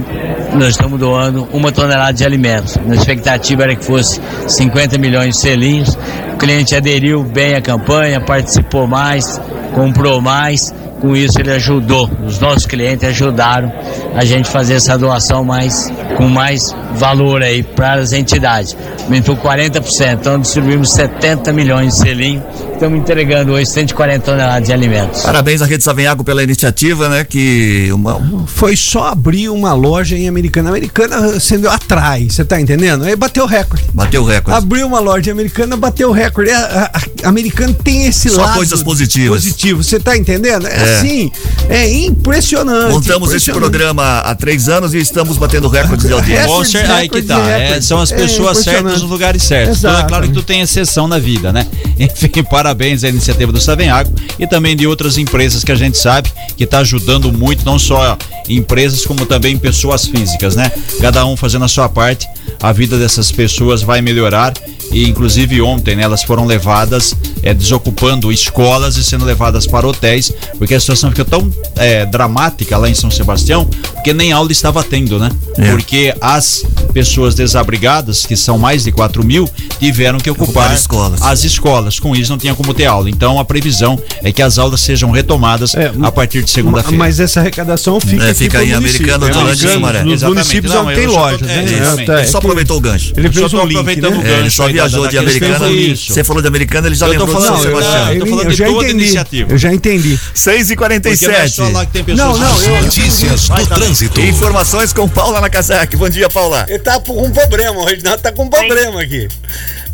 nós 0.53 0.69
estamos 0.69 0.99
doando 0.99 1.47
uma 1.51 1.71
tonelada 1.71 2.13
de 2.13 2.25
alimentos. 2.25 2.77
A 2.77 2.95
expectativa 2.95 3.63
era 3.63 3.75
que 3.75 3.83
fosse 3.83 4.19
50 4.47 4.97
milhões 4.97 5.35
de 5.35 5.41
selinhos. 5.41 5.97
O 6.33 6.37
cliente 6.37 6.75
aderiu 6.75 7.23
bem 7.23 7.55
à 7.55 7.61
campanha, 7.61 8.21
participou 8.21 8.87
mais, 8.87 9.41
comprou 9.73 10.21
mais 10.21 10.73
Com 10.99 11.15
isso 11.15 11.39
ele 11.39 11.51
ajudou, 11.51 12.09
os 12.25 12.39
nossos 12.39 12.65
clientes 12.65 13.07
ajudaram 13.07 13.71
a 14.15 14.25
gente 14.25 14.49
fazer 14.49 14.75
essa 14.75 14.97
doação 14.97 15.43
mais 15.43 15.91
com 16.17 16.27
mais 16.27 16.75
valor 16.95 17.43
aí 17.43 17.61
para 17.61 17.93
as 17.93 18.13
entidades. 18.13 18.75
Aumentou 19.03 19.37
40%, 19.37 20.13
então 20.13 20.39
distribuímos 20.39 20.91
70 20.91 21.53
milhões 21.53 21.93
de 21.93 21.99
selim. 21.99 22.41
Estamos 22.77 22.99
entregando 22.99 23.53
hoje 23.53 23.65
140 23.71 24.23
toneladas 24.23 24.67
de 24.67 24.71
alimentos. 24.71 25.21
Parabéns 25.23 25.63
à 25.63 25.65
Rede 25.65 25.83
Savenhago 25.83 26.23
pela 26.23 26.43
iniciativa, 26.43 27.09
né? 27.09 27.23
Que 27.23 27.89
uma, 27.91 28.45
Foi 28.45 28.75
só 28.75 29.07
abrir 29.07 29.49
uma 29.49 29.73
loja 29.73 30.15
em 30.15 30.27
Americana. 30.27 30.69
Americana 30.69 31.39
sendo 31.39 31.67
atrás, 31.67 32.35
você 32.35 32.45
tá 32.45 32.61
entendendo? 32.61 33.03
Aí 33.03 33.15
bateu 33.15 33.45
o 33.45 33.47
recorde. 33.47 33.83
bateu 33.95 34.21
o 34.21 34.25
recorde. 34.27 34.55
Abriu 34.59 34.85
uma 34.85 34.99
loja 34.99 35.31
americana, 35.31 35.75
bateu 35.75 36.09
o 36.09 36.11
recorde. 36.11 36.51
A, 36.51 36.91
a, 36.93 37.25
a 37.25 37.29
americana 37.29 37.73
tem 37.83 38.05
esse 38.05 38.29
Só 38.29 38.43
lado. 38.43 38.53
coisas 38.57 38.83
positivas. 38.83 39.43
Positivo, 39.43 39.83
você 39.83 39.99
tá 39.99 40.15
entendendo? 40.15 40.67
É, 40.67 40.71
É. 40.77 40.97
assim, 40.99 41.31
é 41.69 41.91
impressionante. 42.05 42.91
Montamos 42.93 43.33
esse 43.33 43.51
programa 43.51 44.19
há 44.19 44.35
três 44.35 44.69
anos 44.69 44.93
e 44.93 44.99
estamos 44.99 45.35
batendo 45.37 45.67
recordes 45.67 46.05
de 46.05 46.13
audiência. 46.13 46.45
Com 46.45 46.51
Recorde, 46.61 46.77
aí 46.77 47.09
que 47.09 47.15
recorde, 47.21 47.27
tá. 47.27 47.49
é, 47.49 47.63
recorde. 47.69 47.85
são 47.85 47.99
as 47.99 48.11
É 48.11 48.15
pessoas 48.17 48.57
certas 48.59 48.67
impressionante. 48.81 49.01
nos 49.01 49.09
lugares 49.09 49.41
certos. 49.41 49.79
Então, 49.79 49.97
é 49.99 50.03
claro 50.03 50.27
que 50.27 50.33
tu 50.33 50.43
tem 50.43 50.61
exceção 50.61 51.07
na 51.07 51.17
vida, 51.17 51.51
né? 51.51 51.65
Enfim, 51.99 52.27
parabéns 52.67 53.05
à 53.05 53.09
iniciativa 53.09 53.49
do 53.49 53.61
Savenhago 53.61 54.13
e 54.37 54.45
também 54.45 54.75
de 54.75 54.85
outras 54.85 55.17
empresas 55.17 55.63
que 55.63 55.71
a 55.71 55.75
gente 55.75 55.97
sabe 55.97 56.29
que 56.57 56.65
está 56.65 56.79
ajudando 56.79 57.31
muito, 57.31 57.63
não 57.63 57.79
só 57.79 58.17
empresas, 58.49 59.05
como 59.05 59.25
também 59.25 59.57
pessoas 59.57 60.05
físicas, 60.05 60.55
né? 60.55 60.69
Cada 60.99 61.25
um 61.25 61.37
fazendo 61.37 61.63
a 61.63 61.67
sua 61.69 61.87
parte, 61.87 62.27
a 62.61 62.71
vida 62.73 62.97
dessas 62.97 63.31
pessoas 63.31 63.81
vai 63.81 64.01
melhorar. 64.01 64.53
E 64.89 65.07
inclusive 65.07 65.61
ontem 65.61 65.97
né, 65.97 66.03
elas 66.03 66.23
foram 66.23 66.45
levadas, 66.45 67.13
é, 67.43 67.53
desocupando 67.53 68.31
escolas 68.31 68.95
e 68.95 69.03
sendo 69.03 69.25
levadas 69.25 69.67
para 69.67 69.85
hotéis, 69.85 70.31
porque 70.57 70.73
a 70.73 70.79
situação 70.79 71.09
fica 71.09 71.25
tão 71.25 71.51
é, 71.75 72.05
dramática 72.05 72.77
lá 72.77 72.89
em 72.89 72.93
São 72.93 73.11
Sebastião, 73.11 73.65
porque 73.93 74.13
nem 74.13 74.31
aula 74.31 74.49
estava 74.49 74.81
tendo, 74.83 75.19
né? 75.19 75.29
É. 75.57 75.71
Porque 75.71 76.15
as 76.21 76.63
pessoas 76.93 77.35
desabrigadas, 77.35 78.25
que 78.25 78.37
são 78.37 78.57
mais 78.57 78.85
de 78.85 78.91
4 78.93 79.25
mil, 79.25 79.49
tiveram 79.77 80.19
que 80.19 80.29
ocupar 80.29 80.73
escolas. 80.73 81.21
as 81.21 81.43
escolas. 81.43 81.99
Com 81.99 82.15
isso 82.15 82.31
não 82.31 82.37
tinha 82.37 82.55
como 82.57 82.73
ter 82.73 82.85
aula. 82.85 83.09
Então 83.09 83.39
a 83.39 83.45
previsão 83.45 83.97
é 84.23 84.31
que 84.31 84.41
as 84.41 84.57
aulas 84.57 84.81
sejam 84.81 85.11
retomadas 85.11 85.73
É, 85.75 85.91
a 86.01 86.11
partir 86.11 86.43
de 86.43 86.49
segunda-feira. 86.51 86.97
Mas 86.97 87.19
essa 87.19 87.39
arrecadação 87.39 87.99
fica, 87.99 88.25
É, 88.25 88.33
fica 88.33 88.63
em. 88.63 88.73
Americana, 88.73 89.27
É, 89.27 89.31
Durante 89.31 89.65
e 89.65 89.69
Sumaré. 89.73 90.03
Nos 90.03 90.23
municípios 90.23 90.73
Não, 90.73 90.83
não, 90.83 90.91
eu 90.91 90.97
tem 90.97 91.09
só 91.09 91.19
lojas, 91.19 91.41
é, 91.49 91.55
né? 91.55 91.63
exatamente. 91.63 92.05
tá, 92.07 92.13
Ele 92.19 92.27
só 92.27 92.27
é 92.27 92.31
que- 92.31 92.37
aproveitou 92.47 92.77
o 92.77 92.81
gancho. 92.81 93.13
Ele 93.15 93.27
Eu 93.27 93.33
fez 93.33 93.51
só 93.51 93.57
um 93.57 93.59
tô 93.61 93.65
link, 93.65 93.77
aproveitando 93.77 94.11
né? 94.11 94.17
o 94.17 94.21
É, 94.27 94.31
ele 94.31 94.41
gancho 94.43 94.55
só 94.55 94.67
viajou 94.67 95.03
da- 95.03 95.09
de 95.09 95.17
Americana. 95.17 95.59
Você 95.95 96.23
falou 96.23 96.41
de 96.41 96.47
Americana, 96.47 96.87
ele 96.87 96.95
já 96.95 97.05
Eu 97.05 97.11
lembrou 97.11 97.27
do 97.27 97.33
falando- 97.33 97.47
São 97.47 97.57
não, 97.57 97.63
eu- 97.71 97.83
Sebastião. 97.83 98.13
eu 98.13 98.41
eu 98.43 98.49
de 98.49 98.55
já 98.55 98.69
entendi. 98.69 98.91
iniciativa. 98.91 99.51
Eu 99.53 99.57
já 99.57 99.73
entendi. 99.73 100.19
6 100.33 100.69
e 100.71 100.75
Porque 100.75 100.89
não 100.89 100.95
é 100.95 100.99
47 100.99 101.49
só 101.55 101.69
lá 101.69 101.85
que 101.85 101.91
tem 101.93 102.03
pessoas. 102.03 102.27
Não, 102.27 102.37
não, 102.37 102.61
eu- 102.63 102.81
Notícias 102.83 103.49
do 103.49 103.67
trânsito. 103.67 104.21
Informações 104.21 104.93
com 104.93 105.07
Paula 105.07 105.39
Nakazaki. 105.41 105.95
Bom 105.97 106.09
dia, 106.09 106.29
Paula. 106.29 106.65
Ele 106.67 106.79
tá 106.79 106.99
com 106.99 107.23
um 107.25 107.31
problema, 107.31 107.77
o 107.79 107.85
Reginaldo 107.85 108.21
tá 108.21 108.31
com 108.31 108.43
um 108.45 108.49
problema 108.49 109.01
aqui. 109.01 109.27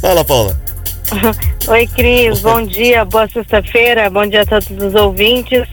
Fala, 0.02 0.24
Paula. 0.26 0.60
Oi, 1.66 1.88
Cris, 1.88 2.42
bom 2.42 2.62
dia, 2.62 3.06
boa 3.06 3.26
sexta-feira, 3.26 4.10
bom 4.10 4.28
dia 4.28 4.42
a 4.42 4.46
todos 4.46 4.70
os 4.70 4.94
ouvintes. 4.96 5.66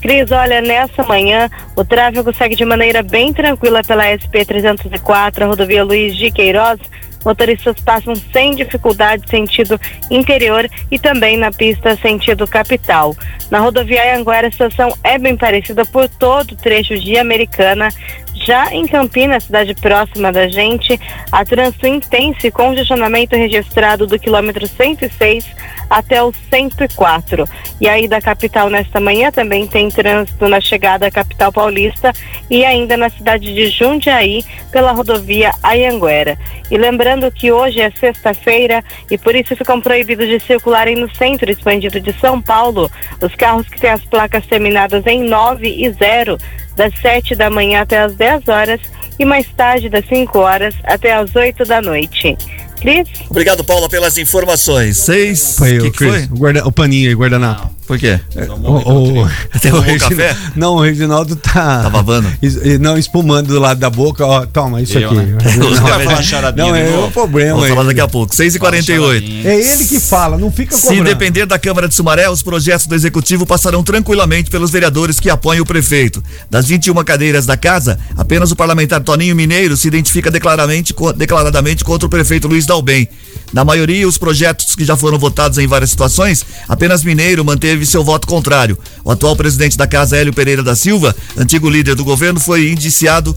Cris, 0.00 0.30
olha, 0.30 0.60
nessa 0.60 1.02
manhã 1.02 1.50
o 1.74 1.84
tráfego 1.84 2.32
segue 2.32 2.54
de 2.54 2.64
maneira 2.64 3.02
bem 3.02 3.32
tranquila 3.32 3.82
pela 3.82 4.04
SP-304, 4.04 5.42
a 5.42 5.46
rodovia 5.46 5.82
Luiz 5.82 6.14
de 6.14 6.30
Queiroz. 6.30 6.78
Motoristas 7.24 7.76
passam 7.84 8.14
sem 8.32 8.54
dificuldade 8.54 9.28
sentido 9.28 9.80
interior 10.10 10.68
e 10.90 10.98
também 10.98 11.36
na 11.36 11.50
pista 11.50 11.96
sentido 11.96 12.46
capital. 12.46 13.14
Na 13.50 13.60
rodovia 13.60 14.16
Anguera, 14.16 14.48
a 14.48 14.50
situação 14.50 14.92
é 15.04 15.18
bem 15.18 15.36
parecida 15.36 15.84
por 15.84 16.08
todo 16.08 16.52
o 16.52 16.56
trecho 16.56 16.98
de 16.98 17.18
Americana. 17.18 17.88
Já 18.34 18.72
em 18.72 18.86
Campinas, 18.86 19.44
cidade 19.44 19.74
próxima 19.74 20.32
da 20.32 20.48
gente, 20.48 20.98
a 21.30 21.44
trânsito 21.44 21.86
intenso 21.86 22.46
e 22.46 22.50
congestionamento 22.50 23.36
registrado 23.36 24.06
do 24.06 24.18
quilômetro 24.18 24.66
106 24.66 25.46
até 25.92 26.22
o 26.22 26.32
104. 26.50 27.46
E 27.78 27.86
aí 27.86 28.08
da 28.08 28.20
capital 28.20 28.70
nesta 28.70 28.98
manhã 28.98 29.30
também 29.30 29.66
tem 29.66 29.90
trânsito 29.90 30.48
na 30.48 30.60
chegada 30.60 31.06
à 31.06 31.10
capital 31.10 31.52
paulista 31.52 32.12
e 32.50 32.64
ainda 32.64 32.96
na 32.96 33.10
cidade 33.10 33.52
de 33.52 33.68
Jundiaí 33.68 34.42
pela 34.70 34.92
rodovia 34.92 35.52
Ayanguera. 35.62 36.38
E 36.70 36.78
lembrando 36.78 37.11
que 37.30 37.52
hoje 37.52 37.80
é 37.80 37.90
sexta-feira 37.90 38.82
e 39.10 39.18
por 39.18 39.34
isso 39.34 39.54
ficam 39.56 39.80
proibidos 39.80 40.26
de 40.26 40.40
circularem 40.40 40.96
no 40.96 41.12
centro 41.14 41.50
expandido 41.50 42.00
de 42.00 42.12
São 42.14 42.40
Paulo 42.40 42.90
os 43.20 43.34
carros 43.34 43.68
que 43.68 43.80
têm 43.80 43.90
as 43.90 44.04
placas 44.04 44.46
terminadas 44.46 45.04
em 45.06 45.22
9 45.22 45.68
e 45.68 45.90
0 45.90 46.38
das 46.76 46.94
7 47.00 47.34
da 47.34 47.50
manhã 47.50 47.82
até 47.82 47.98
as 47.98 48.14
10 48.14 48.48
horas 48.48 48.80
e 49.18 49.24
mais 49.24 49.46
tarde 49.48 49.88
das 49.88 50.06
5 50.06 50.38
horas 50.38 50.74
até 50.84 51.12
as 51.12 51.34
8 51.34 51.64
da 51.64 51.82
noite. 51.82 52.36
Cris? 52.82 53.08
Obrigado, 53.30 53.64
Paula, 53.64 53.88
pelas 53.88 54.18
informações. 54.18 54.98
Seis. 54.98 55.54
Foi 55.56 55.70
que 55.72 55.78
o 55.78 55.82
que 55.84 55.90
Chris, 55.98 56.10
foi? 56.12 56.22
o, 56.24 56.38
guarda, 56.38 56.66
o 56.66 56.72
paninho 56.72 57.08
aí, 57.08 57.14
guardanapo. 57.14 57.70
Por 57.86 57.98
quê? 57.98 58.18
O, 58.62 59.22
o, 59.22 59.28
Derrubou 59.60 59.94
o 59.94 59.98
café? 59.98 60.36
Não, 60.54 60.74
o 60.76 60.80
Reginaldo 60.80 61.34
tá. 61.36 61.82
Tá 61.82 61.90
babando? 61.90 62.28
es- 62.40 62.78
Não, 62.78 62.96
espumando 62.96 63.48
do 63.48 63.58
lado 63.58 63.78
da 63.80 63.90
boca, 63.90 64.24
ó. 64.24 64.46
Toma, 64.46 64.80
isso 64.80 64.98
Eu, 64.98 65.10
aqui. 65.10 65.16
né? 65.20 65.36
Não, 65.58 66.22
charadinha 66.22 66.66
não, 66.68 66.76
é 66.76 67.06
o 67.06 67.10
problema. 67.10 67.54
Vamos 67.56 67.68
falar 67.68 67.82
daqui 67.84 68.00
a 68.00 68.08
pouco. 68.08 68.34
6 68.34 68.54
e 68.54 68.58
48 68.58 69.46
É 69.46 69.54
ele 69.60 69.84
que 69.84 69.98
fala, 70.00 70.38
não 70.38 70.50
fica 70.50 70.74
Se 70.74 70.82
cobrando. 70.82 71.04
depender 71.04 71.44
da 71.44 71.58
Câmara 71.58 71.88
de 71.88 71.94
Sumaré, 71.94 72.30
os 72.30 72.42
projetos 72.42 72.86
do 72.86 72.94
Executivo 72.94 73.44
passarão 73.44 73.82
tranquilamente 73.82 74.48
pelos 74.50 74.70
vereadores 74.70 75.18
que 75.18 75.28
apoiam 75.28 75.62
o 75.62 75.66
prefeito. 75.66 76.22
Das 76.48 76.66
21 76.66 76.94
cadeiras 77.04 77.46
da 77.46 77.56
casa, 77.56 77.98
apenas 78.16 78.52
o 78.52 78.56
parlamentar 78.56 79.00
Toninho 79.02 79.34
Mineiro 79.34 79.76
se 79.76 79.88
identifica 79.88 80.30
declaradamente, 80.30 80.94
declaradamente 81.16 81.84
contra 81.84 82.06
o 82.06 82.10
prefeito 82.10 82.46
Luiz 82.48 82.64
Dalbem. 82.72 83.06
Na 83.52 83.66
maioria, 83.66 84.08
os 84.08 84.16
projetos 84.16 84.74
que 84.74 84.82
já 84.82 84.96
foram 84.96 85.18
votados 85.18 85.58
em 85.58 85.66
várias 85.66 85.90
situações, 85.90 86.42
apenas 86.66 87.04
Mineiro 87.04 87.44
manteve 87.44 87.84
seu 87.84 88.02
voto 88.02 88.26
contrário. 88.26 88.78
O 89.04 89.10
atual 89.10 89.36
presidente 89.36 89.76
da 89.76 89.86
casa, 89.86 90.16
Hélio 90.16 90.32
Pereira 90.32 90.62
da 90.62 90.74
Silva, 90.74 91.14
antigo 91.36 91.68
líder 91.68 91.94
do 91.94 92.02
governo, 92.02 92.40
foi 92.40 92.70
indiciado 92.70 93.36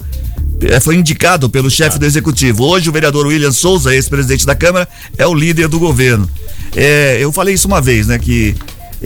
eh, 0.62 0.80
foi 0.80 0.96
indicado 0.96 1.50
pelo 1.50 1.70
chefe 1.70 2.00
do 2.00 2.06
executivo. 2.06 2.64
Hoje, 2.64 2.90
o 2.90 2.94
vereador 2.94 3.28
William 3.28 3.52
Souza, 3.52 3.94
ex-presidente 3.94 4.46
da 4.46 4.56
Câmara, 4.56 4.88
é 5.18 5.28
o 5.28 5.34
líder 5.34 5.68
do 5.68 5.80
governo. 5.80 6.30
É, 6.74 7.18
eu 7.20 7.30
falei 7.34 7.56
isso 7.56 7.68
uma 7.68 7.82
vez, 7.82 8.08
né? 8.08 8.18
Que. 8.18 8.56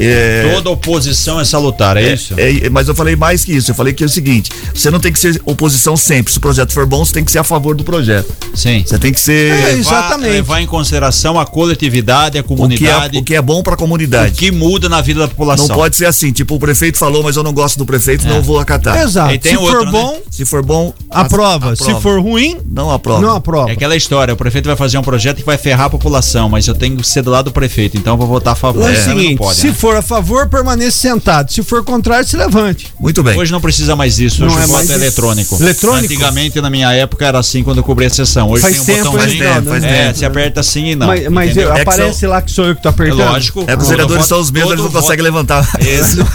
É, 0.06 0.52
Toda 0.56 0.70
oposição 0.70 1.40
é 1.40 1.46
salutar, 1.46 1.98
é, 1.98 2.14
isso? 2.14 2.34
é, 2.38 2.70
mas 2.70 2.88
eu 2.88 2.96
falei 2.96 3.16
mais 3.16 3.44
que 3.44 3.54
isso. 3.54 3.72
Eu 3.72 3.76
falei 3.76 3.94
que 3.94 4.04
é 4.04 4.06
o 4.06 4.10
seguinte: 4.10 4.52
você 4.74 4.90
não 4.92 5.00
tem 5.00 5.12
que 5.12 5.20
ser 5.20 5.42
oposição 5.46 5.96
sempre. 5.98 6.32
Se 6.32 6.38
o 6.38 6.42
projeto 6.42 6.72
for 6.74 6.86
bom, 6.86 7.04
você 7.04 7.14
tem 7.14 7.24
que 7.26 7.32
ser 7.32 7.40
a 7.40 7.44
favor 7.44 7.76
do 7.76 7.84
projeto. 7.84 8.32
Sim. 8.56 8.84
Você 8.86 8.98
tem 8.98 9.12
que 9.14 9.20
ser. 9.20 9.52
É, 9.52 9.56
Levar- 9.68 9.78
exatamente. 9.80 10.32
Levar 10.32 10.62
em 10.62 10.68
consideração 10.68 11.40
a 11.40 11.46
coletividade, 11.46 12.38
a 12.38 12.42
o, 12.42 12.44
que 12.44 12.54
é, 12.54 12.56
comunidade, 12.56 13.18
o 13.18 13.24
que 13.24 13.36
é 13.36 13.42
bom 13.42 13.62
para 13.64 13.74
a 13.74 13.78
comunidade. 13.78 14.34
o 14.34 14.36
que 14.36 14.52
muda 14.52 14.90
na 14.90 15.02
vida 15.02 15.20
da 15.22 15.28
população. 15.28 15.68
Não 15.68 15.76
pode 15.76 15.96
ser 15.96 16.06
assim, 16.06 16.32
tipo, 16.32 16.56
o 16.56 16.60
prefeito 16.60 16.98
falou, 16.98 17.24
mas 17.24 17.36
eu 17.36 17.44
não 17.44 17.54
gosto 17.54 17.78
do 17.78 17.86
prefeito, 17.86 18.26
É. 18.26 18.30
não 18.30 18.42
vou 18.42 18.60
acatar. 18.60 19.02
Exato. 19.02 19.30
Se 19.48 19.58
outro, 19.58 19.78
for 19.80 19.86
né? 19.86 19.92
bom, 19.92 20.20
Se 20.30 20.46
for 20.46 20.64
bom, 20.64 20.94
aprova. 21.10 21.72
a- 21.72 21.76
Se 21.76 21.94
for 22.02 22.20
ruim, 22.22 22.58
não 22.70 22.92
aprova. 22.92 23.22
não 23.22 23.36
aprova. 23.36 23.70
É 23.70 23.74
aquela 23.74 23.96
história, 23.96 24.34
o 24.34 24.38
prefeito 24.38 24.66
vai 24.68 24.76
fazer 24.76 24.98
um 24.98 25.02
projeto 25.02 25.38
que 25.38 25.44
vai 25.46 25.58
ferrar 25.58 25.88
a 25.88 25.90
população, 25.90 26.50
mas 26.50 26.68
eu 26.68 26.76
tenho 26.76 26.98
que 26.98 27.08
ser 27.08 27.22
do 27.22 27.30
lado 27.32 27.46
do 27.46 27.52
prefeito, 27.52 27.98
então 27.98 28.14
eu 28.14 28.18
vou 28.18 28.28
votar 28.28 28.54
a 28.54 28.56
favor. 28.56 28.90
É 28.90 28.94
o 28.94 28.96
Senão 28.96 29.16
não 29.16 29.22
seguinte, 29.22 29.38
pode, 29.38 29.58
se 29.60 29.68
né? 29.68 29.74
for 29.74 29.89
a 29.96 30.02
favor, 30.02 30.48
permaneça 30.48 30.98
sentado. 30.98 31.52
Se 31.52 31.62
for 31.64 31.84
contrário, 31.84 32.28
se 32.28 32.36
levante. 32.38 32.94
Muito 33.00 33.22
bem. 33.24 33.38
Hoje 33.38 33.52
não 33.52 33.62
precisa 33.62 33.96
mais 33.96 34.16
disso, 34.16 34.46
hoje 34.46 34.54
Não 34.56 34.62
o 34.62 34.64
é 34.64 34.68
voto 34.68 34.78
mais 34.78 34.90
é 34.90 34.94
isso. 34.96 35.04
eletrônico. 35.04 35.56
Eletrônico? 35.62 36.06
Antigamente, 36.14 36.62
na 36.62 36.70
minha 36.70 36.92
época, 36.94 37.26
era 37.26 37.40
assim 37.40 37.64
quando 37.64 37.78
eu 37.78 37.84
cobria 37.84 38.08
a 38.08 38.12
sessão. 38.12 38.50
Hoje 38.50 38.62
Faz 38.62 38.74
tem 38.76 38.82
um 38.82 38.86
tempo, 38.86 39.12
botãozinho. 39.12 39.32
hein, 39.34 39.40
Reginaldo? 39.40 39.70
faz 39.70 39.84
é, 39.84 40.06
tempo. 40.06 40.18
se 40.20 40.26
aperta 40.26 40.60
assim 40.60 40.86
e 40.88 40.96
não. 40.96 41.08
mas 41.08 41.28
mas 41.30 41.58
eu- 41.58 41.72
É 41.72 41.76
que 41.76 41.82
aparece 41.82 42.28
lá 42.28 42.42
que 42.42 42.52
sou 42.52 42.66
eu 42.66 42.76
que 42.76 42.82
tô 42.82 42.90
É 42.90 42.92
apertando. 42.92 43.20
lógico. 43.20 43.64
É 43.68 43.76
que 43.76 43.82
os 43.84 43.90
vereadores 43.90 44.26
são 44.26 44.40
os 44.40 44.52
mesmos, 44.52 44.72
eles 44.74 44.84
não 44.84 44.92
conseguem 44.92 45.24
levantar. 45.24 45.68
Isso. 45.80 46.26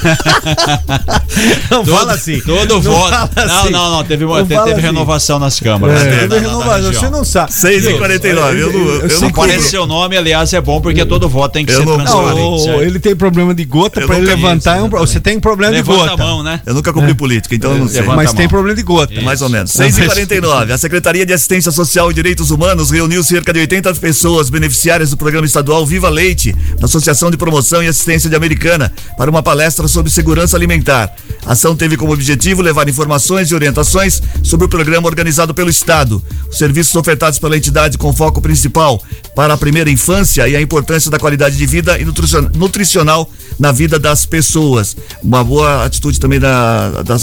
Não 1.70 1.84
Todo, 1.84 1.96
fala 1.96 2.12
assim. 2.14 2.40
Todo 2.40 2.74
Não 2.74 2.80
voto. 2.80 3.10
fala 3.10 3.30
Não, 3.36 3.60
assim. 3.60 3.70
não, 3.70 3.90
não. 3.90 4.04
Teve, 4.04 4.24
Não 4.24 4.46
teve 4.46 4.54
assim. 4.72 4.80
renovação 4.80 5.38
nas 5.38 5.58
câmaras. 5.60 6.00
É, 6.00 6.04
né, 6.04 6.10
teve 6.10 6.28
na- 6.28 6.34
na- 6.36 6.40
na 6.40 6.46
renovação, 6.48 6.92
você 6.92 7.10
não 7.10 7.24
sabe. 7.24 7.52
6 7.52 7.86
e 7.86 7.94
49 7.94 8.60
eu 8.60 8.72
não, 8.72 8.78
eu, 8.80 9.08
eu 9.08 9.20
não 9.20 9.28
aparece 9.28 9.70
seu 9.70 9.86
nome, 9.86 10.16
aliás, 10.16 10.52
é 10.52 10.60
bom 10.60 10.80
porque 10.80 11.04
todo 11.04 11.28
voto 11.28 11.52
tem 11.52 11.64
que 11.66 11.72
Eu 11.72 11.78
ser 11.78 11.84
transparente. 11.86 12.89
Ele 12.90 12.98
tem 13.00 13.14
problema 13.16 13.54
de 13.54 13.64
gota, 13.64 14.00
pra 14.06 14.16
ele 14.18 14.26
levantar 14.26 14.76
isso, 14.76 14.80
é 14.80 14.82
um 14.82 14.88
Você 14.88 15.20
tem 15.20 15.38
problema 15.40 15.72
de 15.72 15.78
Levanta 15.78 16.10
gota. 16.10 16.22
a 16.22 16.26
mão, 16.26 16.42
né? 16.42 16.60
Eu 16.66 16.74
nunca 16.74 16.92
cobri 16.92 17.14
política, 17.14 17.54
então 17.54 17.72
eu 17.72 17.78
não 17.78 17.88
sei. 17.88 18.00
Levanta 18.00 18.16
Mas 18.16 18.32
tem 18.32 18.48
problema 18.48 18.76
de 18.76 18.82
gota. 18.82 19.12
Isso. 19.14 19.22
Mais 19.24 19.42
ou 19.42 19.48
menos. 19.48 19.70
6 19.72 19.98
e 19.98 20.04
49 20.06 20.72
A 20.72 20.78
Secretaria 20.78 21.24
de 21.24 21.32
Assistência 21.32 21.70
Social 21.70 22.10
e 22.10 22.14
Direitos 22.14 22.50
Humanos 22.50 22.90
reuniu 22.90 23.22
cerca 23.22 23.52
de 23.52 23.60
80 23.60 23.94
pessoas 23.94 24.50
beneficiárias 24.50 25.10
do 25.10 25.16
programa 25.16 25.46
estadual 25.46 25.86
Viva 25.86 26.08
Leite, 26.08 26.52
da 26.78 26.86
Associação 26.86 27.30
de 27.30 27.36
Promoção 27.36 27.82
e 27.82 27.86
Assistência 27.86 28.28
de 28.28 28.36
Americana, 28.36 28.92
para 29.16 29.30
uma 29.30 29.42
palestra 29.42 29.86
sobre 29.88 30.10
segurança 30.10 30.56
alimentar. 30.56 31.14
A 31.46 31.52
ação 31.52 31.74
teve 31.76 31.96
como 31.96 32.12
objetivo 32.12 32.62
levar 32.62 32.88
informações 32.88 33.50
e 33.50 33.54
orientações 33.54 34.22
sobre 34.42 34.66
o 34.66 34.68
programa 34.68 35.06
organizado 35.06 35.54
pelo 35.54 35.70
Estado. 35.70 36.22
Os 36.50 36.58
serviços 36.58 36.94
ofertados 36.94 37.38
pela 37.38 37.56
entidade 37.56 37.96
com 37.96 38.12
foco 38.12 38.40
principal 38.40 39.02
para 39.34 39.54
a 39.54 39.56
primeira 39.56 39.90
infância 39.90 40.46
e 40.48 40.56
a 40.56 40.60
importância 40.60 41.10
da 41.10 41.18
qualidade 41.18 41.56
de 41.56 41.66
vida 41.66 41.98
e 41.98 42.04
nutricion- 42.04 42.50
nutricional 42.70 43.28
na 43.58 43.72
vida 43.72 43.98
das 43.98 44.24
pessoas. 44.24 44.96
Uma 45.22 45.44
boa 45.44 45.84
atitude 45.84 46.18
também 46.18 46.40
da, 46.40 47.02
da, 47.02 47.16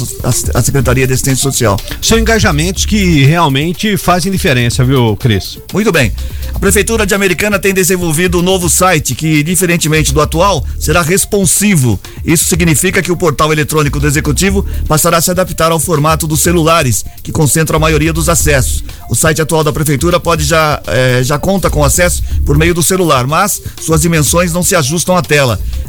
da 0.54 0.62
Secretaria 0.62 1.08
de 1.08 1.14
Assistência 1.14 1.42
Social. 1.42 1.80
São 2.02 2.20
engajamentos 2.20 2.86
que 2.86 3.24
realmente 3.24 3.98
fazem 3.98 4.32
diferença, 4.32 4.84
viu, 4.84 5.16
Cris? 5.18 5.58
Muito 5.74 5.92
bem. 5.92 6.12
A 6.54 6.60
Prefeitura 6.60 7.06
de 7.06 7.16
Americana 7.16 7.58
tem 7.58 7.74
desenvolvido 7.74 8.40
um 8.40 8.42
novo 8.42 8.70
site 8.70 9.16
que, 9.16 9.42
diferentemente 9.42 10.14
do 10.14 10.22
atual, 10.22 10.64
será 10.80 11.02
responsivo. 11.02 12.00
Isso 12.24 12.46
significa 12.46 13.02
que 13.02 13.12
o 13.12 13.18
portal 13.18 13.52
eletrônico 13.52 14.00
do 14.00 14.06
Executivo 14.06 14.66
passará 14.88 15.18
a 15.18 15.22
se 15.22 15.32
adaptar 15.32 15.72
ao 15.72 15.80
formato 15.80 16.28
dos 16.28 16.42
celulares, 16.42 17.04
que 17.24 17.32
concentram 17.32 17.78
a 17.78 17.80
maioria 17.80 18.14
dos 18.14 18.30
acessos. 18.30 18.84
O 19.10 19.16
site 19.16 19.42
atual 19.42 19.64
da 19.64 19.74
Prefeitura 19.74 20.20
pode 20.20 20.44
já, 20.44 20.82
eh, 20.88 21.22
já 21.24 21.40
conta 21.40 21.70
com 21.70 21.84
acesso 21.84 22.22
por 22.46 22.58
meio 22.58 22.74
do 22.74 22.84
celular, 22.84 23.26
mas 23.26 23.62
suas 23.82 24.02
dimensões 24.02 24.52
não 24.54 24.62
se 24.62 24.76
ajustam 24.76 25.16
à 25.16 25.22
tela. 25.22 25.37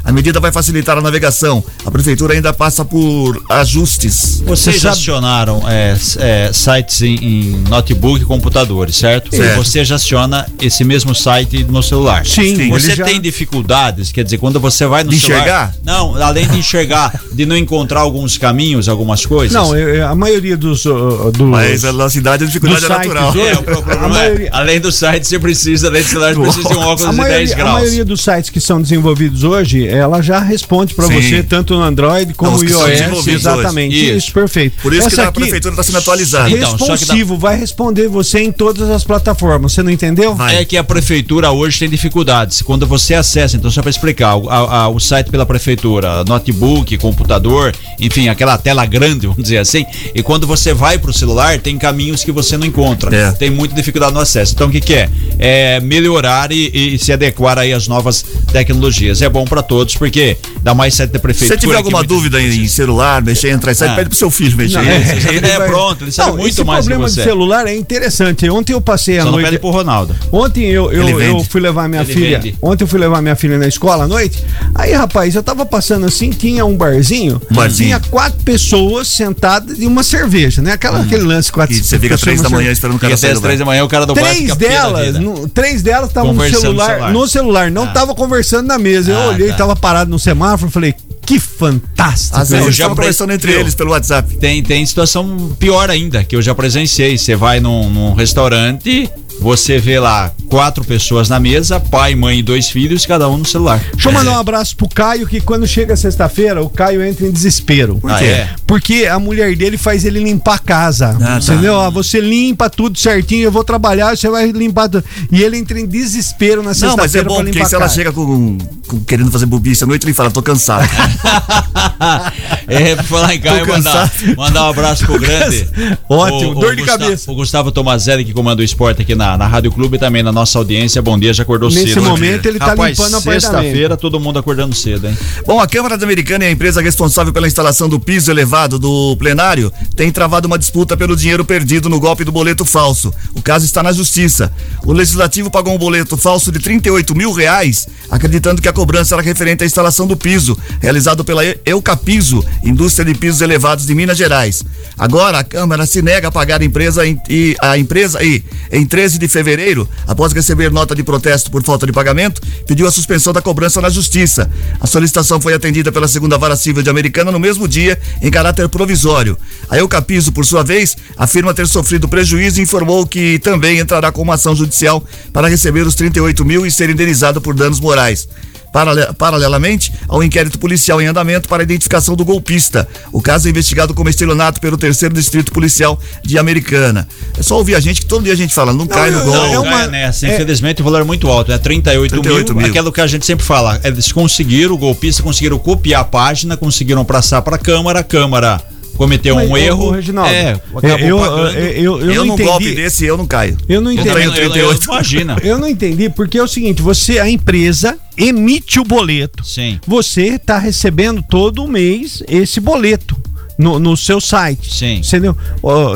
A 0.04 0.12
medida 0.12 0.40
vai 0.40 0.50
facilitar 0.50 0.96
a 0.96 1.00
navegação. 1.02 1.62
A 1.84 1.90
Prefeitura 1.90 2.32
ainda 2.34 2.52
passa 2.52 2.82
por 2.84 3.42
ajustes. 3.50 4.42
Vocês 4.46 4.80
já 4.80 4.90
acionaram 4.92 5.62
é, 5.68 5.94
é, 6.18 6.50
sites 6.52 7.02
em, 7.02 7.14
em 7.16 7.50
notebook 7.68 8.22
e 8.22 8.24
computadores, 8.24 8.96
certo? 8.96 9.34
Certo. 9.34 9.56
Você 9.56 9.84
já 9.84 9.96
aciona 9.96 10.46
esse 10.62 10.82
mesmo 10.84 11.14
site 11.14 11.62
no 11.64 11.82
celular. 11.82 12.24
Sim, 12.24 12.56
Sim, 12.56 12.70
Você 12.70 12.94
já- 12.94 13.04
tem 13.04 13.20
dificuldades, 13.20 14.10
quer 14.10 14.24
dizer, 14.24 14.38
quando 14.38 14.58
você 14.58 14.86
vai 14.86 15.04
no 15.04 15.10
De 15.10 15.18
celular. 15.20 15.40
enxergar? 15.40 15.74
Não, 15.84 16.14
além 16.22 16.46
de 16.48 16.58
enxergar, 16.58 17.20
de 17.32 17.44
não 17.44 17.56
encontrar 17.56 18.00
alguns 18.00 18.38
caminhos, 18.38 18.88
algumas 18.88 19.26
coisas. 19.26 19.52
Não, 19.52 19.74
é- 19.74 19.98
é 19.98 20.02
a 20.02 20.14
maioria 20.14 20.56
dos. 20.56 20.84
uh, 20.86 21.30
dos 21.32 21.46
Mas 21.46 21.84
a 21.84 21.92
nossa 21.92 22.10
cidade 22.10 22.44
a 22.44 22.46
dificuldade 22.46 22.80
dos 22.80 22.90
é 22.90 22.94
natural. 22.96 23.32
sites 23.32 23.48
É, 23.48 23.52
o 23.54 23.62
problema 23.62 24.04
é, 24.06 24.08
maioria- 24.08 24.50
além 24.52 24.80
do 24.80 24.90
site, 24.90 25.26
você 25.26 25.38
precisa, 25.38 25.88
além 25.88 26.02
do 26.02 26.08
celular, 26.08 26.34
você 26.34 26.52
precisa 26.52 26.68
de 26.68 26.74
um 26.76 26.80
óculos 26.82 27.04
a 27.04 27.10
de 27.10 27.16
10 27.16 27.28
maioria, 27.28 27.54
a 27.54 27.58
graus. 27.58 27.72
maioria 27.80 28.04
dos 28.04 28.20
sites 28.22 28.50
que 28.50 28.60
são 28.60 28.80
desenvolvidos 28.80 29.37
hoje, 29.44 29.86
ela 29.86 30.20
já 30.22 30.40
responde 30.40 30.94
para 30.94 31.06
você 31.06 31.42
tanto 31.42 31.74
no 31.74 31.82
Android 31.82 32.34
como 32.34 32.52
no 32.52 32.58
que 32.64 32.72
iOS. 32.72 33.26
Exatamente. 33.26 33.94
Isso. 33.96 34.16
Isso. 34.18 34.32
perfeito. 34.32 34.76
Por 34.82 34.92
isso 34.92 35.02
que 35.08 35.14
Essa 35.14 35.22
a 35.22 35.28
aqui, 35.28 35.40
Prefeitura 35.40 35.72
está 35.72 35.82
sendo 35.82 35.98
atualizada. 35.98 36.50
Então, 36.50 36.70
só 36.78 36.84
que 36.84 36.90
responsivo, 36.92 37.38
vai 37.38 37.56
responder 37.56 38.08
você 38.08 38.40
em 38.40 38.52
todas 38.52 38.88
as 38.90 39.04
plataformas. 39.04 39.72
Você 39.72 39.82
não 39.82 39.90
entendeu? 39.90 40.34
Vai. 40.34 40.56
É 40.56 40.64
que 40.64 40.76
a 40.76 40.84
prefeitura 40.84 41.50
hoje 41.50 41.78
tem 41.78 41.88
dificuldades. 41.88 42.62
Quando 42.62 42.86
você 42.86 43.14
acessa, 43.14 43.56
então 43.56 43.70
só 43.70 43.80
para 43.80 43.90
explicar, 43.90 44.36
o, 44.36 44.48
a- 44.48 44.82
a- 44.84 44.88
o 44.88 44.98
site 44.98 45.30
pela 45.30 45.46
prefeitura, 45.46 46.24
notebook, 46.24 46.96
computador, 46.98 47.74
enfim, 48.00 48.28
aquela 48.28 48.56
tela 48.58 48.84
grande, 48.86 49.26
vamos 49.28 49.42
dizer 49.42 49.58
assim, 49.58 49.84
e 50.14 50.22
quando 50.22 50.46
você 50.46 50.72
vai 50.74 50.98
para 50.98 51.10
o 51.10 51.14
celular, 51.14 51.58
tem 51.58 51.76
caminhos 51.78 52.24
que 52.24 52.32
você 52.32 52.56
não 52.56 52.66
encontra. 52.66 53.14
É. 53.14 53.32
Tem 53.32 53.50
muita 53.50 53.74
dificuldade 53.74 54.12
no 54.14 54.20
acesso. 54.20 54.54
Então 54.54 54.68
o 54.68 54.70
que, 54.70 54.80
que 54.80 54.94
é? 54.94 55.08
É 55.38 55.80
melhorar 55.80 56.50
e, 56.52 56.94
e 56.94 56.98
se 56.98 57.12
adequar 57.12 57.58
aí 57.58 57.72
às 57.72 57.86
novas 57.88 58.24
tecnologias. 58.52 59.22
É 59.22 59.27
bom 59.28 59.44
para 59.44 59.62
todos, 59.62 59.96
porque 59.96 60.36
dá 60.62 60.74
mais 60.74 60.94
site 60.94 61.10
da 61.10 61.18
Se 61.18 61.22
prefeitura. 61.22 61.58
você 61.60 61.66
tiver 61.66 61.76
alguma 61.76 62.02
dúvida 62.02 62.40
em, 62.40 62.64
em 62.64 62.68
celular, 62.68 63.22
mexer, 63.22 63.50
entrar 63.50 63.72
e 63.72 63.74
sair, 63.74 63.90
Ah. 63.90 63.94
pede 63.96 64.08
pro 64.10 64.18
seu 64.18 64.30
filho 64.30 64.56
mexer. 64.56 64.78
Não, 64.82 65.16
Isso, 65.16 65.28
ele 65.28 65.46
é 65.46 65.60
pronto, 65.66 66.04
ele 66.04 66.12
sabe 66.12 66.30
Não, 66.30 66.36
muito 66.38 66.64
mais 66.64 66.84
que 66.84 66.90
problema 66.90 67.08
você. 67.08 67.20
de 67.20 67.26
celular 67.26 67.66
é 67.66 67.74
interessante. 67.76 68.48
Ontem 68.48 68.72
eu 68.72 68.80
passei 68.80 69.16
a 69.18 69.20
Só 69.22 69.24
não 69.26 69.32
noite. 69.32 69.44
pede 69.46 69.58
pro 69.58 69.70
Ronaldo. 69.70 70.14
Ontem 70.32 70.64
eu, 70.66 70.90
eu, 70.92 71.20
eu 71.20 71.44
fui 71.44 71.60
levar 71.60 71.88
minha 71.88 72.02
Ele 72.02 72.12
filha. 72.12 72.38
vende. 72.40 72.56
Ontem 72.62 72.84
eu 72.84 72.88
fui 72.88 72.98
levar 73.00 73.20
minha 73.22 73.36
filha 73.36 73.58
na 73.58 73.66
escola 73.66 74.04
à 74.04 74.08
noite. 74.08 74.42
Aí, 74.74 74.92
rapaz, 74.92 75.34
eu 75.34 75.42
tava 75.42 75.64
passando 75.66 76.06
assim, 76.06 76.30
tinha 76.30 76.64
um 76.64 76.76
barzinho. 76.76 77.40
Um 77.50 77.54
barzinho. 77.54 77.88
Tinha 77.88 78.00
quatro 78.10 78.38
pessoas 78.44 79.08
sentadas 79.08 79.78
e 79.78 79.86
uma 79.86 80.02
cerveja, 80.02 80.60
né? 80.62 80.72
Aquela, 80.72 81.00
Aquele 81.00 81.22
lance 81.24 81.50
quatro 81.50 81.74
E 81.74 81.78
você 81.82 81.98
fica 81.98 82.16
três 82.18 82.40
da 82.42 82.48
manhã 82.48 82.70
esperando 82.70 82.96
o 82.96 82.98
cara 83.00 83.16
sair 83.16 83.38
três 83.40 83.58
da 83.58 83.64
manhã 83.64 83.84
o 83.84 83.88
cara 83.88 84.04
do 84.04 84.14
bar 84.14 84.22
Três 84.24 84.54
delas, 84.56 85.14
no- 85.18 85.48
três 85.48 85.82
delas 85.82 86.08
estavam 86.08 86.32
no 86.34 86.48
celular. 86.50 87.12
no 87.12 87.26
celular, 87.28 87.70
não 87.70 87.84
Ah. 87.84 87.86
tava 87.88 88.14
conversando 88.14 88.66
na 88.66 88.78
mesa. 88.78 89.12
Eu 89.18 89.28
olhei, 89.30 89.52
tava 89.52 89.76
parado 89.76 90.10
no 90.10 90.18
semáforo, 90.18 90.70
falei, 90.70 90.94
que 91.24 91.38
fantástico. 91.38 92.38
Às 92.38 92.50
vezes 92.50 92.74
já 92.74 92.88
conversando 92.88 93.32
entre 93.32 93.52
eles 93.52 93.74
pelo 93.74 93.90
WhatsApp. 93.90 94.36
Tem, 94.36 94.62
tem 94.62 94.84
situação 94.86 95.54
pior 95.58 95.90
ainda, 95.90 96.24
que 96.24 96.34
eu 96.34 96.40
já 96.40 96.54
presenciei. 96.54 97.18
Você 97.18 97.36
vai 97.36 97.60
num, 97.60 97.90
num 97.90 98.14
restaurante, 98.14 99.10
você 99.40 99.78
vê 99.78 99.98
lá 100.00 100.32
quatro 100.48 100.82
pessoas 100.84 101.28
na 101.28 101.38
mesa, 101.38 101.78
pai, 101.78 102.14
mãe 102.14 102.38
e 102.38 102.42
dois 102.42 102.68
filhos, 102.70 103.04
cada 103.06 103.28
um 103.28 103.36
no 103.38 103.44
celular. 103.44 103.80
Deixa 103.92 104.08
eu 104.08 104.12
mandar 104.12 104.32
um 104.32 104.38
abraço 104.38 104.76
pro 104.76 104.88
Caio, 104.88 105.26
que 105.26 105.40
quando 105.40 105.66
chega 105.66 105.94
sexta-feira, 105.96 106.62
o 106.62 106.68
Caio 106.70 107.02
entra 107.04 107.26
em 107.26 107.30
desespero. 107.30 107.96
Por 107.98 108.10
Ah, 108.10 108.18
quê? 108.18 108.24
é? 108.24 108.48
Porque 108.66 109.06
a 109.10 109.18
mulher 109.18 109.54
dele 109.56 109.76
faz 109.78 110.04
ele 110.04 110.20
limpar 110.20 110.54
a 110.54 110.58
casa. 110.58 111.16
Ah, 111.20 111.38
tá. 111.38 111.52
entendeu? 111.54 111.78
Ah, 111.78 111.90
Você 111.90 112.20
limpa 112.20 112.68
tudo 112.70 112.98
certinho, 112.98 113.44
eu 113.44 113.52
vou 113.52 113.62
trabalhar, 113.64 114.16
você 114.16 114.28
vai 114.30 114.50
limpar 114.50 114.88
tudo. 114.88 115.04
E 115.30 115.42
ele 115.42 115.56
entra 115.58 115.78
em 115.78 115.86
desespero 115.86 116.62
na 116.62 116.70
Não, 116.72 116.72
mas 116.72 116.82
é 116.82 116.88
sexta-feira 116.88 117.28
bom, 117.28 117.44
porque 117.44 117.64
se 117.64 117.74
ela 117.74 117.88
chega 117.88 118.12
com, 118.12 118.58
com- 118.86 119.00
querendo 119.00 119.30
fazer 119.30 119.46
bobice 119.46 119.84
à 119.84 119.86
noite, 119.86 120.04
ele 120.06 120.14
fala, 120.14 120.30
tô 120.30 120.42
cansado. 120.42 120.88
é, 122.66 122.94
pra 122.94 123.04
falar 123.04 123.34
em 123.34 123.40
Caio, 123.40 123.66
mandar, 123.66 124.12
mandar 124.36 124.64
um 124.64 124.70
abraço 124.70 125.04
pro 125.06 125.18
grande. 125.18 125.68
Ótimo, 126.08 126.54
dor 126.54 126.74
de 126.74 126.82
Gustavo- 126.82 126.98
cabeça. 127.04 127.30
O 127.30 127.34
Gustavo 127.34 127.72
Tomazelli, 127.72 128.24
que 128.24 128.32
comanda 128.32 128.60
o 128.62 128.64
esporte 128.64 129.02
aqui 129.02 129.14
na, 129.14 129.27
na 129.36 129.46
Rádio 129.46 129.72
Clube 129.72 129.96
e 129.96 129.98
também 129.98 130.22
na 130.22 130.32
nossa 130.32 130.58
audiência. 130.58 131.02
Bom 131.02 131.18
dia, 131.18 131.32
já 131.32 131.42
acordou 131.42 131.68
Nesse 131.68 131.94
cedo. 131.94 132.02
momento, 132.02 132.46
ele 132.46 132.58
tá 132.58 132.66
Rapaz, 132.66 132.96
limpando 132.96 133.16
apartamento. 133.16 133.40
Sexta-feira, 133.42 133.96
todo 133.96 134.20
mundo 134.20 134.38
acordando 134.38 134.74
cedo, 134.74 135.08
hein? 135.08 135.18
Bom, 135.46 135.60
a 135.60 135.66
Câmara 135.66 135.98
da 135.98 136.04
Americana 136.04 136.44
e 136.44 136.48
a 136.48 136.50
empresa 136.50 136.80
responsável 136.80 137.32
pela 137.32 137.46
instalação 137.46 137.88
do 137.88 137.98
piso 138.00 138.30
elevado 138.30 138.78
do 138.78 139.16
plenário 139.16 139.72
tem 139.94 140.10
travado 140.10 140.46
uma 140.46 140.58
disputa 140.58 140.96
pelo 140.96 141.16
dinheiro 141.16 141.44
perdido 141.44 141.88
no 141.88 142.00
golpe 142.00 142.24
do 142.24 142.32
boleto 142.32 142.64
falso. 142.64 143.12
O 143.34 143.42
caso 143.42 143.64
está 143.64 143.82
na 143.82 143.92
justiça. 143.92 144.52
O 144.84 144.92
legislativo 144.92 145.50
pagou 145.50 145.74
um 145.74 145.78
boleto 145.78 146.16
falso 146.16 146.52
de 146.52 146.58
38 146.58 147.14
mil 147.14 147.32
reais, 147.32 147.86
acreditando 148.10 148.62
que 148.62 148.68
a 148.68 148.72
cobrança 148.72 149.14
era 149.14 149.22
referente 149.22 149.64
à 149.64 149.66
instalação 149.66 150.06
do 150.06 150.16
piso, 150.16 150.56
realizado 150.80 151.24
pela 151.24 151.42
Eucapiso, 151.66 152.44
indústria 152.62 153.04
de 153.04 153.18
pisos 153.18 153.40
elevados 153.40 153.86
de 153.86 153.94
Minas 153.94 154.16
Gerais. 154.16 154.62
Agora, 154.96 155.38
a 155.38 155.44
Câmara 155.44 155.86
se 155.86 156.02
nega 156.02 156.28
a 156.28 156.32
pagar 156.32 156.60
a 156.60 156.64
empresa 156.64 157.06
em, 157.06 157.20
e 157.28 157.56
a 157.60 157.78
empresa 157.78 158.22
e, 158.22 158.42
em 158.70 158.86
13 158.86 159.17
de 159.18 159.28
fevereiro, 159.28 159.88
após 160.06 160.32
receber 160.32 160.70
nota 160.70 160.94
de 160.94 161.02
protesto 161.02 161.50
por 161.50 161.62
falta 161.62 161.86
de 161.86 161.92
pagamento, 161.92 162.40
pediu 162.66 162.86
a 162.86 162.90
suspensão 162.90 163.32
da 163.32 163.42
cobrança 163.42 163.80
na 163.80 163.88
justiça. 163.88 164.50
A 164.80 164.86
solicitação 164.86 165.40
foi 165.40 165.54
atendida 165.54 165.90
pela 165.90 166.08
segunda 166.08 166.38
vara 166.38 166.56
civil 166.56 166.82
de 166.82 166.90
Americana 166.90 167.32
no 167.32 167.38
mesmo 167.38 167.66
dia, 167.66 167.98
em 168.22 168.30
caráter 168.30 168.68
provisório. 168.68 169.36
A 169.68 169.76
Eucapiso, 169.76 170.32
por 170.32 170.46
sua 170.46 170.62
vez, 170.62 170.96
afirma 171.16 171.52
ter 171.52 171.66
sofrido 171.66 172.08
prejuízo 172.08 172.60
e 172.60 172.62
informou 172.62 173.06
que 173.06 173.38
também 173.38 173.78
entrará 173.78 174.12
com 174.12 174.22
uma 174.22 174.34
ação 174.34 174.54
judicial 174.54 175.04
para 175.32 175.48
receber 175.48 175.86
os 175.86 175.94
38 175.94 176.44
mil 176.44 176.64
e 176.64 176.70
ser 176.70 176.90
indenizado 176.90 177.40
por 177.40 177.54
danos 177.54 177.80
morais. 177.80 178.28
Parale- 178.72 179.12
Paralelamente 179.16 179.92
ao 180.08 180.22
inquérito 180.22 180.58
policial 180.58 181.00
em 181.00 181.06
andamento 181.06 181.48
para 181.48 181.62
a 181.62 181.64
identificação 181.64 182.14
do 182.14 182.24
golpista. 182.24 182.86
O 183.12 183.20
caso 183.20 183.46
é 183.48 183.50
investigado 183.50 183.94
como 183.94 184.08
estelionato 184.08 184.60
pelo 184.60 184.76
terceiro 184.76 185.14
distrito 185.14 185.52
policial 185.52 185.98
de 186.24 186.38
Americana. 186.38 187.08
É 187.38 187.42
só 187.42 187.56
ouvir 187.56 187.74
a 187.74 187.80
gente 187.80 188.00
que 188.00 188.06
todo 188.06 188.24
dia 188.24 188.32
a 188.32 188.36
gente 188.36 188.54
fala, 188.54 188.72
não, 188.72 188.86
cai 188.86 189.10
no 189.10 189.22
gol. 189.24 189.34
Não, 189.34 189.44
É 189.46 189.52
é 189.54 189.58
uma- 189.58 189.86
nessa. 189.86 190.26
é- 190.26 190.34
Infelizmente 190.34 190.80
o 190.82 190.84
valor 190.84 191.00
é 191.00 191.04
muito 191.04 191.28
alto, 191.28 191.50
é 191.52 191.58
38, 191.58 192.10
38 192.10 192.54
mil, 192.54 192.62
mil. 192.62 192.70
Aquilo 192.70 192.92
que 192.92 193.00
a 193.00 193.06
gente 193.06 193.24
sempre 193.26 193.44
fala, 193.44 193.80
eles 193.84 194.12
conseguiram, 194.12 194.74
o 194.74 194.78
golpista 194.78 195.22
conseguiram 195.22 195.58
copiar 195.58 196.02
a 196.02 196.04
página, 196.04 196.56
conseguiram 196.56 197.04
passar 197.04 197.42
para 197.42 197.56
a 197.56 197.58
Câmara, 197.58 198.00
a 198.00 198.04
Câmara 198.04 198.60
cometeu 198.98 199.36
Mas, 199.36 199.48
um 199.48 199.56
erro. 199.56 199.90
Reginaldo, 199.92 200.30
é, 200.30 200.52
eu, 200.52 200.78
acabou 200.78 200.98
eu, 200.98 201.18
eu, 201.18 201.48
eu, 201.48 202.00
eu 202.00 202.12
eu 202.12 202.24
não 202.26 202.36
num 202.36 202.44
golpe 202.44 202.64
entendi. 202.64 202.82
desse 202.82 203.06
eu 203.06 203.16
não 203.16 203.26
caio. 203.26 203.56
Eu 203.68 203.80
não 203.80 203.90
Eu 203.90 203.98
entendi. 204.00 204.08
eu- 204.10 204.22
eu- 204.24 204.32
38. 204.50 204.84
imagina. 204.90 205.36
Eu 205.42 205.58
não 205.58 205.68
entendi, 205.68 206.10
porque 206.10 206.36
é 206.36 206.42
o 206.42 206.48
seguinte, 206.48 206.82
você, 206.82 207.18
a 207.18 207.28
empresa 207.30 207.96
emite 208.16 208.78
o 208.80 208.84
boleto. 208.84 209.44
Sim. 209.44 209.78
Você 209.86 210.22
está 210.34 210.58
recebendo 210.58 211.22
todo 211.22 211.66
mês 211.68 212.22
esse 212.28 212.60
boleto. 212.60 213.16
No, 213.58 213.80
no 213.80 213.96
seu 213.96 214.20
site. 214.20 214.72
Sim. 214.72 215.02
Entendeu? 215.04 215.36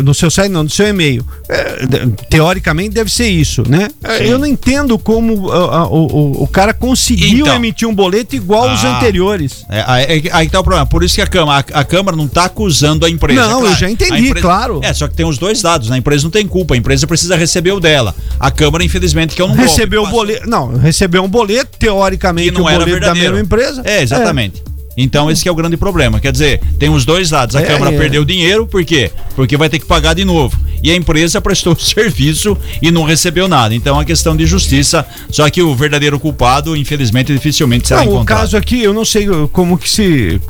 No 0.02 0.12
seu 0.12 0.28
site, 0.32 0.50
não, 0.50 0.64
no 0.64 0.68
seu 0.70 0.88
e-mail. 0.88 1.24
É, 1.48 1.86
teoricamente 2.28 2.90
deve 2.90 3.08
ser 3.10 3.28
isso, 3.28 3.62
né? 3.68 3.88
É, 4.02 4.18
Sim. 4.18 4.24
Eu 4.24 4.38
não 4.38 4.46
entendo 4.46 4.98
como 4.98 5.34
o, 5.48 5.50
o, 5.50 6.42
o 6.42 6.46
cara 6.48 6.74
conseguiu 6.74 7.40
Então. 7.46 7.54
emitir 7.54 7.86
um 7.86 7.94
boleto 7.94 8.34
igual 8.34 8.68
Ah. 8.68 8.96
anteriores. 8.96 9.64
É, 9.68 9.84
aí, 9.86 10.28
aí 10.32 10.46
que 10.46 10.52
tá 10.52 10.58
o 10.58 10.64
problema. 10.64 10.86
Por 10.86 11.04
isso 11.04 11.14
que 11.14 11.22
a 11.22 11.26
Câmara, 11.26 11.64
a, 11.72 11.80
a 11.80 11.84
Câmara 11.84 12.16
não 12.16 12.26
tá 12.26 12.46
acusando 12.46 13.06
a 13.06 13.10
empresa. 13.10 13.46
Não, 13.46 13.64
eu 13.64 13.74
já 13.76 13.88
entendi, 13.88 14.28
empresa- 14.28 14.40
claro. 14.46 14.80
É, 14.82 14.92
só 14.92 15.06
que 15.06 15.14
tem 15.14 15.24
os 15.24 15.38
dois 15.38 15.62
lados. 15.62 15.88
né? 15.88 15.94
A 15.94 15.98
empresa 15.98 16.24
não 16.24 16.30
tem 16.32 16.46
culpa, 16.48 16.74
a 16.74 16.76
empresa 16.76 17.06
precisa 17.06 17.36
receber 17.36 17.70
o 17.72 17.78
dela. 17.78 18.12
A 18.40 18.50
Câmara, 18.50 18.82
infelizmente, 18.82 19.36
que 19.36 19.42
eu 19.42 19.46
não 19.46 19.54
Recebeu 19.54 20.02
o 20.02 20.08
boleto. 20.08 20.48
Não, 20.48 20.76
recebeu 20.78 21.22
um 21.22 21.28
boleto, 21.28 21.76
teoricamente, 21.78 22.50
que 22.52 22.58
não 22.58 22.64
o 22.64 22.68
era 22.68 22.78
boleto 22.80 22.98
da 23.00 23.06
verdadeiro. 23.06 23.34
mesma 23.34 23.44
empresa. 23.46 23.82
É, 23.84 24.02
exatamente. 24.02 24.62
Então 24.96 25.30
esse 25.30 25.42
que 25.42 25.48
é 25.48 25.52
o 25.52 25.54
grande 25.54 25.76
problema. 25.76 26.20
Quer 26.20 26.32
dizer, 26.32 26.60
tem 26.78 26.90
os 26.90 27.04
dois 27.04 27.30
lados. 27.30 27.56
A 27.56 27.60
É, 27.62 27.64
Câmara 27.64 27.94
é. 27.94 27.98
perdeu 27.98 28.24
dinheiro, 28.24 28.66
por 28.66 28.84
quê? 28.84 29.10
Porque 29.34 29.56
vai 29.56 29.68
ter 29.68 29.78
que 29.78 29.86
pagar 29.86 30.14
de 30.14 30.24
novo. 30.24 30.56
E 30.82 30.90
a 30.90 30.96
empresa 30.96 31.40
prestou 31.42 31.74
serviço 31.78 32.56
e 32.82 32.90
não 32.90 33.04
recebeu 33.04 33.48
nada. 33.48 33.74
Então 33.74 33.94
é 33.94 33.98
uma 33.98 34.04
questão 34.04 34.36
de 34.36 34.44
justiça. 34.46 35.06
Só 35.30 35.48
que 35.48 35.62
o 35.62 35.74
verdadeiro 35.74 36.18
culpado, 36.20 36.76
infelizmente, 36.76 37.32
dificilmente 37.32 37.88
será 37.88 38.00
Não, 38.04 38.08
o 38.10 38.14
encontrado. 38.16 38.38
caso 38.40 38.56
aqui, 38.56 38.82
eu 38.82 38.92
não 38.92 39.04
sei 39.04 39.26
como 39.52 39.78
que 39.78 39.88
se. 39.88 40.40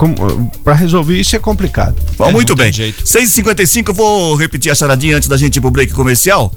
Pra 0.65 0.75
resolver 0.75 1.19
isso 1.21 1.37
é 1.37 1.39
complicado. 1.39 1.97
Bom, 2.19 2.29
É, 2.29 2.33
muito 2.33 2.57
bem. 2.57 2.73
jeito. 2.73 3.05
6h55, 3.05 3.89
eu 3.89 3.95
vou 3.95 4.35
repetir 4.35 4.73
a 4.73 4.75
charadinha 4.75 5.17
antes 5.17 5.29
da 5.29 5.37
gente 5.37 5.57
ir 5.57 5.61
pro 5.61 5.71
break 5.71 5.93
comercial. 5.93 6.53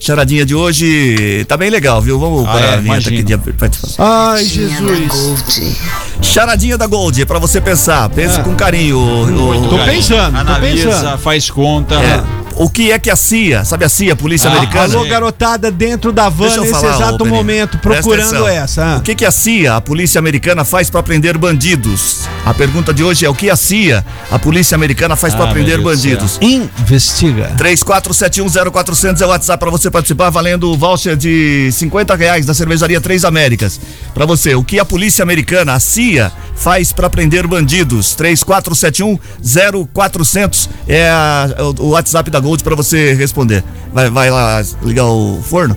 Charadinha 0.00 0.44
de 0.44 0.54
hoje 0.54 1.44
tá 1.48 1.56
bem 1.56 1.70
legal, 1.70 2.00
viu? 2.02 2.18
Vamos 2.18 2.46
Ah, 2.46 2.52
para 2.52 2.66
é, 2.66 2.74
a 2.74 2.76
vinheta 2.76 3.08
aqui 3.08 3.22
de 3.22 3.36
participação. 3.52 4.04
Ai, 4.04 4.42
da 4.42 4.48
Jesus. 4.48 5.72
Charadinha 6.20 6.76
da 6.76 6.86
Gold, 6.86 7.22
é 7.22 7.24
pra 7.24 7.38
você 7.38 7.60
pensar. 7.60 8.08
Pense 8.10 8.40
com 8.40 8.54
carinho. 8.54 8.96
o- 8.98 9.50
o- 9.64 9.68
Tô 9.68 9.78
pensando, 9.84 10.32
tô 10.32 10.38
Analisa, 10.38 10.88
pensando. 10.90 11.18
faz 11.18 11.50
conta. 11.50 11.94
É, 11.96 12.22
o 12.56 12.68
que 12.68 12.90
é 12.92 12.98
que 12.98 13.10
a 13.10 13.16
CIA, 13.16 13.64
sabe 13.64 13.84
a 13.84 13.88
CIA, 13.88 14.14
Polícia 14.14 14.48
Ah, 14.48 14.52
Americana? 14.52 14.94
Alô, 14.94 15.04
garotada 15.06 15.70
dentro 15.70 16.12
da 16.12 16.28
van 16.28 16.44
Deixa 16.46 16.60
nesse 16.60 16.72
falar, 16.72 16.92
ô, 16.92 16.96
exato 16.96 17.18
Peninha. 17.18 17.34
momento, 17.36 17.78
procurando 17.78 18.46
essa. 18.46 18.84
ah. 18.84 18.96
O 18.98 19.00
que, 19.02 19.14
que 19.14 19.24
a 19.24 19.30
CIA, 19.30 19.76
a 19.76 19.80
Polícia 19.80 20.18
Americana, 20.18 20.64
faz 20.64 20.88
para 20.90 21.02
prender 21.02 21.36
bandidos? 21.38 22.20
A 22.44 22.52
pergunta 22.52 22.92
de 22.92 23.02
hoje 23.02 23.24
é 23.24 23.28
o 23.30 23.34
que 23.34 23.48
a 23.50 23.56
CIA, 23.56 24.04
a 24.30 24.38
Polícia 24.38 24.74
Americana, 24.74 25.16
faz 25.16 25.34
para 25.34 25.46
Ah, 25.46 25.52
prender 25.52 25.78
Deus 25.78 25.82
do 25.82 25.90
bandidos? 25.90 26.38
Investiga. 26.40 27.52
34710400 27.56 29.20
é 29.20 29.26
o 29.26 29.30
WhatsApp 29.30 29.58
para 29.58 29.70
você 29.70 29.83
participar, 29.90 30.30
valendo 30.30 30.70
o 30.70 30.76
voucher 30.76 31.16
de 31.16 31.70
50 31.72 32.14
reais 32.14 32.46
da 32.46 32.54
cervejaria 32.54 33.00
Três 33.00 33.24
Américas. 33.24 33.80
Para 34.12 34.26
você, 34.26 34.54
o 34.54 34.64
que 34.64 34.78
a 34.78 34.84
polícia 34.84 35.22
americana, 35.22 35.74
a 35.74 35.80
CIA, 35.80 36.32
faz 36.54 36.92
para 36.92 37.10
prender 37.10 37.46
bandidos? 37.46 38.14
34710400 38.16 40.68
é 40.88 41.08
a- 41.08 41.48
o, 41.78 41.82
o 41.84 41.88
WhatsApp 41.90 42.30
da 42.30 42.40
Gold 42.40 42.62
para 42.62 42.74
você 42.74 43.14
responder. 43.14 43.62
Vai, 43.92 44.10
vai 44.10 44.30
lá 44.30 44.62
ligar 44.82 45.06
o 45.06 45.40
forno? 45.42 45.76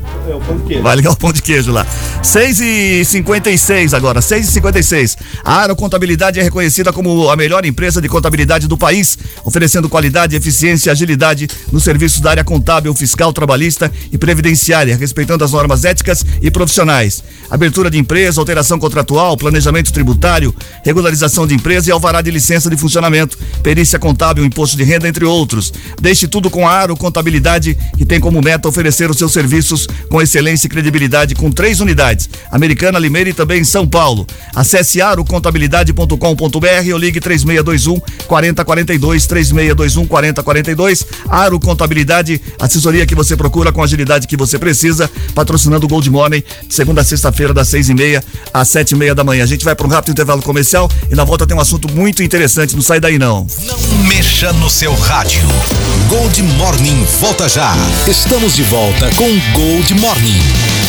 Vai 0.82 0.96
ligar 0.96 1.12
o 1.12 1.16
pão 1.16 1.32
de 1.32 1.42
queijo 1.42 1.72
lá. 1.72 1.86
6 2.24 2.60
e 2.62 3.06
56 3.06 3.94
agora, 3.94 4.22
6 4.22 4.50
e 4.50 4.52
56 4.54 5.18
A 5.46 5.62
Aro 5.62 5.76
Contabilidade 5.76 6.40
é 6.40 6.44
reconhecida 6.44 6.92
como 6.92 7.30
a 7.30 7.36
melhor 7.36 7.64
empresa 7.66 8.02
de 8.02 8.10
contabilidade 8.10 8.68
do 8.68 8.76
país, 8.78 9.18
oferecendo 9.46 9.88
qualidade, 9.88 10.36
eficiência 10.36 10.90
e 10.90 10.92
agilidade 10.92 11.48
nos 11.72 11.84
serviços 11.84 12.20
da 12.20 12.32
área 12.32 12.44
contábil, 12.44 12.94
fiscal, 12.96 13.32
trabalhista 13.32 13.92
e 14.12 14.18
previdenciária, 14.18 14.98
respeitando 14.98 15.44
as 15.44 15.52
normas 15.52 15.86
éticas 15.86 16.26
e 16.42 16.50
profissionais. 16.50 17.24
Abertura 17.52 17.90
de 17.90 17.98
empresa, 18.00 18.42
alteração 18.42 18.80
contratual, 18.80 19.38
planejamento 19.38 19.94
tributário, 19.94 20.54
regularização 20.84 21.48
de 21.48 21.54
empresa 21.54 21.90
e 21.90 21.92
alvará 21.92 22.22
de 22.22 22.32
licença 22.32 22.70
de 22.70 22.78
funcionamento, 22.78 23.38
perícia 23.62 24.00
contábil, 24.00 24.46
imposto 24.46 24.78
de 24.78 24.84
renda, 24.84 25.08
entre 25.08 25.26
outros. 25.26 25.74
Deixe 26.02 26.28
tudo 26.28 26.50
com 26.50 26.68
a 26.68 26.72
Aro 26.72 26.96
Contabilidade, 26.96 27.78
que 27.98 28.06
tem 28.06 28.20
como 28.20 28.42
meta 28.42 28.68
oferecer 28.68 29.10
os 29.10 29.18
seus 29.18 29.32
serviços 29.32 29.88
com 30.10 30.22
excelência 30.22 30.68
e 30.68 30.70
credibilidade 30.70 31.36
com 31.36 31.52
três 31.52 31.80
unidades: 31.80 32.30
Americana, 32.52 33.00
Limeira 33.00 33.30
e 33.30 33.34
também 33.34 33.62
em 33.62 33.66
São 33.66 33.88
Paulo. 33.88 34.26
Acesse 34.56 35.02
arocontabilidade.com.br 35.02 36.92
ou 36.94 36.98
ligue 36.98 37.20
3621 37.20 38.00
4042 38.28 39.28
3621 39.28 40.08
4042. 40.08 41.06
Aro 41.30 41.60
Contabilidade, 41.60 42.42
assessoria 42.60 43.06
que 43.06 43.16
você 43.16 43.36
procura 43.36 43.72
com 43.72 43.82
a 43.82 43.86
agilidade 43.86 44.28
que 44.28 44.38
você 44.38 44.60
precisa, 44.60 45.10
patrocinando 45.34 45.86
o 45.86 45.90
Gold 45.90 46.10
Morning 46.10 46.44
segunda 46.70 47.02
a 47.02 47.04
sexta-feira 47.04 47.54
das 47.54 47.68
seis 47.68 47.90
e 47.90 47.94
meia 47.94 48.24
às 48.54 48.70
sete 48.70 48.92
e 48.92 48.96
meia 48.96 49.14
da 49.14 49.24
manhã. 49.24 49.44
A 49.44 49.48
gente 49.48 49.66
vai 49.66 49.76
para 49.76 49.88
um 49.88 49.90
rápido 49.90 50.12
intervalo 50.12 50.42
comercial 50.42 50.57
e 51.10 51.16
na 51.16 51.24
volta 51.24 51.46
tem 51.46 51.56
um 51.56 51.60
assunto 51.60 51.92
muito 51.92 52.24
interessante. 52.24 52.76
Não 52.76 52.82
sai 52.82 53.00
daí 53.00 53.20
não. 53.20 53.46
Não 53.66 53.80
mexa 54.08 54.52
no 54.54 54.70
seu 54.70 54.94
rádio. 54.96 55.42
Gold 56.10 56.42
Morning 56.42 57.06
volta 57.20 57.48
já. 57.48 57.76
Estamos 58.08 58.56
de 58.56 58.64
volta 58.64 59.10
com 59.16 59.28
Gold 59.54 59.94
Morning. 59.96 60.87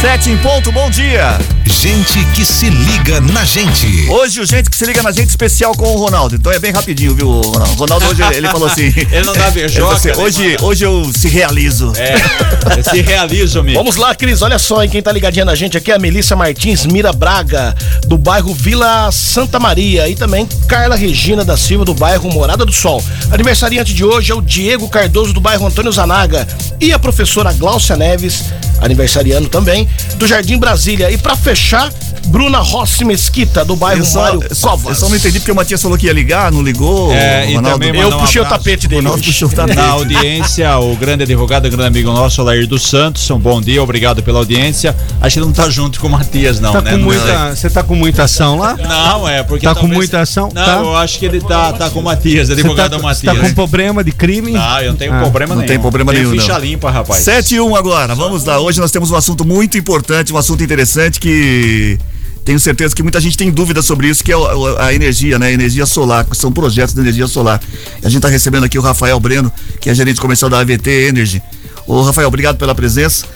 Sete 0.00 0.30
em 0.30 0.38
ponto, 0.38 0.72
bom 0.72 0.88
dia. 0.88 1.38
Gente 1.66 2.24
que 2.34 2.42
se 2.42 2.70
liga 2.70 3.20
na 3.20 3.44
gente. 3.44 4.08
Hoje 4.08 4.40
o 4.40 4.46
gente 4.46 4.70
que 4.70 4.76
se 4.76 4.86
liga 4.86 5.02
na 5.02 5.12
gente 5.12 5.28
especial 5.28 5.74
com 5.74 5.94
o 5.94 5.96
Ronaldo. 5.98 6.36
Então 6.36 6.50
é 6.50 6.58
bem 6.58 6.72
rapidinho, 6.72 7.14
viu, 7.14 7.28
Ronaldo? 7.28 7.74
Ronaldo 7.74 8.06
hoje 8.06 8.22
ele 8.32 8.48
falou 8.48 8.66
assim. 8.66 8.86
Ele 9.12 9.26
não 9.26 9.34
dá 9.34 9.50
beijoca, 9.52 9.94
assim, 9.94 10.08
né, 10.08 10.16
hoje, 10.16 10.56
hoje 10.62 10.84
eu 10.86 11.10
se 11.14 11.28
realizo. 11.28 11.92
É, 11.96 12.82
se 12.82 13.02
realiza, 13.02 13.60
amigo. 13.60 13.76
Vamos 13.76 13.96
lá, 13.96 14.14
Cris, 14.14 14.40
olha 14.40 14.58
só, 14.58 14.82
hein, 14.82 14.88
quem 14.88 15.02
tá 15.02 15.12
ligadinha 15.12 15.44
na 15.44 15.54
gente 15.54 15.76
aqui 15.76 15.92
é 15.92 15.96
a 15.96 15.98
Melissa 15.98 16.34
Martins 16.34 16.86
Mira 16.86 17.12
Braga, 17.12 17.74
do 18.06 18.16
bairro 18.16 18.54
Vila 18.54 19.12
Santa 19.12 19.60
Maria, 19.60 20.08
e 20.08 20.14
também 20.14 20.46
Carla 20.66 20.96
Regina 20.96 21.44
da 21.44 21.58
Silva, 21.58 21.84
do 21.84 21.94
bairro 21.94 22.30
Morada 22.32 22.64
do 22.64 22.72
Sol. 22.72 23.04
Aniversariante 23.30 23.92
de 23.92 24.04
hoje 24.04 24.32
é 24.32 24.34
o 24.34 24.40
Diego 24.40 24.88
Cardoso, 24.88 25.34
do 25.34 25.40
bairro 25.40 25.66
Antônio 25.66 25.92
Zanaga, 25.92 26.48
e 26.80 26.92
a 26.92 26.98
professora 26.98 27.52
Gláucia 27.52 27.96
Neves, 27.96 28.44
aniversariando 28.80 29.48
também, 29.48 29.88
do 30.16 30.26
Jardim 30.26 30.58
Brasília. 30.58 31.10
E 31.10 31.18
pra 31.18 31.34
fechar, 31.36 31.90
Bruna 32.26 32.58
Rossi 32.58 33.04
Mesquita, 33.04 33.64
do 33.64 33.74
bairro 33.74 34.00
Eu 34.02 34.04
só, 34.04 34.22
Mário 34.22 34.42
eu 34.48 34.54
só- 34.54 34.70
Covas. 34.70 34.88
eu 34.90 34.94
só 34.94 35.08
não 35.08 35.16
entendi 35.16 35.40
porque 35.40 35.50
o 35.50 35.54
Matias 35.54 35.80
falou 35.82 35.96
que 35.98 36.06
ia 36.06 36.12
ligar, 36.12 36.52
não 36.52 36.62
ligou. 36.62 37.12
É, 37.12 37.50
e 37.50 37.54
Ronaldo. 37.56 37.78
também 37.84 38.00
Eu 38.00 38.08
um 38.08 38.18
puxei 38.20 38.40
o 38.40 38.44
abraço. 38.44 38.64
tapete 38.64 38.86
dele. 38.88 39.00
Ronaldo 39.02 39.22
puxou 39.24 39.48
o 39.48 39.50
tapete. 39.52 39.76
Na 39.76 39.88
audiência, 39.88 40.78
o 40.78 40.94
grande 40.96 41.22
advogado, 41.24 41.68
grande 41.70 41.86
amigo 41.86 42.12
nosso, 42.12 42.42
Lair 42.42 42.66
dos 42.66 42.82
Santos. 42.82 43.28
Um 43.30 43.38
bom 43.38 43.60
dia, 43.60 43.82
obrigado 43.82 44.22
pela 44.22 44.38
audiência. 44.38 44.94
Acho 45.20 45.34
que 45.34 45.38
ele 45.40 45.46
não 45.46 45.52
tá 45.52 45.68
junto 45.70 45.98
com 46.00 46.06
o 46.06 46.10
Matias, 46.10 46.60
não, 46.60 46.72
Tá 46.72 46.80
né? 46.82 46.90
com 46.92 46.96
Não- 46.98 47.04
muita, 47.04 47.56
você 47.56 47.70
tá 47.70 47.82
com 47.82 47.94
muita 47.94 48.24
ação 48.24 48.58
lá? 48.58 48.76
Não, 48.76 49.28
é 49.28 49.42
porque. 49.42 49.64
Tá 49.64 49.74
com 49.74 49.80
talvez- 49.80 49.96
muita 49.98 50.20
ação? 50.20 50.50
Não, 50.54 50.64
Tá. 50.64 50.72
eu 50.78 50.96
acho 50.96 51.18
que 51.18 51.24
ele 51.26 51.40
tá, 51.40 51.72
tá 51.72 51.90
com 51.90 52.00
o 52.00 52.02
Matias, 52.02 52.48
Você 52.48 52.54
tá, 52.54 52.60
advogado 52.60 52.96
você 52.96 53.02
Matias. 53.02 53.34
tá 53.34 53.48
com 53.48 53.54
problema 53.54 54.04
de 54.04 54.12
crime? 54.12 54.52
Não, 54.52 54.80
eu 54.80 54.90
não 54.90 54.96
tenho 54.96 55.14
Ah, 55.14 55.20
problema 55.20 55.54
não 55.54 55.62
nenhum. 55.62 55.68
tem 55.68 55.80
problema 55.80 56.12
nenhum, 56.12 56.30
ficha 56.32 56.52
não. 56.52 56.60
limpa, 56.60 56.90
rapaz. 56.90 57.24
7 57.24 57.54
e 57.56 57.60
1 57.60 57.74
agora, 57.74 58.14
vamos 58.14 58.44
lá. 58.44 58.58
Hoje 58.60 58.80
nós 58.80 58.90
temos 58.90 59.10
um 59.10 59.16
assunto 59.16 59.44
muito 59.44 59.76
importante, 59.80 60.32
um 60.32 60.36
assunto 60.36 60.62
interessante 60.62 61.18
que 61.18 61.98
tenho 62.44 62.58
certeza 62.58 62.94
que 62.94 63.02
muita 63.02 63.20
gente 63.20 63.36
tem 63.36 63.50
dúvida 63.50 63.82
sobre 63.82 64.08
isso, 64.08 64.24
que 64.24 64.32
é 64.32 64.36
a 64.78 64.92
energia, 64.94 65.38
né? 65.38 65.48
A 65.48 65.52
energia 65.52 65.86
solar, 65.86 66.24
que 66.24 66.36
são 66.36 66.50
projetos 66.50 66.94
de 66.94 67.00
energia 67.00 67.26
solar. 67.26 67.60
A 68.02 68.08
gente 68.08 68.16
está 68.16 68.28
recebendo 68.28 68.64
aqui 68.64 68.78
o 68.78 68.82
Rafael 68.82 69.18
Breno, 69.20 69.52
que 69.80 69.90
é 69.90 69.94
gerente 69.94 70.20
comercial 70.20 70.50
da 70.50 70.60
AVT 70.60 71.08
Energy. 71.08 71.42
Ô, 71.86 72.02
Rafael, 72.02 72.28
obrigado 72.28 72.56
pela 72.56 72.74
presença. 72.74 73.26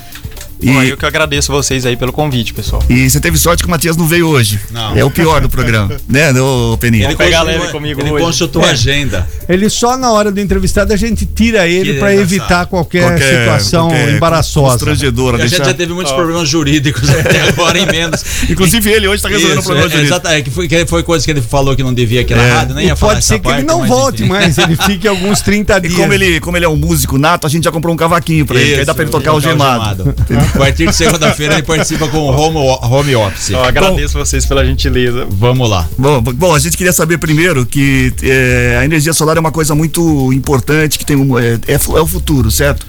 E, 0.64 0.72
Bom, 0.72 0.83
eu 0.83 0.96
que 0.96 1.05
agradeço 1.05 1.53
vocês 1.53 1.85
aí 1.85 1.96
pelo 1.96 2.12
convite, 2.12 2.55
pessoal. 2.55 2.83
e 2.88 3.09
você 3.11 3.20
teve 3.20 3.37
sorte 3.38 3.62
que 3.62 3.68
o 3.68 3.70
Matias 3.70 3.96
não 3.96 4.07
veio 4.07 4.27
hoje. 4.29 4.59
Não. 4.70 4.96
É 4.96 5.05
o 5.05 5.11
pior 5.11 5.40
do 5.42 5.48
programa, 5.48 5.94
né, 6.09 6.33
ô 6.40 6.77
Peninha? 6.81 7.11
Ele, 7.18 7.42
leve 7.44 7.68
comigo 7.70 8.00
ele 8.00 8.11
hoje. 8.11 8.24
consultou 8.24 8.64
a 8.64 8.70
agenda. 8.70 9.29
Ele 9.48 9.68
só 9.68 9.96
na 9.98 10.11
hora 10.11 10.33
do 10.33 10.40
entrevistado 10.40 10.92
a 10.92 10.96
gente 10.96 11.27
tira 11.27 11.68
ele 11.68 11.92
engraçado. 11.92 12.20
evitar 12.20 12.66
qualquer, 12.66 13.03
Qualquer- 13.03 13.38
situação 13.40 13.88
qualquer 13.88 14.14
embaraçosa. 14.14 14.70
Constrangedora, 14.70 15.37
E 15.37 15.40
a 15.40 15.42
gente 15.46 15.50
deixar... 15.59 15.64
já 15.70 15.74
teve 15.74 15.92
muitos 15.92 16.12
problemas 16.14 16.48
jurídicos 16.48 17.09
até 17.11 17.42
agora 17.48 17.79
em 17.79 17.87
menos. 17.87 18.24
Inclusive 18.48 18.90
ele 18.90 19.07
hoje 19.07 19.16
está 19.16 19.29
resolvendo 19.29 19.59
Isso, 19.59 19.66
problema 19.66 19.87
é, 19.88 19.90
jurídico. 19.90 20.14
exato, 20.14 20.29
é 20.29 20.40
que 20.42 20.50
foi, 20.50 20.66
que 20.68 20.87
foi 20.87 21.03
coisa 21.03 21.24
que 21.24 21.31
ele 21.31 21.42
falou 21.42 21.77
que 21.77 21.83
não 21.83 21.92
devia 21.92 22.22
aqui 22.22 22.35
na 22.35 22.42
É. 22.42 22.53
rádio, 22.53 22.74
nem 22.74 22.85
E 22.85 22.88
ia 22.88 22.96
falar 22.96 23.14
pode 23.14 23.24
ser 23.27 23.38
que 23.38 23.46
ele 23.48 23.55
parte, 23.57 23.66
não 23.66 23.81
mas 23.81 23.88
volte 23.88 24.22
enfim. 24.22 24.33
mais, 24.33 24.57
ele 24.59 24.77
fique 24.87 25.07
alguns 25.07 25.42
30 25.42 25.77
E 25.77 25.81
dias. 25.83 25.94
como 25.94 26.12
ele, 26.12 26.40
como 26.40 26.57
ele 26.57 26.64
é 26.64 26.68
um 26.68 26.77
músico 26.77 27.18
nato, 27.18 27.46
a 27.46 27.50
gente 27.50 27.64
já 27.64 27.70
comprou 27.70 27.92
um 27.92 27.96
cavaquinho 27.98 28.46
pra 28.46 28.59
ele, 28.59 28.72
que 28.74 28.79
aí 28.81 28.85
dá 28.87 28.94
pra 28.94 29.03
ele 29.03 29.11
tocar 29.12 29.35
o 29.35 29.40
gemado. 29.40 30.14
A 30.55 30.59
partir 30.59 30.87
de 30.87 30.95
segunda-feira 30.95 31.55
ele 31.55 31.62
participa 31.62 32.07
com 32.09 32.19
o 32.19 32.31
home, 32.31 32.59
home 32.83 33.17
office. 33.17 33.51
Eu 33.51 33.64
agradeço 33.64 34.17
vocês 34.17 34.47
pela 34.47 34.64
gentileza. 34.64 35.27
Vamos 35.29 35.69
lá. 35.69 35.88
Bom, 35.99 36.23
bom, 36.23 36.55
a 36.55 36.59
gente 36.59 36.77
queria 36.77 36.93
saber 36.93 37.19
primeiro 37.19 37.67
que 37.67 38.12
é, 38.23 38.79
a 38.81 38.85
energia 38.85 39.12
solar 39.12 39.37
é 39.37 39.40
uma 39.40 39.53
coisa 39.53 39.75
muito 39.75 40.33
importante, 40.33 40.99
que 40.99 41.05
tem 41.05 41.17
um, 41.17 41.38
é, 41.38 41.59
é 41.67 41.75
é 41.75 42.01
o 42.01 42.07
futuro, 42.07 42.51
certo? 42.51 42.87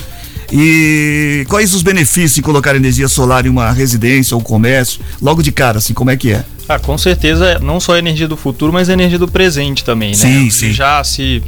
E 0.52 1.46
quais 1.50 1.74
os 1.74 1.82
benefícios 1.82 2.38
em 2.38 2.42
colocar 2.42 2.76
energia 2.76 3.08
solar 3.08 3.46
em 3.46 3.50
uma 3.50 3.72
residência 3.72 4.36
ou 4.36 4.44
comércio? 4.44 5.02
Logo 5.22 5.42
de 5.42 5.52
cara, 5.52 5.80
assim, 5.80 5.94
como 5.94 6.12
é 6.12 6.16
que 6.16 6.32
é? 6.32 6.44
Ah, 6.70 6.80
com 6.80 6.98
certeza, 6.98 7.60
não 7.60 7.80
só 7.80 7.94
a 7.94 8.00
energia 8.00 8.28
do 8.28 8.38
futuro, 8.38 8.72
mas 8.72 8.90
a 8.90 8.94
energia 8.94 9.20
do 9.20 9.28
presente 9.28 9.84
também, 9.84 10.10
né? 10.10 10.16
Sim, 10.16 10.50
sim. 10.50 10.72
Já 10.72 11.04
se 11.04 11.44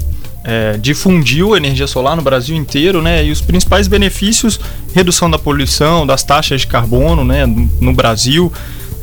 é, 0.47 0.77
difundiu 0.77 1.57
energia 1.57 1.85
solar 1.85 2.15
no 2.15 2.21
Brasil 2.21 2.55
inteiro, 2.55 3.01
né? 3.01 3.25
E 3.25 3.31
os 3.31 3.41
principais 3.41 3.89
benefícios, 3.89 4.57
redução 4.95 5.29
da 5.29 5.37
poluição, 5.37 6.07
das 6.07 6.23
taxas 6.23 6.61
de 6.61 6.67
carbono, 6.67 7.25
né? 7.25 7.45
No, 7.45 7.69
no 7.81 7.93
Brasil, 7.93 8.51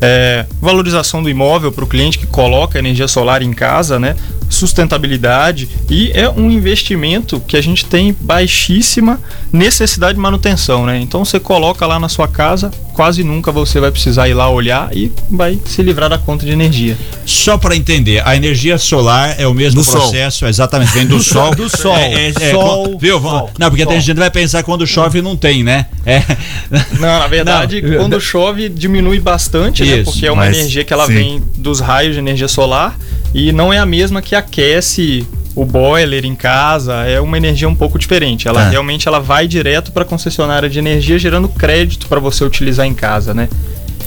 é, 0.01 0.47
valorização 0.59 1.21
do 1.21 1.29
imóvel 1.29 1.71
para 1.71 1.83
o 1.83 1.87
cliente 1.87 2.17
que 2.17 2.25
coloca 2.25 2.79
energia 2.79 3.07
solar 3.07 3.43
em 3.43 3.53
casa, 3.53 3.99
né? 3.99 4.15
Sustentabilidade 4.49 5.69
e 5.87 6.11
é 6.13 6.27
um 6.27 6.49
investimento 6.49 7.39
que 7.39 7.55
a 7.55 7.61
gente 7.61 7.85
tem 7.85 8.15
baixíssima 8.19 9.19
necessidade 9.53 10.15
de 10.15 10.19
manutenção, 10.19 10.83
né? 10.85 10.99
Então 10.99 11.23
você 11.23 11.39
coloca 11.39 11.85
lá 11.85 11.99
na 11.99 12.09
sua 12.09 12.27
casa, 12.27 12.71
quase 12.95 13.23
nunca 13.23 13.51
você 13.51 13.79
vai 13.79 13.91
precisar 13.91 14.29
ir 14.29 14.33
lá 14.33 14.49
olhar 14.49 14.89
e 14.95 15.11
vai 15.29 15.59
se 15.65 15.83
livrar 15.83 16.09
da 16.09 16.17
conta 16.17 16.45
de 16.45 16.51
energia. 16.53 16.97
Só 17.25 17.57
para 17.57 17.75
entender, 17.75 18.21
a 18.25 18.35
energia 18.35 18.77
solar 18.77 19.35
é 19.37 19.45
o 19.45 19.53
mesmo 19.53 19.81
Do 19.81 19.83
sol. 19.85 19.99
processo, 20.01 20.45
exatamente, 20.45 20.93
vem 20.93 21.05
do 21.05 21.21
sol. 21.23 21.53
Do 21.53 21.69
sol. 21.69 21.95
É, 21.95 22.13
é, 22.13 22.33
é, 22.39 22.51
Sol, 22.51 22.91
com- 22.91 22.97
viu? 22.97 23.19
sol, 23.19 23.49
não, 23.59 23.69
porque 23.69 23.85
tem 23.85 23.95
sol. 23.97 24.01
gente 24.01 24.15
que 24.15 24.19
vai 24.21 24.31
pensar 24.31 24.59
que 24.59 24.65
quando 24.65 24.87
chove 24.87 25.21
não 25.21 25.35
tem, 25.35 25.63
né? 25.63 25.87
É. 26.05 26.23
Não, 26.99 27.19
na 27.19 27.27
verdade, 27.27 27.81
Não. 27.81 27.97
quando 27.97 28.19
chove 28.21 28.69
diminui 28.69 29.19
bastante, 29.19 29.83
né? 29.83 29.97
Isso, 29.97 30.11
Porque 30.11 30.25
é 30.25 30.31
uma 30.31 30.45
mas- 30.45 30.57
energia 30.57 30.83
que 30.85 30.93
ela 30.93 31.05
sim. 31.05 31.13
vem 31.13 31.43
dos 31.57 31.81
raios 31.81 32.13
de 32.13 32.19
energia 32.19 32.47
solar 32.47 32.97
e 33.33 33.51
não 33.51 33.73
é 33.73 33.77
a 33.77 33.85
mesma 33.85 34.21
que 34.21 34.35
aquece 34.35 35.27
o 35.55 35.63
boiler 35.65 36.25
em 36.25 36.35
casa, 36.35 36.93
é 37.05 37.19
uma 37.21 37.37
energia 37.37 37.67
um 37.69 37.75
pouco 37.75 37.97
diferente. 37.97 38.47
Ela 38.47 38.61
Ah. 38.61 38.69
realmente 38.69 39.07
ela 39.07 39.19
vai 39.19 39.47
direto 39.47 39.91
para 39.91 40.03
a 40.03 40.05
concessionária 40.05 40.69
de 40.69 40.77
energia, 40.79 41.17
gerando 41.17 41.47
crédito 41.47 42.07
para 42.07 42.19
você 42.19 42.43
utilizar 42.43 42.85
em 42.85 42.93
casa, 42.93 43.33
né? 43.33 43.47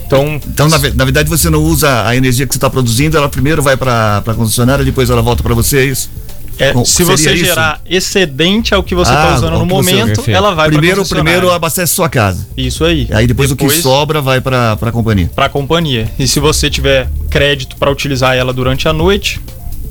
Então, 0.06 0.40
Então, 0.46 0.68
na, 0.68 0.78
na 0.78 1.04
verdade, 1.04 1.28
você 1.28 1.50
não 1.50 1.62
usa 1.62 2.06
a 2.06 2.16
energia 2.16 2.46
que 2.46 2.52
você 2.54 2.58
está 2.58 2.70
produzindo, 2.70 3.16
ela 3.16 3.28
primeiro 3.28 3.62
vai 3.62 3.76
para 3.76 4.18
a 4.26 4.34
concessionária, 4.34 4.84
depois 4.84 5.10
ela 5.10 5.20
volta 5.22 5.42
para 5.42 5.54
você, 5.54 5.78
é 5.78 5.84
isso? 5.84 6.10
É, 6.58 6.72
Com- 6.72 6.84
se 6.84 7.04
você 7.04 7.34
isso? 7.34 7.44
gerar 7.44 7.80
excedente 7.88 8.74
ao 8.74 8.82
que 8.82 8.92
você 8.94 9.12
está 9.12 9.30
Ah, 9.30 9.34
usando 9.36 9.52
no 9.52 9.58
você- 9.60 9.64
momento, 9.92 10.06
Perfeito. 10.16 10.30
ela 10.36 10.54
vai 10.54 10.68
primeiro, 10.68 11.06
primeiro 11.06 11.52
abastece 11.52 11.94
sua 11.94 12.08
casa. 12.08 12.48
Isso 12.56 12.84
aí. 12.84 13.06
Aí 13.12 13.26
depois, 13.28 13.50
o 13.52 13.56
que 13.56 13.70
sobra 13.70 14.20
vai 14.20 14.40
para 14.40 14.72
a 14.72 14.90
companhia. 14.92 15.30
para 15.36 15.44
a 15.46 15.48
companhia. 15.48 16.10
E 16.18 16.26
se 16.26 16.40
você 16.40 16.68
tiver 16.68 17.08
crédito 17.30 17.76
para 17.76 17.90
utilizar 17.92 18.34
ela 18.34 18.52
durante 18.52 18.88
a 18.88 18.92
noite, 18.92 19.40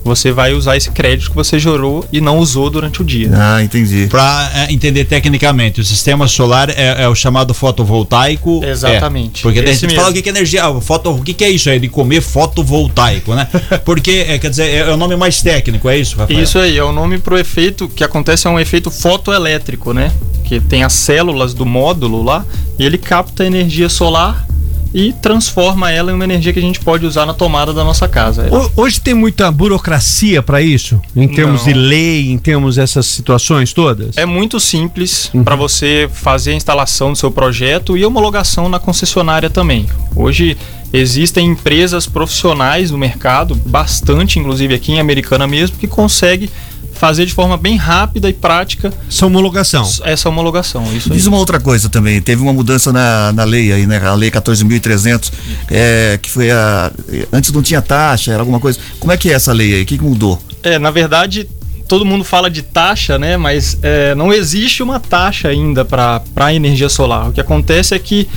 você 0.08 0.32
vai 0.32 0.54
usar 0.54 0.78
esse 0.78 0.90
crédito 0.90 1.30
que 1.30 1.36
você 1.36 1.60
gerou 1.60 2.06
e 2.12 2.22
não 2.22 2.40
usou 2.40 2.70
durante 2.70 3.02
o 3.02 3.06
dia. 3.06 3.30
Ah, 3.34 3.62
entendi. 3.62 4.08
Para 4.08 4.68
entender 4.70 5.06
tecnicamente, 5.06 5.82
o 5.82 5.84
sistema 5.84 6.28
solar 6.28 6.70
é, 6.70 7.04
é 7.04 7.08
o 7.08 7.14
chamado 7.14 7.54
fotovoltaico. 7.54 8.64
Exatamente. 8.64 9.42
É, 9.42 9.44
porque 9.44 9.62
daí 9.62 9.72
a 9.72 9.74
gente 9.74 9.88
mesmo. 9.88 10.00
fala 10.00 10.12
o 10.12 10.14
que 10.14 10.28
é 10.28 10.32
energia. 10.32 10.66
ah, 10.66 10.82
Foto, 10.82 11.12
o 11.12 11.22
que, 11.22 11.44
é 11.44 11.50
isso 11.50 11.70
aí 11.70 11.80
de 11.80 11.90
comer 11.90 12.22
fotovoltaico, 12.22 13.36
né? 13.36 13.48
Porque, 13.84 14.26
é, 14.28 14.38
quer 14.38 14.50
dizer, 14.50 14.88
é 14.88 14.92
o 14.92 14.98
nome 14.98 15.16
mais 15.16 15.42
técnico, 15.42 15.90
é 15.90 15.98
isso, 15.98 16.18
Rafael? 16.18 16.42
Isso 16.42 16.58
aí, 16.58 16.78
é 16.78 16.84
o 16.84 16.92
nome 16.92 17.18
pro 17.18 17.38
efeito 17.38 17.88
que 17.88 18.04
acontece 18.04 18.48
é 18.48 18.50
um 18.50 18.60
efeito 18.60 18.90
fotoelétrico, 18.90 19.94
né? 19.94 20.12
Que 20.44 20.60
tem 20.60 20.84
as 20.84 20.94
células 20.94 21.54
do 21.54 21.66
módulo 21.66 22.24
lá 22.24 22.46
e 22.80 22.86
ele 22.86 22.98
capta 22.98 23.44
a 23.44 23.46
energia 23.46 23.90
solar 23.90 24.48
e 24.94 25.14
transforma 25.14 25.92
ela 25.92 26.12
em 26.12 26.16
uma 26.16 26.24
energia 26.24 26.52
que 26.54 26.60
a 26.60 26.62
gente 26.62 26.80
pode 26.80 27.06
usar 27.06 27.26
na 27.26 27.34
tomada 27.34 27.74
da 27.74 27.84
nossa 27.84 28.08
casa. 28.08 28.48
Ho- 28.52 28.72
Hoje 28.76 29.00
tem 29.02 29.14
muita 29.14 29.52
burocracia 29.52 30.42
para 30.42 30.62
isso, 30.62 31.00
em 31.16 31.28
termos 31.28 31.66
Não. 31.66 31.74
de 31.74 31.80
lei, 31.80 32.32
em 32.32 32.38
termos 32.38 32.76
dessas 32.76 33.06
situações 33.06 33.74
todas. 33.74 34.18
É 34.18 34.26
muito 34.26 34.60
simples 34.60 35.30
Uhum. 35.34 35.44
para 35.44 35.56
você 35.56 36.10
fazer 36.14 36.52
a 36.52 36.56
instalação 36.56 37.12
do 37.12 37.18
seu 37.18 37.32
projeto 37.32 37.98
e 37.98 38.06
homologação 38.06 38.70
na 38.70 38.80
concessionária 38.80 39.50
também. 39.50 39.86
Hoje 40.16 40.58
existem 40.94 41.48
empresas 41.48 42.06
profissionais 42.08 42.92
no 42.92 42.98
mercado, 42.98 43.56
bastante 43.56 44.40
inclusive 44.40 44.74
aqui 44.74 44.94
em 44.94 45.00
Americana 45.00 45.46
mesmo, 45.46 45.78
que 45.78 45.88
consegue 45.88 46.50
fazer 46.98 47.26
de 47.26 47.34
forma 47.34 47.56
bem 47.58 47.78
rápida 47.78 48.30
e 48.30 48.34
prática 48.34 48.92
essa 49.08 49.26
homologação. 49.26 49.90
Essa 50.04 50.30
homologação, 50.30 50.84
isso 50.96 51.12
aí. 51.12 51.18
Diz 51.18 51.28
uma 51.28 51.38
outra 51.38 51.60
coisa 51.60 51.88
também, 51.90 52.22
teve 52.22 52.42
uma 52.42 52.54
mudança 52.54 52.92
na, 52.92 53.32
na 53.32 53.44
lei 53.44 53.72
aí, 53.72 53.88
né? 53.88 53.98
A 54.06 54.14
lei 54.14 54.30
14.300, 54.30 55.32
é, 55.70 56.20
que 56.22 56.30
foi 56.30 56.52
a. 56.52 56.92
Antes 57.32 57.52
não 57.52 57.62
tinha 57.62 57.82
taxa, 57.82 58.32
era 58.32 58.42
alguma 58.42 58.60
coisa. 58.60 58.80
Como 59.00 59.12
é 59.12 59.18
que 59.18 59.30
é 59.30 59.34
essa 59.34 59.54
lei 59.54 59.76
aí? 59.76 59.84
O 59.84 59.86
que, 59.86 59.98
que 59.98 60.04
mudou? 60.04 60.42
É, 60.64 60.78
na 60.78 60.92
verdade, 60.92 61.48
todo 61.88 62.06
mundo 62.06 62.24
fala 62.24 62.50
de 62.50 62.62
taxa, 62.62 63.18
né? 63.18 63.38
Mas 63.38 63.78
é, 63.82 64.14
não 64.16 64.34
existe 64.34 64.84
uma 64.84 65.00
taxa 65.00 65.48
ainda 65.48 65.86
para 65.86 66.22
a 66.36 66.54
energia 66.54 66.90
solar. 66.90 67.30
O 67.30 67.34
que 67.34 67.42
acontece 67.42 67.96
é 67.96 68.00
que 68.00 68.28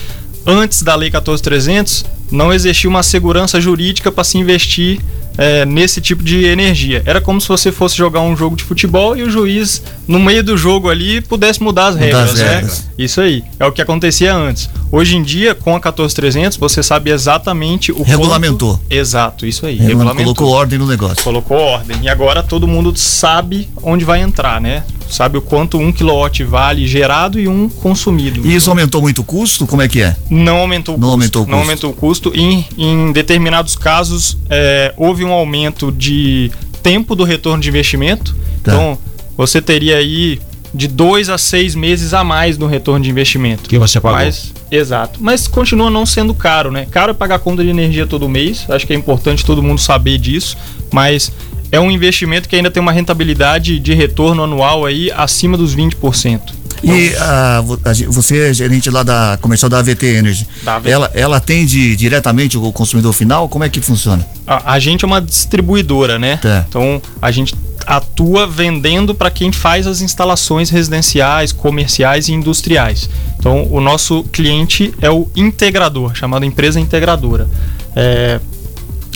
antes 0.47 0.83
da 0.83 0.95
Lei 0.95 1.11
14300 1.11 2.05
não 2.31 2.53
existia 2.53 2.89
uma 2.89 3.03
segurança 3.03 3.61
jurídica 3.61 4.11
para 4.13 4.25
se 4.25 4.39
investir 4.39 5.01
é, 5.39 5.65
nesse 5.65 6.01
tipo 6.01 6.23
de 6.23 6.45
energia. 6.45 7.03
Era 7.07 7.21
como 7.21 7.41
se 7.41 7.49
você 7.49 7.73
fosse 7.73 7.97
jogar 7.97 8.21
um 8.21 8.37
jogo 8.37 8.57
de 8.57 8.63
futebol 8.65 9.17
e 9.17 9.23
o 9.23 9.31
juiz, 9.31 9.83
no 10.07 10.19
meio 10.21 10.43
do 10.45 10.57
jogo 10.57 10.89
ali, 10.91 11.21
pudesse 11.21 11.63
mudar 11.63 11.87
as 11.89 11.95
Mudar 11.95 12.05
regras, 12.07 12.31
as 12.33 12.39
né? 12.41 12.55
regras. 12.55 12.85
Isso 12.99 13.21
aí. 13.21 13.43
É 13.59 13.65
o 13.67 13.73
que 13.73 13.81
acontecia 13.81 14.35
antes. 14.35 14.69
Hoje 14.93 15.17
em 15.17 15.23
dia, 15.23 15.55
com 15.55 15.75
a 15.75 15.81
14300, 15.81 16.59
você 16.59 16.83
sabe 16.83 17.11
exatamente 17.11 17.91
o 17.93 18.03
Regulamentou. 18.03 18.77
quanto- 18.77 18.93
Exato, 18.93 19.47
isso 19.47 19.65
aí. 19.65 19.77
Regulamentou. 19.77 20.35
Colocou 20.35 20.49
ordem 20.51 20.79
no 20.79 20.87
negócio. 20.87 21.23
Colocou 21.23 21.57
ordem. 21.57 21.97
E 22.03 22.09
agora 22.09 22.43
todo 22.43 22.67
mundo 22.69 22.93
sabe 22.97 23.69
onde 23.83 24.05
vai 24.05 24.21
entrar, 24.21 24.61
né? 24.61 24.83
Sabe 25.11 25.37
o 25.37 25.43
quanto 25.43 25.77
um 25.79 25.93
kilowatt 25.93 26.43
vale 26.45 26.87
gerado 26.87 27.39
e 27.39 27.49
um 27.49 27.69
consumido. 27.69 28.47
E 28.47 28.55
isso 28.55 28.71
aumentou 28.71 29.03
muito 29.03 29.21
o 29.23 29.25
custo? 29.25 29.67
Como 29.67 29.83
é 29.83 29.89
que 29.89 30.01
é? 30.01 30.17
Não 30.31 30.59
aumentou 30.59 30.95
o 30.95 30.99
Não 30.99 31.09
custo. 31.09 31.13
aumentou 31.19 31.43
o 31.43 31.47
Não 31.47 31.53
custo. 31.59 31.69
aumentou 31.69 31.91
o 31.91 31.95
custo. 31.95 32.33
Em, 32.35 32.65
em 32.79 33.13
determinados 33.13 33.75
casos, 33.77 34.39
é, 34.49 34.95
houve 34.97 35.25
um 35.25 35.33
aumento 35.33 35.91
de 35.91 36.51
tempo 36.83 37.15
do 37.17 37.25
retorno 37.25 37.61
de 37.63 37.69
investimento. 37.69 38.35
Tá. 38.63 38.73
Então, 38.73 38.99
você 39.37 39.61
teria 39.61 39.97
aí 39.97 40.41
de 40.73 40.87
dois 40.87 41.29
a 41.29 41.37
seis 41.37 41.75
meses 41.75 42.15
a 42.15 42.23
mais 42.23 42.57
no 42.57 42.67
retorno 42.69 43.03
de 43.05 43.11
investimento. 43.11 43.69
Que 43.69 43.77
você 43.79 44.01
pagou. 44.01 44.19
Mas, 44.21 44.53
exato. 44.71 45.19
Mas 45.21 45.49
continua 45.49 45.91
não 45.91 46.07
sendo 46.07 46.33
caro, 46.33 46.71
né? 46.71 46.87
Caro 46.89 47.11
é 47.11 47.15
pagar 47.15 47.41
conta 47.41 47.65
de 47.65 47.69
energia 47.71 48.07
todo 48.07 48.29
mês. 48.29 48.65
Acho 48.69 48.87
que 48.87 48.93
é 48.93 48.97
importante 48.97 49.45
todo 49.45 49.61
mundo 49.63 49.81
saber 49.81 50.17
disso. 50.19 50.57
Mas 50.93 51.33
é 51.73 51.79
um 51.79 51.91
investimento 51.91 52.49
que 52.49 52.57
ainda 52.57 52.71
tem 52.71 52.81
uma 52.81 52.93
rentabilidade 52.93 53.79
de 53.79 53.95
retorno 53.95 54.43
anual 54.45 54.85
aí 54.85 55.11
acima 55.13 55.57
dos 55.57 55.75
20%. 55.75 56.61
E 56.83 57.15
a 57.17 57.63
você 58.09 58.49
é 58.51 58.55
gerente 58.55 58.89
lá 58.89 59.03
da 59.03 59.39
comercial 59.41 59.69
da 59.69 59.79
AVT 59.79 60.07
Energy. 60.07 60.47
Da 60.63 60.77
AVT. 60.77 60.91
Ela, 60.91 61.11
ela 61.15 61.37
atende 61.37 61.95
diretamente 61.95 62.57
o 62.57 62.73
consumidor 62.73 63.13
final? 63.13 63.49
Como 63.49 63.65
é 63.65 63.69
que 63.69 63.81
funciona? 63.81 64.27
A, 64.47 64.73
a 64.75 64.79
gente 64.79 65.05
é 65.05 65.07
uma 65.07 65.21
distribuidora, 65.21 66.19
né? 66.19 66.39
Tá. 66.39 66.65
Então 66.69 67.01
a 67.21 67.31
gente 67.31 67.55
atua 67.87 68.47
vendendo 68.47 69.15
para 69.15 69.31
quem 69.31 69.53
faz 69.53 69.87
as 69.87 70.01
instalações 70.01 70.71
residenciais, 70.71 71.53
comerciais 71.53 72.29
e 72.29 72.33
industriais. 72.33 73.11
Então 73.39 73.67
o 73.71 73.81
nosso 73.81 74.25
cliente 74.25 74.95
é 75.03 75.11
o 75.11 75.29
integrador, 75.37 76.15
chamado 76.15 76.45
empresa 76.45 76.81
integradora. 76.81 77.49
É, 77.95 78.41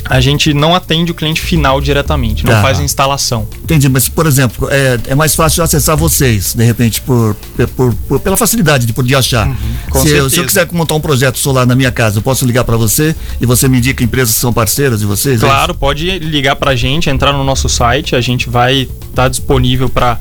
a 0.08 0.20
gente 0.20 0.52
não 0.52 0.74
atende 0.74 1.10
o 1.12 1.14
cliente 1.14 1.40
final 1.40 1.80
diretamente, 1.80 2.44
não 2.44 2.52
Tá. 2.52 2.62
faz 2.62 2.78
a 2.78 2.82
instalação. 2.84 3.46
Entendi, 3.62 3.88
mas 3.88 4.08
por 4.08 4.26
exemplo, 4.26 4.68
é, 4.70 4.98
é 5.08 5.14
mais 5.14 5.34
fácil 5.34 5.62
acessar 5.62 5.96
vocês, 5.96 6.54
de 6.54 6.64
repente, 6.64 7.00
por, 7.00 7.34
por- 7.76 7.94
por- 7.94 8.20
pela 8.20 8.36
facilidade 8.36 8.84
de 8.86 8.92
poder 8.92 9.14
achar. 9.16 9.46
Uhum, 9.48 10.02
se, 10.02 10.10
eu, 10.10 10.28
se 10.30 10.38
eu 10.38 10.44
quiser 10.46 10.68
montar 10.72 10.94
um 10.94 11.00
projeto 11.00 11.38
solar 11.38 11.66
na 11.66 11.74
minha 11.74 11.90
casa, 11.90 12.18
eu 12.18 12.22
posso 12.22 12.44
ligar 12.44 12.64
para 12.64 12.76
você 12.76 13.14
e 13.40 13.46
você 13.46 13.68
me 13.68 13.78
indica 13.78 14.04
empresas 14.04 14.34
que 14.34 14.40
são 14.40 14.52
parceiras 14.52 15.00
de 15.00 15.06
vocês? 15.06 15.42
é 15.42 15.46
Claro, 15.46 15.74
pode 15.74 16.18
ligar 16.18 16.56
pra 16.56 16.74
gente, 16.76 17.08
entrar 17.08 17.32
no 17.32 17.42
nosso 17.44 17.68
site, 17.68 18.14
a 18.14 18.20
gente 18.20 18.48
vai 18.50 18.88
estar 19.08 19.28
disponível 19.28 19.88
para 19.88 20.18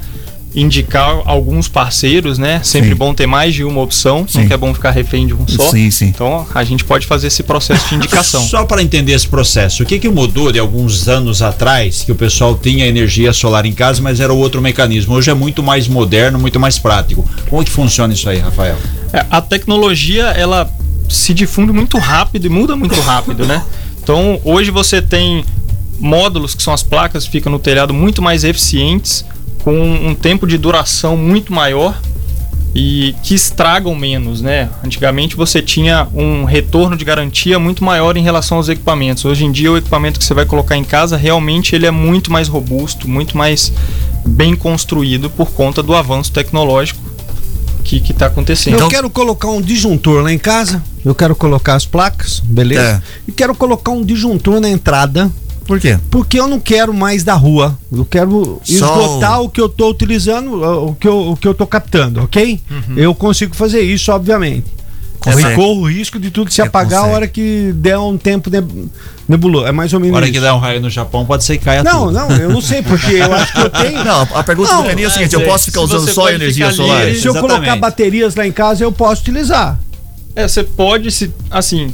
indicar 0.55 1.21
alguns 1.25 1.67
parceiros, 1.67 2.37
né? 2.37 2.61
Sempre 2.63 2.89
Sim. 2.89 2.95
bom 2.95 3.13
ter 3.13 3.25
mais 3.25 3.53
de 3.53 3.63
uma 3.63 3.81
opção, 3.81 4.25
Sim. 4.27 4.41
nunca 4.41 4.53
é 4.53 4.57
bom 4.57 4.73
ficar 4.73 4.91
refém 4.91 5.25
de 5.25 5.33
um 5.33 5.47
só. 5.47 5.69
Sim, 5.69 5.89
sim. 5.89 6.05
Então 6.07 6.45
a 6.53 6.63
gente 6.63 6.83
pode 6.83 7.07
fazer 7.07 7.27
esse 7.27 7.43
processo 7.43 7.89
de 7.89 7.95
indicação. 7.95 8.41
Só 8.45 8.65
para 8.65 8.81
entender 8.81 9.13
esse 9.13 9.27
processo, 9.27 9.83
o 9.83 9.85
que, 9.85 9.97
que 9.97 10.09
mudou 10.09 10.51
de 10.51 10.59
alguns 10.59 11.07
anos 11.07 11.41
atrás 11.41 12.03
que 12.03 12.11
o 12.11 12.15
pessoal 12.15 12.55
tinha 12.55 12.85
energia 12.85 13.33
solar 13.33 13.65
em 13.65 13.73
casa, 13.73 14.01
mas 14.01 14.19
era 14.19 14.31
outro 14.31 14.61
mecanismo? 14.61 15.15
Hoje 15.15 15.31
é 15.31 15.33
muito 15.33 15.63
mais 15.63 15.87
moderno, 15.87 16.37
muito 16.37 16.59
mais 16.59 16.77
prático. 16.77 17.27
Como 17.49 17.61
é 17.61 17.65
que 17.65 17.71
funciona 17.71 18.13
isso 18.13 18.29
aí, 18.29 18.39
Rafael? 18.39 18.77
É, 19.11 19.25
a 19.29 19.41
tecnologia 19.41 20.25
ela 20.25 20.69
se 21.09 21.33
difunde 21.33 21.71
muito 21.71 21.97
rápido 21.97 22.45
e 22.45 22.49
muda 22.49 22.75
muito 22.75 22.99
rápido, 23.01 23.45
né? 23.45 23.63
Então 24.01 24.39
hoje 24.43 24.69
você 24.69 25.01
tem 25.01 25.43
módulos 25.99 26.53
que 26.53 26.61
são 26.61 26.73
as 26.73 26.83
placas 26.83 27.25
que 27.25 27.31
ficam 27.31 27.51
no 27.51 27.59
telhado 27.59 27.93
muito 27.93 28.21
mais 28.21 28.43
eficientes, 28.43 29.25
com 29.63 29.73
um 29.73 30.13
tempo 30.13 30.45
de 30.45 30.57
duração 30.57 31.15
muito 31.15 31.53
maior 31.53 31.97
e 32.75 33.15
que 33.21 33.35
estragam 33.35 33.95
menos, 33.95 34.41
né? 34.41 34.69
Antigamente 34.83 35.35
você 35.35 35.61
tinha 35.61 36.07
um 36.13 36.43
retorno 36.43 36.97
de 36.97 37.05
garantia 37.05 37.59
muito 37.59 37.83
maior 37.83 38.17
em 38.17 38.23
relação 38.23 38.57
aos 38.57 38.67
equipamentos. 38.67 39.25
Hoje 39.25 39.45
em 39.45 39.51
dia 39.51 39.71
o 39.71 39.77
equipamento 39.77 40.19
que 40.19 40.25
você 40.25 40.33
vai 40.33 40.45
colocar 40.45 40.75
em 40.75 40.83
casa 40.83 41.15
realmente 41.15 41.75
ele 41.75 41.85
é 41.85 41.91
muito 41.91 42.31
mais 42.31 42.47
robusto, 42.47 43.07
muito 43.07 43.37
mais 43.37 43.71
bem 44.25 44.55
construído 44.55 45.29
por 45.29 45.51
conta 45.51 45.83
do 45.83 45.93
avanço 45.93 46.31
tecnológico 46.31 47.13
que 47.83 48.11
está 48.11 48.25
acontecendo. 48.25 48.79
Eu 48.79 48.87
quero 48.87 49.09
colocar 49.09 49.49
um 49.49 49.61
disjuntor 49.61 50.23
lá 50.23 50.31
em 50.31 50.39
casa, 50.39 50.81
eu 51.05 51.13
quero 51.13 51.35
colocar 51.35 51.75
as 51.75 51.85
placas, 51.85 52.39
beleza? 52.39 53.03
É. 53.05 53.21
E 53.27 53.31
quero 53.31 53.53
colocar 53.53 53.91
um 53.91 54.03
disjuntor 54.03 54.59
na 54.59 54.69
entrada. 54.69 55.31
Por 55.65 55.79
quê? 55.79 55.97
Porque 56.11 56.39
eu 56.39 56.47
não 56.47 56.59
quero 56.59 56.93
mais 56.93 57.23
da 57.23 57.33
rua. 57.35 57.77
Eu 57.91 58.03
quero 58.05 58.61
esgotar 58.67 59.41
o 59.41 59.49
que 59.49 59.61
eu 59.61 59.69
tô 59.69 59.89
utilizando, 59.89 60.61
o 60.61 60.95
que 60.95 61.07
eu, 61.07 61.29
o 61.31 61.37
que 61.37 61.47
eu 61.47 61.53
tô 61.53 61.65
captando, 61.65 62.21
ok? 62.21 62.59
Uhum. 62.69 62.97
Eu 62.97 63.15
consigo 63.15 63.55
fazer 63.55 63.81
isso, 63.81 64.11
obviamente. 64.11 64.65
Consegue. 65.19 65.55
Corro 65.55 65.83
o 65.83 65.89
risco 65.89 66.19
de 66.19 66.29
tudo 66.29 66.51
se 66.51 66.61
apagar 66.61 66.99
a 66.99 67.01
consegue. 67.03 67.15
hora 67.15 67.27
que 67.29 67.71
der 67.75 67.97
um 67.97 68.17
tempo 68.17 68.49
neb- 68.49 68.89
nebuloso. 69.25 69.65
É 69.65 69.71
mais 69.71 69.93
ou 69.93 69.99
menos 70.01 70.11
Na 70.11 70.17
hora 70.17 70.25
isso. 70.25 70.33
que 70.33 70.39
der 70.41 70.51
um 70.51 70.57
raio 70.59 70.81
no 70.81 70.89
Japão, 70.89 71.25
pode 71.25 71.45
ser 71.45 71.57
que 71.57 71.63
caia 71.63 71.81
Não, 71.81 72.07
tudo. 72.07 72.11
não, 72.11 72.29
eu 72.35 72.49
não 72.49 72.59
sei, 72.59 72.81
porque 72.81 73.13
eu 73.13 73.33
acho 73.33 73.53
que 73.53 73.59
eu 73.61 73.69
tenho. 73.71 74.03
Não, 74.03 74.21
a 74.33 74.43
pergunta 74.43 74.75
do 74.75 74.83
Peninha 74.83 75.07
é 75.07 75.09
a 75.09 75.13
seguinte: 75.13 75.33
eu 75.33 75.45
posso 75.45 75.63
ficar 75.65 75.79
usando 75.79 76.09
só 76.11 76.29
energia 76.29 76.69
solar? 76.73 77.05
livre- 77.05 77.21
Se 77.21 77.27
eu 77.29 77.33
colocar 77.35 77.77
baterias 77.77 78.35
lá 78.35 78.45
em 78.45 78.51
casa, 78.51 78.83
eu 78.83 78.91
posso 78.91 79.21
utilizar. 79.21 79.79
É, 80.35 80.45
você 80.45 80.61
pode 80.61 81.09
se, 81.09 81.31
assim, 81.49 81.93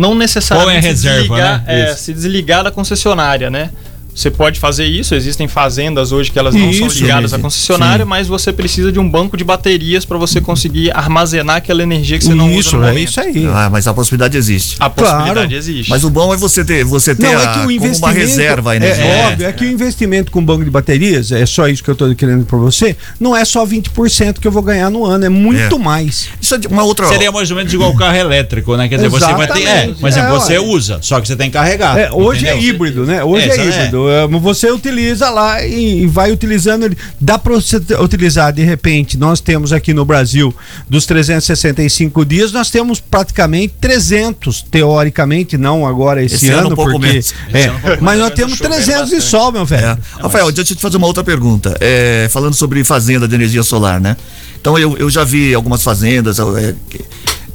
não 0.00 0.14
necessariamente 0.14 0.70
Qual 0.70 0.78
é 0.78 0.82
se 0.82 0.88
reserva, 0.88 1.20
desligar, 1.20 1.64
né? 1.64 1.90
é, 1.90 1.94
se 1.94 2.14
desligar 2.14 2.64
da 2.64 2.70
concessionária, 2.70 3.50
né? 3.50 3.70
Você 4.14 4.30
pode 4.30 4.58
fazer 4.60 4.84
isso, 4.86 5.14
existem 5.14 5.46
fazendas 5.48 6.12
hoje 6.12 6.30
que 6.30 6.38
elas 6.38 6.54
não 6.54 6.72
são 6.72 6.86
Isso, 6.88 7.00
ligadas 7.02 7.32
à 7.32 7.36
sim. 7.36 7.42
concessionária, 7.42 8.04
mas 8.04 8.26
você 8.28 8.52
precisa 8.52 8.90
de 8.92 8.98
um 8.98 9.08
banco 9.08 9.36
de 9.36 9.44
baterias 9.44 10.04
para 10.04 10.18
você 10.18 10.40
conseguir 10.40 10.90
armazenar 10.94 11.56
aquela 11.56 11.82
energia 11.82 12.18
que 12.18 12.24
você 12.24 12.34
não 12.34 12.50
isso, 12.50 12.70
usa 12.70 12.76
no 12.78 12.84
é 12.84 12.88
momento. 12.88 13.08
isso 13.08 13.20
aí. 13.20 13.46
Ah, 13.46 13.68
mas 13.70 13.86
a 13.86 13.94
possibilidade 13.94 14.36
existe. 14.36 14.76
A 14.80 14.90
possibilidade 14.90 15.32
Claro. 15.34 15.52
existe. 15.54 15.88
Mas 15.90 16.04
o 16.04 16.10
bom 16.10 16.34
é 16.34 16.36
você 16.36 16.64
ter, 16.64 16.84
você 16.84 17.14
ter 17.14 17.22
Não, 17.32 17.38
a- 17.38 17.42
é 17.42 17.52
que 17.54 17.58
o 17.66 17.70
investimento. 17.70 17.98
uma 18.06 18.10
reserva 18.12 18.72
a 18.72 18.76
energia. 18.76 19.04
É, 19.04 19.26
óbvio, 19.28 19.46
é 19.46 19.52
que 19.52 19.64
o 19.64 19.70
investimento 19.70 20.30
com 20.32 20.44
banco 20.44 20.64
de 20.64 20.70
baterias, 20.70 21.32
é 21.32 21.46
só 21.46 21.66
isso 21.68 21.82
que 21.82 21.88
eu 21.90 21.94
tô 21.94 22.14
querendo 22.14 22.44
pra 22.44 22.58
você, 22.58 22.96
não 23.18 23.34
é 23.36 23.44
só 23.44 23.64
20% 23.64 24.40
que 24.40 24.46
eu 24.46 24.52
vou 24.52 24.62
ganhar 24.62 24.90
no 24.90 25.04
ano, 25.04 25.24
é 25.24 25.28
muito 25.28 25.76
É. 25.76 25.78
mais. 25.78 26.28
Isso 26.40 26.54
é 26.54 26.58
de 26.58 26.66
uma 26.66 26.82
outra. 26.82 27.06
Seria 27.08 27.30
mais 27.32 27.50
ou 27.50 27.56
menos 27.56 27.72
igual 27.72 27.90
o 27.90 27.96
carro 27.96 28.16
elétrico, 28.16 28.76
né? 28.76 28.88
Quer 28.88 28.96
dizer, 28.96 29.08
você 29.08 29.32
vai 29.32 29.46
ter. 29.46 29.60
É, 29.60 29.62
Exatamente. 29.62 30.00
por 30.00 30.08
exemplo, 30.08 30.28
É, 30.36 30.38
você 30.40 30.58
usa, 30.58 30.98
só 31.00 31.20
que 31.20 31.26
você 31.28 31.36
tem 31.36 31.46
que 31.48 31.54
carregar. 31.54 31.96
É, 31.98 32.10
hoje 32.12 32.46
é 32.46 32.52
entendeu? 32.54 32.68
híbrido, 32.74 33.06
né? 33.06 33.22
Hoje 33.24 33.48
é, 33.50 33.54
híbrido. 33.66 33.99
É, 34.08 34.26
Você 34.26 34.70
utiliza 34.70 35.28
lá 35.30 35.64
e, 35.64 36.06
vai 36.06 36.32
utilizando 36.32 36.84
ele. 36.84 36.96
Dá 37.20 37.38
para 37.38 37.52
você 37.54 37.76
utilizar 38.00 38.52
de 38.52 38.62
repente. 38.62 39.18
Nós 39.18 39.40
temos 39.40 39.72
aqui 39.72 39.92
no 39.92 40.04
Brasil 40.04 40.54
dos 40.88 41.04
365 41.06 42.24
dias, 42.24 42.52
nós 42.52 42.70
temos 42.70 43.00
praticamente 43.00 43.74
300 43.80 44.62
teoricamente, 44.70 45.58
não 45.58 45.86
agora 45.86 46.22
esse, 46.22 46.36
Esse 46.36 46.50
ano 46.50 46.58
ano, 46.60 46.70
um 46.70 46.74
pouco 46.76 46.92
porque 46.92 47.06
menos. 47.08 47.34
é, 47.52 47.64
ano 47.64 47.76
um 47.76 47.80
pouco 47.80 48.04
mas 48.04 48.14
menos, 48.16 48.20
nós 48.20 48.30
tá 48.30 48.36
temos 48.36 48.58
chovendo 48.58 48.74
300 48.76 49.08
de 49.08 49.14
bastante. 49.16 49.30
sol, 49.30 49.52
meu 49.52 49.64
velho. 49.66 49.86
É. 49.86 49.98
Rafael, 50.22 50.52
deixa 50.52 50.72
eu 50.72 50.76
te 50.76 50.82
fazer 50.82 50.96
uma 50.96 51.06
outra 51.06 51.24
pergunta. 51.24 51.76
É, 51.80 52.28
falando 52.30 52.54
sobre 52.54 52.82
fazenda 52.84 53.26
de 53.26 53.34
energia 53.34 53.62
solar, 53.62 54.00
né? 54.00 54.16
Então 54.60 54.78
eu, 54.78 54.96
eu 54.98 55.08
já 55.10 55.24
vi 55.24 55.54
algumas 55.54 55.82
fazendas. 55.82 56.38
é, 56.38 56.74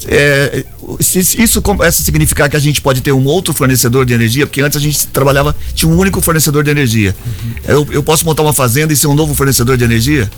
é, 0.08 0.66
isso 1.00 1.62
começa 1.62 2.02
a 2.02 2.06
significar 2.06 2.50
que 2.50 2.56
a 2.56 2.60
gente 2.60 2.82
pode 2.82 3.02
ter 3.02 3.12
um 3.12 3.26
outro 3.26 3.54
fornecedor 3.54 4.06
de 4.06 4.14
energia, 4.14 4.46
porque 4.46 4.62
antes 4.62 4.78
a 4.78 4.82
gente 4.82 5.08
trabalhava, 5.08 5.56
tinha 5.74 5.92
um 5.92 5.98
único 5.98 6.22
fornecedor 6.22 6.64
de 6.64 6.70
energia. 6.70 7.16
Eu, 7.66 7.88
eu 7.92 8.04
posso 8.04 8.26
montar 8.26 8.44
uma 8.44 8.54
fazenda 8.54 8.94
e 8.94 8.96
ser 8.96 9.08
um 9.08 9.16
novo 9.16 9.34
fornecedor 9.34 9.78
de 9.78 9.84
energia? 9.84 10.30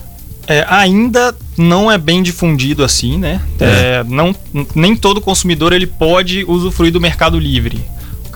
É, 0.48 0.66
ainda 0.70 1.36
não 1.58 1.92
é 1.92 1.98
bem 1.98 2.24
difundido 2.24 2.84
assim, 2.84 3.18
né? 3.18 3.42
É, 3.60 4.04
não, 4.08 4.34
nem 4.74 4.96
todo 4.96 5.20
consumidor 5.20 5.74
ele 5.74 5.86
pode 5.86 6.46
usufruir 6.46 6.92
do 6.92 7.02
mercado 7.02 7.38
livre. 7.38 7.84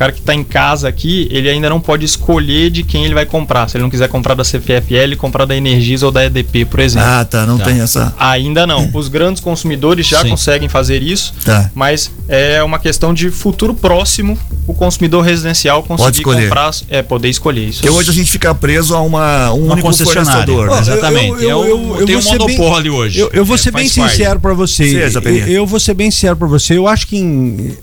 O 0.02 0.04
cara 0.04 0.12
que 0.14 0.20
está 0.20 0.34
em 0.34 0.44
casa 0.44 0.88
aqui, 0.90 1.28
ele 1.30 1.48
ainda 1.48 1.70
não 1.70 1.80
pode 1.80 2.04
escolher 2.04 2.72
de 2.72 2.82
quem 2.82 3.06
ele 3.06 3.14
vai 3.14 3.24
comprar. 3.24 3.70
Se 3.70 3.78
ele 3.78 3.84
não 3.84 3.90
quiser 3.92 4.08
comprar 4.10 4.34
da 4.34 4.44
CPFL, 4.44 5.16
comprar 5.16 5.46
da 5.46 5.56
Energisa 5.56 6.08
ou 6.08 6.12
da 6.12 6.26
EDP, 6.26 6.66
por 6.66 6.80
exemplo. 6.80 7.08
Ah, 7.08 7.24
tá, 7.24 7.46
não 7.46 7.60
tem 7.60 7.80
essa. 7.82 8.12
Ainda 8.18 8.66
não. 8.66 8.90
Os 8.96 9.08
grandes 9.08 9.40
consumidores 9.44 10.08
já 10.08 10.24
Sim. 10.24 10.30
conseguem 10.32 10.68
fazer 10.68 11.04
isso, 11.04 11.36
Tá. 11.46 11.70
mas 11.76 12.10
é 12.28 12.64
uma 12.64 12.80
questão 12.80 13.14
de 13.14 13.30
futuro 13.30 13.76
próximo 13.76 14.36
o 14.66 14.74
consumidor 14.74 15.24
residencial 15.24 15.84
conseguir 15.84 16.24
comprar, 16.24 16.72
é 16.90 17.04
poder 17.04 17.30
escolher 17.30 17.66
isso. 17.66 17.82
Porque 17.84 17.96
hoje 17.96 18.10
a 18.10 18.14
gente 18.14 18.32
fica 18.32 18.56
preso 18.56 18.96
a 18.96 19.02
uma, 19.02 19.52
um 19.54 19.66
Uma 19.66 19.74
único 19.74 19.88
concessionária. 19.88 20.48
fornecedor. 20.48 20.70
Ó, 20.70 20.80
Exatamente. 20.80 21.46
É 21.46 21.56
o- 21.56 22.06
tem 22.08 22.16
um 22.18 22.22
ser 22.24 22.40
bem- 22.40 22.58
monopólio 22.58 22.96
hoje. 22.96 23.20
Eu, 23.20 23.30
eu 23.34 23.46
vou 23.46 23.54
É, 23.56 23.60
ser 23.60 23.70
bem 23.72 23.88
sincero 23.88 24.40
pra 24.40 24.56
você. 24.56 24.84
Seja, 25.10 25.20
eu, 25.24 25.48
eu 25.48 25.68
vou 25.68 25.80
ser 25.80 25.94
bem 25.94 26.10
sincero 26.10 26.36
pra 26.38 26.48
você. 26.48 26.76
Eu 26.76 26.88
acho 26.88 27.06
que 27.06 27.18
em- 27.18 27.78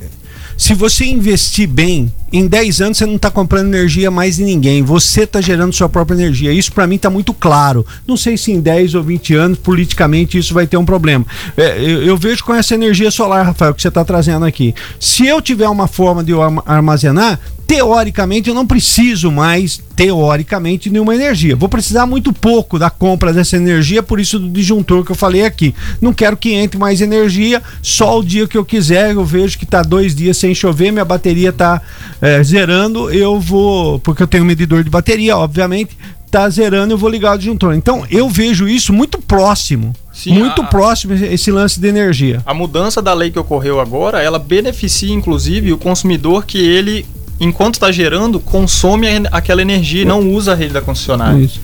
se 0.59 0.75
você 0.75 1.05
investir 1.05 1.69
bem, 1.69 2.13
em 2.33 2.49
10 2.49 2.81
anos 2.81 2.99
você 2.99 3.07
não 3.07 3.17
tá 3.17 3.31
comprando 3.31 3.69
energia 3.69 4.11
mais 4.11 4.37
de 4.37 4.43
ninguém. 4.43 4.83
Você 4.83 5.25
tá 5.25 5.41
gerando 5.41 5.73
sua 5.73 5.89
própria 5.89 6.17
energia. 6.17 6.53
Isso 6.53 6.73
pra 6.73 6.85
mim 6.85 6.99
tá 6.99 7.09
muito 7.09 7.33
claro. 7.33 7.87
Não 8.05 8.17
sei 8.17 8.37
se 8.37 8.51
em 8.51 8.61
10 8.61 8.97
ou 8.97 9.03
20 9.05 9.35
anos, 9.35 9.59
politicamente, 9.59 10.37
isso 10.37 10.53
vai 10.53 10.67
ter 10.67 10.77
um 10.77 10.85
problema. 10.85 11.25
É, 11.57 11.79
eu, 11.79 12.03
eu 12.03 12.17
vejo 12.17 12.45
com 12.45 12.53
essa 12.53 12.75
energia 12.75 13.09
solar, 13.09 13.47
Rafael, 13.47 13.73
que 13.73 13.81
você 13.81 13.91
tá 13.91 14.05
trazendo 14.05 14.45
aqui. 14.45 14.75
Se 14.99 15.25
eu 15.25 15.41
tiver 15.41 15.69
uma 15.69 15.87
forma 15.87 16.25
de 16.25 16.33
armazenar, 16.67 17.39
teoricamente 17.69 18.49
eu 18.49 18.55
não 18.55 18.67
preciso 18.67 19.31
mais, 19.31 19.79
teoricamente, 19.95 20.89
de 20.89 20.99
uma 20.99 21.15
energia. 21.15 21.55
Vou 21.55 21.69
precisar 21.69 22.07
muito 22.07 22.33
pouco 22.33 22.79
da 22.79 22.89
compra 22.89 23.31
dessa 23.31 23.57
energia, 23.57 24.03
por 24.03 24.19
isso 24.19 24.39
do 24.39 24.49
disjuntor 24.49 25.05
que 25.05 25.13
eu 25.13 25.15
falei 25.15 25.45
aqui. 25.45 25.75
Não 26.01 26.15
quero 26.15 26.35
que 26.35 26.55
entre 26.55 26.79
mais 26.79 27.03
energia, 27.03 27.63
só 27.83 28.19
o 28.19 28.25
dia 28.25 28.49
que 28.49 28.57
eu 28.57 28.65
quiser, 28.65 29.13
eu 29.13 29.25
vejo 29.25 29.59
que 29.59 29.67
tá 29.67 29.83
dois 29.83 30.15
dias 30.15 30.39
sem 30.39 30.55
chover, 30.55 30.91
minha 30.91 31.05
bateria 31.05 31.53
tá 31.53 31.83
é, 32.23 32.43
zerando, 32.43 33.11
eu 33.11 33.39
vou, 33.39 34.01
porque 34.01 34.23
eu 34.23 34.27
tenho 34.27 34.45
um 34.45 34.47
medidor 34.47 34.83
de 34.83 34.89
bateria, 34.89 35.37
obviamente, 35.37 35.91
tá 36.31 36.49
zerando, 36.49 36.95
eu 36.95 36.99
vou 36.99 37.11
ligar 37.11 37.35
o 37.35 37.39
disjuntor. 37.39 37.75
Então 37.75 38.07
eu 38.11 38.31
vejo 38.31 38.67
isso 38.67 38.95
muito 38.95 39.19
próximo. 39.19 39.95
Sim, 40.11 40.39
muito 40.39 40.63
a- 40.63 40.65
próximo 40.67 41.13
esse 41.13 41.51
lance 41.51 41.79
de 41.79 41.87
energia. 41.87 42.43
A 42.47 42.55
mudança 42.55 43.03
da 43.03 43.13
lei 43.13 43.31
que 43.31 43.39
ocorreu 43.39 43.79
agora, 43.79 44.23
ela 44.23 44.39
beneficia 44.39 45.13
inclusive 45.13 45.71
o 45.73 45.79
consumidor 45.79 46.45
que 46.47 46.59
ele, 46.59 47.05
enquanto 47.41 47.75
está 47.75 47.91
gerando, 47.93 48.41
consome 48.41 49.07
aquela 49.31 49.63
energia 49.63 50.03
e 50.03 50.05
não 50.05 50.21
usa 50.31 50.53
a 50.53 50.55
rede 50.55 50.73
da 50.73 50.81
concessionária. 50.81 51.39
Isso. 51.39 51.61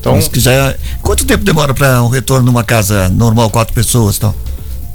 Então, 0.00 0.18
já 0.34 0.52
é- 0.52 0.76
Quanto 1.02 1.24
tempo 1.26 1.44
demora 1.44 1.74
para 1.74 2.02
um 2.02 2.08
retorno 2.08 2.46
numa 2.46 2.62
casa 2.62 3.08
normal, 3.08 3.50
quatro 3.50 3.74
pessoas 3.74 4.18
tal? 4.18 4.34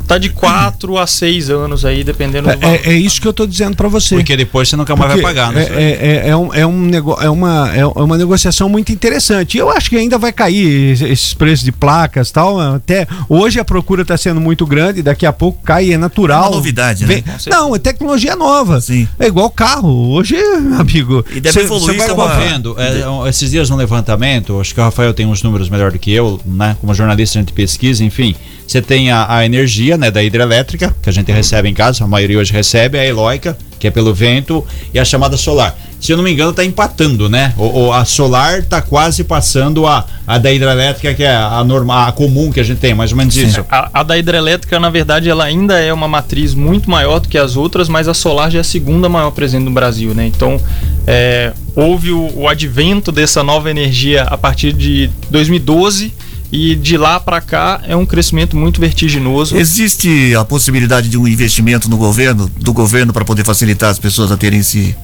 Tá 0.08 0.18
de 0.18 0.30
4 0.30 0.98
a 0.98 1.08
6 1.08 1.50
anos 1.50 1.86
aí, 1.86 2.04
dependendo 2.04 2.50
do 2.52 2.58
valor. 2.60 2.76
É, 2.84 2.90
é 2.92 2.94
isso 2.94 3.22
que 3.22 3.28
eu 3.28 3.34
tô 3.34 3.46
dizendo 3.48 3.76
pra 3.76 3.88
você. 3.88 4.16
Porque 4.16 4.36
depois 4.38 4.70
você 4.70 4.76
nunca 4.76 4.96
mais 4.96 5.12
vai 5.14 5.22
Porque 5.22 5.28
pagar, 5.34 5.52
né? 5.52 5.66
É, 5.72 6.22
é, 6.26 6.30
é, 6.30 6.36
um, 6.36 6.54
é, 6.54 6.66
um 6.66 6.80
nego, 6.82 7.18
é, 7.22 7.30
uma, 7.30 7.72
é 7.76 7.86
uma 7.86 8.18
negociação 8.18 8.68
muito 8.70 8.92
interessante. 8.92 9.58
Eu 9.58 9.70
acho 9.70 9.90
que 9.90 9.98
ainda 9.98 10.18
vai 10.18 10.32
cair 10.32 10.92
es- 10.94 11.02
esses 11.02 11.34
preços 11.34 11.64
de 11.66 11.72
placas 11.72 12.30
e 12.30 12.34
tal. 12.34 12.60
Até 12.60 13.08
hoje 13.30 13.60
a 13.60 13.66
procura 13.66 14.02
está 14.04 14.18
sendo 14.18 14.40
muito 14.42 14.66
grande, 14.66 15.02
daqui 15.02 15.26
a 15.26 15.34
pouco 15.34 15.62
cai, 15.64 15.94
é 15.94 15.98
natural. 15.98 16.44
É 16.46 16.48
uma 16.48 16.56
novidade, 16.58 17.06
né? 17.06 17.08
Vem-. 17.08 17.24
Não, 17.48 17.76
é 17.76 17.80
tecnologia 17.80 18.36
nova. 18.36 18.80
Sim. 18.82 19.08
É 19.20 19.28
igual 19.28 19.50
carro. 19.50 20.12
Hoje, 20.12 20.36
amigo. 20.78 21.26
E 21.32 21.40
deve 21.40 21.54
cê- 21.60 21.66
evoluir 21.66 21.94
cê 21.94 21.98
vai 21.98 22.08
com 22.16 22.22
Estava 22.24 22.34
a- 22.34 22.40
vendo, 22.40 22.76
é, 22.80 23.30
esses 23.30 23.52
dias 23.52 23.70
no 23.70 23.76
levantamento, 23.76 24.60
acho 24.60 24.74
que 24.74 24.80
o 24.80 24.84
Rafael 24.84 25.14
tem 25.14 25.26
uns 25.26 25.42
números 25.42 25.70
melhor 25.70 25.92
do 25.92 26.00
que 26.00 26.12
eu, 26.12 26.40
né? 26.46 26.76
Como 26.82 26.94
jornalista 26.94 27.40
a 27.40 27.42
gente 27.42 27.54
pesquisa, 27.54 28.04
enfim. 28.04 28.36
Você 28.68 28.82
tem 28.82 29.12
a, 29.12 29.26
a 29.38 29.46
energia, 29.46 29.93
né, 29.98 30.12
da 30.12 30.24
hidrelétrica, 30.24 30.96
que 31.02 31.10
a 31.10 31.14
gente 31.14 31.32
recebe 31.32 31.70
em 31.70 31.74
casa, 31.74 32.04
a 32.04 32.08
maioria 32.08 32.38
hoje 32.40 32.52
recebe, 32.54 32.98
a 32.98 33.06
eólica, 33.06 33.58
que 33.80 33.88
é 33.88 33.92
pelo 33.92 34.14
vento, 34.14 34.66
e 34.94 35.00
a 35.00 35.06
chamada 35.06 35.36
solar. 35.38 35.78
Se 36.00 36.12
eu 36.12 36.18
não 36.18 36.24
me 36.24 36.32
engano, 36.34 36.52
tá 36.52 36.64
empatando, 36.66 37.30
né? 37.30 37.54
O, 37.58 37.86
o- 37.88 37.94
a 37.94 38.04
solar 38.04 38.64
tá 38.64 38.82
quase 38.82 39.24
passando 39.24 39.86
a, 39.88 40.06
a 40.28 40.38
da 40.38 40.52
hidrelétrica, 40.52 41.14
que 41.14 41.24
é 41.24 41.34
a 41.34 41.64
normal, 41.64 42.08
a 42.10 42.12
comum 42.12 42.52
que 42.52 42.60
a 42.60 42.64
gente 42.64 42.80
tem, 42.80 42.94
mais 42.94 43.12
ou 43.12 43.18
menos 43.18 43.36
isso. 43.36 43.66
A, 43.70 43.90
a 44.02 44.04
da 44.04 44.18
hidrelétrica, 44.18 44.80
na 44.80 44.90
verdade, 44.90 45.30
ela 45.30 45.46
ainda 45.46 45.80
é 45.80 45.94
uma 45.94 46.08
matriz 46.08 46.54
muito 46.54 46.90
maior 46.90 47.20
do 47.20 47.30
que 47.30 47.38
as 47.38 47.56
outras, 47.56 47.88
mas 47.88 48.08
a 48.10 48.14
solar 48.14 48.52
já 48.52 48.58
é 48.58 48.62
a 48.62 48.64
segunda 48.66 49.08
maior 49.08 49.32
presente 49.32 49.64
no 49.64 49.72
Brasil, 49.72 50.14
né? 50.14 50.28
Então, 50.28 50.60
é, 51.08 51.54
houve 51.76 52.12
o, 52.12 52.32
o 52.42 52.48
advento 52.50 53.12
dessa 53.12 53.42
nova 53.44 53.70
energia 53.72 54.24
a 54.24 54.38
partir 54.38 54.74
de 54.74 55.10
2012 55.30 56.14
e 56.54 56.76
de 56.76 56.98
lá 56.98 57.20
para 57.20 57.42
cá 57.42 57.82
é 57.88 57.96
um 57.96 58.06
crescimento 58.06 58.56
muito 58.56 58.80
vertiginoso. 58.80 59.58
Existe 59.58 60.36
a 60.36 60.46
possibilidade 60.46 61.10
de 61.10 61.18
um 61.18 61.28
investimento 61.28 61.90
no 61.90 61.98
governo, 61.98 62.48
do 62.60 62.72
governo 62.72 63.12
para 63.12 63.26
poder 63.26 63.44
facilitar 63.44 63.90
as 63.90 63.98
pessoas 63.98 64.32
a 64.32 64.38
terem 64.38 64.60
esse. 64.60 64.96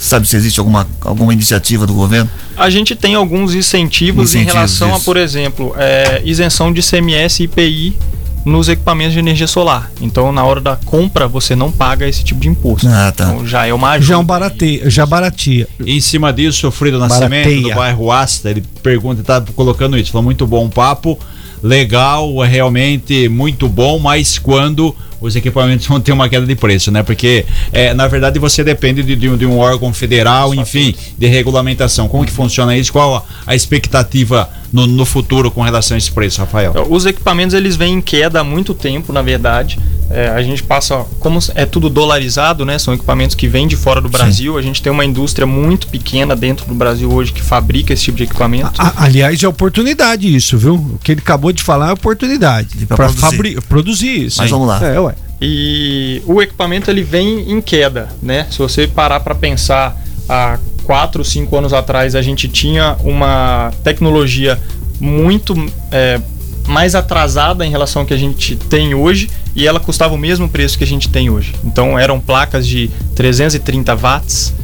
Sabe 0.00 0.26
se 0.26 0.34
existe 0.34 0.58
alguma, 0.58 0.88
alguma 1.02 1.32
iniciativa 1.32 1.86
do 1.86 1.94
governo? 1.94 2.28
A 2.56 2.68
gente 2.70 2.96
tem 2.96 3.14
alguns 3.14 3.54
incentivos, 3.54 4.34
em 4.34 4.38
Incentivos, 4.38 4.54
relação 4.54 4.94
a, 4.94 4.98
por 4.98 5.16
exemplo, 5.16 5.74
é, 5.76 6.22
isenção 6.24 6.72
de 6.72 6.82
CMS 6.82 7.38
e 7.38 7.44
IPI 7.44 7.96
nos 8.44 8.68
equipamentos 8.68 9.12
de 9.12 9.18
energia 9.18 9.46
solar. 9.46 9.90
Então, 10.00 10.32
na 10.32 10.44
hora 10.44 10.60
da 10.60 10.76
compra, 10.76 11.28
você 11.28 11.54
não 11.54 11.70
paga 11.70 12.08
esse 12.08 12.24
tipo 12.24 12.40
de 12.40 12.48
imposto. 12.48 12.88
Ah, 12.88 13.12
tá. 13.14 13.24
Então, 13.24 13.46
já 13.46 13.66
é 13.66 13.72
uma 13.72 13.90
ajuda. 13.90 14.06
Já, 14.06 14.14
é 14.14 14.18
um 14.18 14.24
barateia, 14.24 14.90
já 14.90 15.06
baratia. 15.06 15.68
E 15.84 15.96
em 15.96 16.00
cima 16.00 16.32
disso, 16.32 16.68
o 16.68 16.70
Frido 16.70 16.98
Nascimento, 16.98 17.44
Barateia. 17.44 17.62
do 17.62 17.74
bairro 17.74 18.10
Asta, 18.10 18.50
ele 18.50 18.64
pergunta, 18.82 19.22
tá 19.22 19.42
colocando 19.54 19.96
isso, 19.98 20.10
falou 20.10 20.24
muito 20.24 20.46
bom 20.46 20.68
papo, 20.68 21.18
legal, 21.62 22.42
é 22.44 22.48
realmente 22.48 23.28
muito 23.28 23.68
bom, 23.68 23.98
mas 23.98 24.38
quando 24.38 24.94
os 25.20 25.36
equipamentos 25.36 25.86
vão 25.86 26.00
ter 26.00 26.12
uma 26.12 26.28
queda 26.28 26.46
de 26.46 26.54
preço, 26.56 26.90
né? 26.90 27.02
Porque, 27.02 27.44
é, 27.72 27.92
na 27.94 28.06
verdade, 28.08 28.38
você 28.38 28.64
depende 28.64 29.02
de, 29.02 29.14
de 29.16 29.28
um- 29.28 29.36
de 29.36 29.46
um 29.46 29.58
órgão 29.58 29.92
federal, 29.92 30.54
enfim, 30.54 30.94
de 31.18 31.26
regulamentação. 31.26 32.08
Como 32.08 32.24
que 32.24 32.32
funciona 32.32 32.76
isso? 32.76 32.92
Qual 32.92 33.26
a, 33.46 33.54
expectativa 33.54 34.48
no, 34.72 34.86
no 34.86 35.04
futuro 35.04 35.50
com 35.50 35.62
relação 35.62 35.94
a 35.94 35.98
esse 35.98 36.10
preço, 36.10 36.40
Rafael? 36.40 36.86
Os 36.88 37.06
equipamentos 37.06 37.54
eles 37.54 37.76
vêm 37.76 37.94
em 37.94 38.00
queda 38.00 38.40
há 38.40 38.44
muito 38.44 38.74
tempo, 38.74 39.12
na 39.12 39.22
verdade. 39.22 39.78
É, 40.12 40.28
a 40.28 40.42
gente 40.42 40.62
passa, 40.62 41.04
como 41.20 41.38
é 41.54 41.64
tudo 41.64 41.88
dolarizado, 41.88 42.64
né? 42.64 42.78
São 42.78 42.92
equipamentos 42.94 43.36
que 43.36 43.46
vêm 43.46 43.68
de 43.68 43.76
fora 43.76 44.00
do 44.00 44.08
Brasil. 44.08 44.58
A 44.58 44.62
gente 44.62 44.82
tem 44.82 44.90
uma 44.92 45.04
indústria 45.04 45.46
muito 45.46 45.86
pequena 45.86 46.34
dentro 46.34 46.66
do 46.66 46.74
Brasil 46.74 47.10
hoje 47.12 47.32
que 47.32 47.40
fabrica 47.40 47.92
esse 47.92 48.02
tipo 48.04 48.16
de 48.18 48.24
equipamento. 48.24 48.72
A- 48.80 49.04
aliás, 49.04 49.40
é 49.42 49.46
oportunidade 49.48 50.34
isso, 50.34 50.58
viu? 50.58 50.74
O 50.74 50.98
que 51.02 51.12
ele 51.12 51.20
acabou 51.20 51.52
de 51.52 51.62
falar 51.62 51.90
é 51.90 51.92
oportunidade. 51.92 52.86
pra 52.86 52.96
Para 52.96 53.08
produzir. 53.12 53.60
produzir. 53.68 54.26
isso. 54.26 54.38
Mas 54.40 54.50
vamos 54.50 54.66
lá. 54.66 54.84
É, 54.84 54.98
ué. 54.98 55.09
E 55.40 56.22
o 56.26 56.42
equipamento 56.42 56.90
ele 56.90 57.02
vem 57.02 57.50
em 57.50 57.60
queda, 57.60 58.08
né? 58.22 58.46
Se 58.50 58.58
você 58.58 58.86
parar 58.86 59.20
para 59.20 59.34
pensar, 59.34 59.98
há 60.28 60.58
4, 60.84 61.24
5 61.24 61.56
anos 61.56 61.72
atrás 61.72 62.14
a 62.14 62.22
gente 62.22 62.48
tinha 62.48 62.96
uma 63.02 63.72
tecnologia 63.82 64.60
muito 65.00 65.54
é, 65.90 66.20
mais 66.66 66.94
atrasada 66.94 67.64
em 67.64 67.70
relação 67.70 68.02
ao 68.02 68.06
que 68.06 68.12
a 68.12 68.18
gente 68.18 68.54
tem 68.54 68.94
hoje 68.94 69.30
e 69.56 69.66
ela 69.66 69.80
custava 69.80 70.14
o 70.14 70.18
mesmo 70.18 70.48
preço 70.48 70.76
que 70.76 70.84
a 70.84 70.86
gente 70.86 71.08
tem 71.08 71.30
hoje. 71.30 71.54
Então 71.64 71.98
eram 71.98 72.20
placas 72.20 72.66
de 72.66 72.90
330 73.14 73.96
watts. 73.96 74.54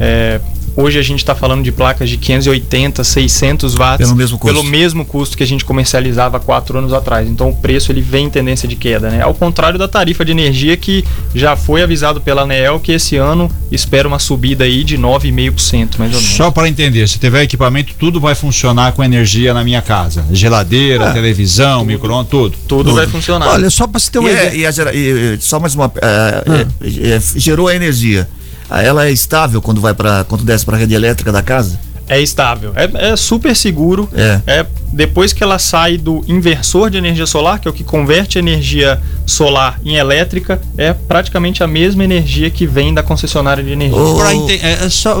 é, 0.00 0.40
hoje 0.76 0.98
a 0.98 1.02
gente 1.02 1.18
está 1.20 1.34
falando 1.34 1.62
de 1.64 1.72
placas 1.72 2.08
de 2.10 2.16
580, 2.18 3.02
600 3.02 3.74
watts 3.74 4.06
Pelo 4.06 4.14
mesmo 4.16 4.38
custo. 4.38 4.54
pelo 4.54 4.64
mesmo 4.68 5.04
custo 5.04 5.36
que 5.36 5.42
a 5.42 5.46
gente 5.46 5.64
comercializava 5.64 6.38
quatro 6.38 6.78
anos 6.78 6.92
atrás. 6.92 7.28
Então 7.28 7.48
o 7.48 7.56
preço 7.56 7.90
ele 7.90 8.00
vem 8.02 8.26
em 8.26 8.30
tendência 8.30 8.68
de 8.68 8.76
queda, 8.76 9.08
né? 9.10 9.22
Ao 9.22 9.32
contrário 9.34 9.78
da 9.78 9.88
tarifa 9.88 10.24
de 10.24 10.32
energia 10.32 10.76
que 10.76 11.04
já 11.34 11.56
foi 11.56 11.82
avisado 11.82 12.20
pela 12.20 12.42
ANEEL 12.42 12.78
que 12.80 12.92
esse 12.92 13.16
ano 13.16 13.50
espera 13.72 14.06
uma 14.06 14.18
subida 14.18 14.64
aí 14.64 14.84
de 14.84 14.96
9,5%, 14.98 15.98
mais 15.98 16.14
ou 16.14 16.20
menos. 16.20 16.36
Só 16.36 16.50
para 16.50 16.68
entender, 16.68 17.08
se 17.08 17.18
tiver 17.18 17.42
equipamento, 17.42 17.94
tudo 17.98 18.20
vai 18.20 18.34
funcionar 18.34 18.92
com 18.92 19.02
energia 19.02 19.54
na 19.54 19.64
minha 19.64 19.80
casa. 19.82 20.24
Geladeira, 20.30 21.06
É. 21.06 21.12
televisão, 21.12 21.84
micro-ondas, 21.84 22.30
tudo. 22.30 22.56
Tudo 22.68 22.94
vai 22.94 23.06
funcionar. 23.06 23.48
Olha, 23.48 23.70
só 23.70 23.86
para 23.86 23.98
você 23.98 24.10
ter 24.10 24.18
E, 24.18 24.20
uma 24.20 24.28
é- 24.30 24.32
ideia. 24.32 24.56
e 24.56 24.66
a 24.66 24.92
e- 24.94 25.34
e 25.36 25.38
só 25.40 25.58
mais 25.58 25.74
uma. 25.74 25.90
é, 26.02 26.44
é, 26.82 27.14
é, 27.16 27.20
gerou 27.36 27.68
a 27.68 27.74
energia. 27.74 28.28
Ah, 28.68 28.82
Ela 28.82 29.06
é 29.06 29.10
estável 29.12 29.60
quando 29.62 29.80
vai 29.80 29.94
para 29.94 30.24
quando 30.24 30.44
desce 30.44 30.64
para 30.64 30.76
a 30.76 30.78
rede 30.80 30.94
elétrica 30.94 31.30
da 31.32 31.42
casa? 31.42 31.78
É 32.08 32.20
estável. 32.20 32.72
É, 32.76 33.12
é 33.12 33.16
super 33.16 33.54
seguro. 33.56 34.08
É. 34.14 34.64
Depois 34.92 35.32
que 35.32 35.42
ela 35.42 35.58
sai 35.58 35.98
do 35.98 36.24
inversor 36.28 36.88
de 36.88 36.96
energia 36.98 37.26
solar, 37.26 37.58
que 37.58 37.66
é 37.66 37.70
o 37.70 37.74
que 37.74 37.82
converte 37.82 38.38
a 38.38 38.40
energia 38.40 39.02
solar 39.26 39.80
em 39.84 39.96
elétrica, 39.96 40.60
é 40.78 40.92
praticamente 40.92 41.64
a 41.64 41.66
mesma 41.66 42.04
energia 42.04 42.48
que 42.48 42.64
vem 42.64 42.94
da 42.94 43.02
concessionária 43.02 43.62
de 43.62 43.70
energia. 43.72 43.98
Ente- 44.32 44.60
é, 44.64 44.84
é 44.84 44.88
só, 44.88 45.16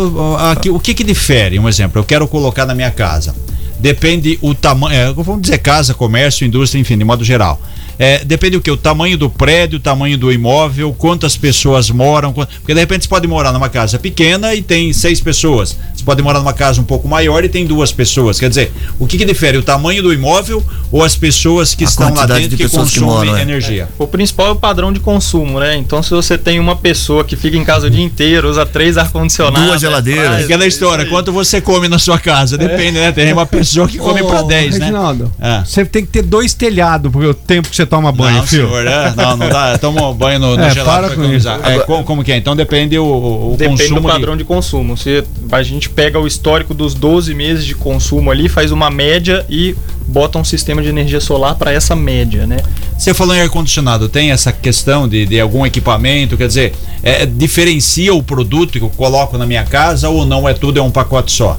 aqui, 0.52 0.70
o 0.70 0.78
que 0.78 0.94
que 0.94 1.02
difere? 1.02 1.58
Um 1.58 1.68
exemplo, 1.68 2.00
eu 2.00 2.04
quero 2.04 2.26
colocar 2.28 2.64
na 2.64 2.74
minha 2.74 2.90
casa. 2.92 3.34
Depende 3.80 4.38
o 4.40 4.54
tamanho, 4.54 4.94
é, 4.96 5.12
vamos 5.12 5.42
dizer 5.42 5.58
casa, 5.58 5.92
comércio, 5.92 6.46
indústria, 6.46 6.80
enfim, 6.80 6.96
de 6.96 7.04
modo 7.04 7.24
geral. 7.24 7.60
É, 7.98 8.24
depende 8.24 8.56
o 8.56 8.60
que? 8.60 8.70
O 8.70 8.76
tamanho 8.76 9.16
do 9.16 9.30
prédio, 9.30 9.78
o 9.78 9.80
tamanho 9.80 10.18
do 10.18 10.32
imóvel, 10.32 10.94
quantas 10.96 11.36
pessoas 11.36 11.90
moram. 11.90 12.32
Porque 12.32 12.74
de 12.74 12.80
repente 12.80 13.04
você 13.04 13.08
pode 13.08 13.26
morar 13.26 13.52
numa 13.52 13.68
casa 13.68 13.98
pequena 13.98 14.54
e 14.54 14.62
tem 14.62 14.92
seis 14.92 15.20
pessoas. 15.20 15.76
Pode 16.06 16.22
morar 16.22 16.38
numa 16.38 16.54
casa 16.54 16.80
um 16.80 16.84
pouco 16.84 17.06
maior 17.06 17.44
e 17.44 17.48
tem 17.50 17.66
duas 17.66 17.92
pessoas. 17.92 18.38
Quer 18.40 18.48
dizer, 18.48 18.72
o 18.98 19.06
que, 19.06 19.18
que 19.18 19.24
difere? 19.26 19.58
O 19.58 19.62
tamanho 19.62 20.02
do 20.02 20.12
imóvel 20.14 20.64
ou 20.90 21.02
as 21.04 21.14
pessoas 21.16 21.74
que 21.74 21.84
A 21.84 21.86
estão 21.88 22.14
lá 22.14 22.24
dentro 22.24 22.48
de 22.50 22.56
que 22.56 22.62
pessoas 22.62 22.90
que 22.90 23.00
consomem 23.00 23.26
moram, 23.30 23.36
é. 23.38 23.42
energia? 23.42 23.88
O 23.98 24.06
principal 24.06 24.46
é 24.46 24.50
o 24.52 24.56
padrão 24.56 24.92
de 24.92 25.00
consumo, 25.00 25.58
né? 25.60 25.76
Então, 25.76 26.02
se 26.02 26.10
você 26.10 26.38
tem 26.38 26.58
uma 26.60 26.76
pessoa 26.76 27.24
que 27.24 27.34
fica 27.36 27.56
em 27.56 27.64
casa 27.64 27.88
o 27.88 27.90
dia 27.90 28.04
inteiro, 28.04 28.48
usa 28.48 28.64
três 28.64 28.96
ar-condicionados, 28.96 29.66
Duas 29.66 29.80
geladeiras. 29.80 30.28
faz- 30.28 30.44
Aquela 30.44 30.66
história, 30.66 31.04
quanto 31.06 31.32
você 31.32 31.60
come 31.60 31.88
na 31.88 31.98
sua 31.98 32.18
casa? 32.20 32.56
Depende, 32.56 32.92
né? 33.00 33.10
Tem 33.10 33.32
uma 33.32 33.44
pessoa 33.44 33.88
que 33.88 33.98
come 33.98 34.22
Ô, 34.22 34.26
pra 34.28 34.42
10, 34.42 34.78
né? 34.78 34.86
Reginaldo, 34.86 35.32
Ah. 35.40 35.64
você 35.66 35.84
tem 35.84 36.06
que 36.06 36.12
ter 36.12 36.22
dois 36.22 36.54
telhados 36.54 37.10
porque 37.10 37.26
o 37.26 37.34
tempo 37.34 37.68
que 37.68 37.74
você 37.74 37.84
toma 37.84 38.12
banho, 38.12 38.36
não, 38.38 38.46
filho. 38.46 38.68
senhor, 38.68 38.86
é, 38.86 39.12
não, 39.16 39.36
não 39.36 39.48
dá. 39.48 39.76
Toma 39.78 40.08
um 40.08 40.14
banho 40.14 40.38
no, 40.38 40.56
no 40.56 40.62
É, 40.66 40.70
gelado 40.70 40.90
para 40.98 41.06
com 41.08 41.14
economizar. 41.14 41.58
isso. 41.60 41.68
É, 41.70 41.78
como, 41.80 42.04
como 42.04 42.22
que 42.24 42.30
é? 42.30 42.36
Então 42.36 42.54
depende 42.54 42.96
o, 42.98 43.04
o 43.04 43.56
Depende 43.58 43.82
consumo 43.82 44.00
do 44.00 44.08
padrão 44.08 44.32
ali. 44.34 44.38
de 44.38 44.44
consumo. 44.44 44.96
Se 44.96 45.24
a 45.50 45.62
gente 45.62 45.88
pega 45.96 46.20
o 46.20 46.26
histórico 46.26 46.72
dos 46.74 46.94
12 46.94 47.34
meses 47.34 47.64
de 47.64 47.74
consumo 47.74 48.30
ali, 48.30 48.48
faz 48.48 48.70
uma 48.70 48.90
média 48.90 49.44
e 49.48 49.74
bota 50.06 50.38
um 50.38 50.44
sistema 50.44 50.82
de 50.82 50.88
energia 50.88 51.20
solar 51.20 51.56
para 51.56 51.72
essa 51.72 51.96
média, 51.96 52.46
né? 52.46 52.58
Você 52.96 53.12
falou 53.12 53.34
em 53.34 53.40
ar-condicionado, 53.40 54.08
tem 54.08 54.30
essa 54.30 54.52
questão 54.52 55.08
de, 55.08 55.26
de 55.26 55.40
algum 55.40 55.66
equipamento, 55.66 56.36
quer 56.36 56.46
dizer, 56.46 56.74
é, 57.02 57.26
diferencia 57.26 58.14
o 58.14 58.22
produto 58.22 58.72
que 58.78 58.84
eu 58.84 58.90
coloco 58.90 59.36
na 59.36 59.46
minha 59.46 59.64
casa 59.64 60.08
ou 60.08 60.24
não 60.24 60.48
é 60.48 60.54
tudo, 60.54 60.78
é 60.78 60.82
um 60.82 60.90
pacote 60.90 61.32
só? 61.32 61.58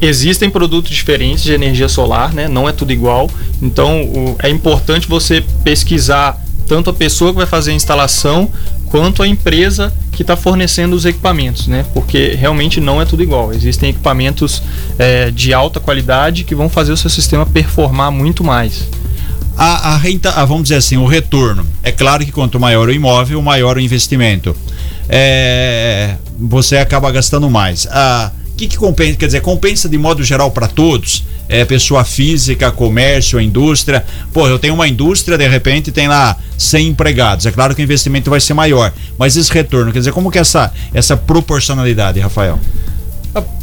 Existem 0.00 0.50
produtos 0.50 0.90
diferentes 0.92 1.42
de 1.44 1.52
energia 1.52 1.88
solar, 1.88 2.32
né? 2.34 2.48
Não 2.48 2.68
é 2.68 2.72
tudo 2.72 2.92
igual. 2.92 3.30
Então, 3.60 4.02
o- 4.02 4.36
é 4.42 4.50
importante 4.50 5.06
você 5.08 5.42
pesquisar 5.62 6.40
tanto 6.72 6.88
a 6.88 6.92
pessoa 6.94 7.32
que 7.32 7.36
vai 7.36 7.44
fazer 7.44 7.72
a 7.72 7.74
instalação 7.74 8.50
quanto 8.86 9.22
a 9.22 9.28
empresa 9.28 9.92
que 10.10 10.22
está 10.22 10.34
fornecendo 10.34 10.96
os 10.96 11.04
equipamentos, 11.04 11.66
né? 11.66 11.84
Porque 11.92 12.34
realmente 12.34 12.80
não 12.80 12.98
é 12.98 13.04
tudo 13.04 13.22
igual. 13.22 13.52
Existem 13.52 13.90
equipamentos 13.90 14.62
é, 14.98 15.30
de 15.30 15.52
alta 15.52 15.78
qualidade 15.78 16.44
que 16.44 16.54
vão 16.54 16.70
fazer 16.70 16.90
o 16.90 16.96
seu 16.96 17.10
sistema 17.10 17.44
performar 17.44 18.10
muito 18.10 18.42
mais. 18.42 18.88
A, 19.54 19.92
a 19.92 19.96
renta, 19.98 20.30
a, 20.30 20.46
vamos 20.46 20.62
dizer 20.62 20.76
assim, 20.76 20.96
o 20.96 21.04
retorno. 21.04 21.66
É 21.82 21.92
claro 21.92 22.24
que 22.24 22.32
quanto 22.32 22.58
maior 22.58 22.88
o 22.88 22.92
imóvel, 22.92 23.42
maior 23.42 23.76
o 23.76 23.80
investimento. 23.80 24.56
É, 25.10 26.16
você 26.38 26.78
acaba 26.78 27.12
gastando 27.12 27.50
mais. 27.50 27.86
A, 27.90 28.32
que, 28.62 28.68
que 28.68 28.76
compensa? 28.76 29.16
Quer 29.16 29.26
dizer, 29.26 29.40
compensa 29.40 29.88
de 29.88 29.98
modo 29.98 30.22
geral 30.22 30.50
para 30.50 30.66
todos? 30.68 31.24
É 31.48 31.64
pessoa 31.64 32.04
física, 32.04 32.70
comércio, 32.70 33.40
indústria. 33.40 34.04
Pô, 34.32 34.46
eu 34.48 34.58
tenho 34.58 34.74
uma 34.74 34.86
indústria, 34.88 35.36
de 35.36 35.46
repente 35.46 35.90
tem 35.92 36.08
lá 36.08 36.36
100 36.56 36.88
empregados. 36.88 37.46
É 37.46 37.50
claro 37.50 37.74
que 37.74 37.82
o 37.82 37.84
investimento 37.84 38.30
vai 38.30 38.40
ser 38.40 38.54
maior. 38.54 38.92
Mas 39.18 39.36
esse 39.36 39.52
retorno, 39.52 39.92
quer 39.92 39.98
dizer, 39.98 40.12
como 40.12 40.30
que 40.30 40.38
é 40.38 40.40
essa, 40.40 40.72
essa 40.94 41.16
proporcionalidade, 41.16 42.20
Rafael? 42.20 42.58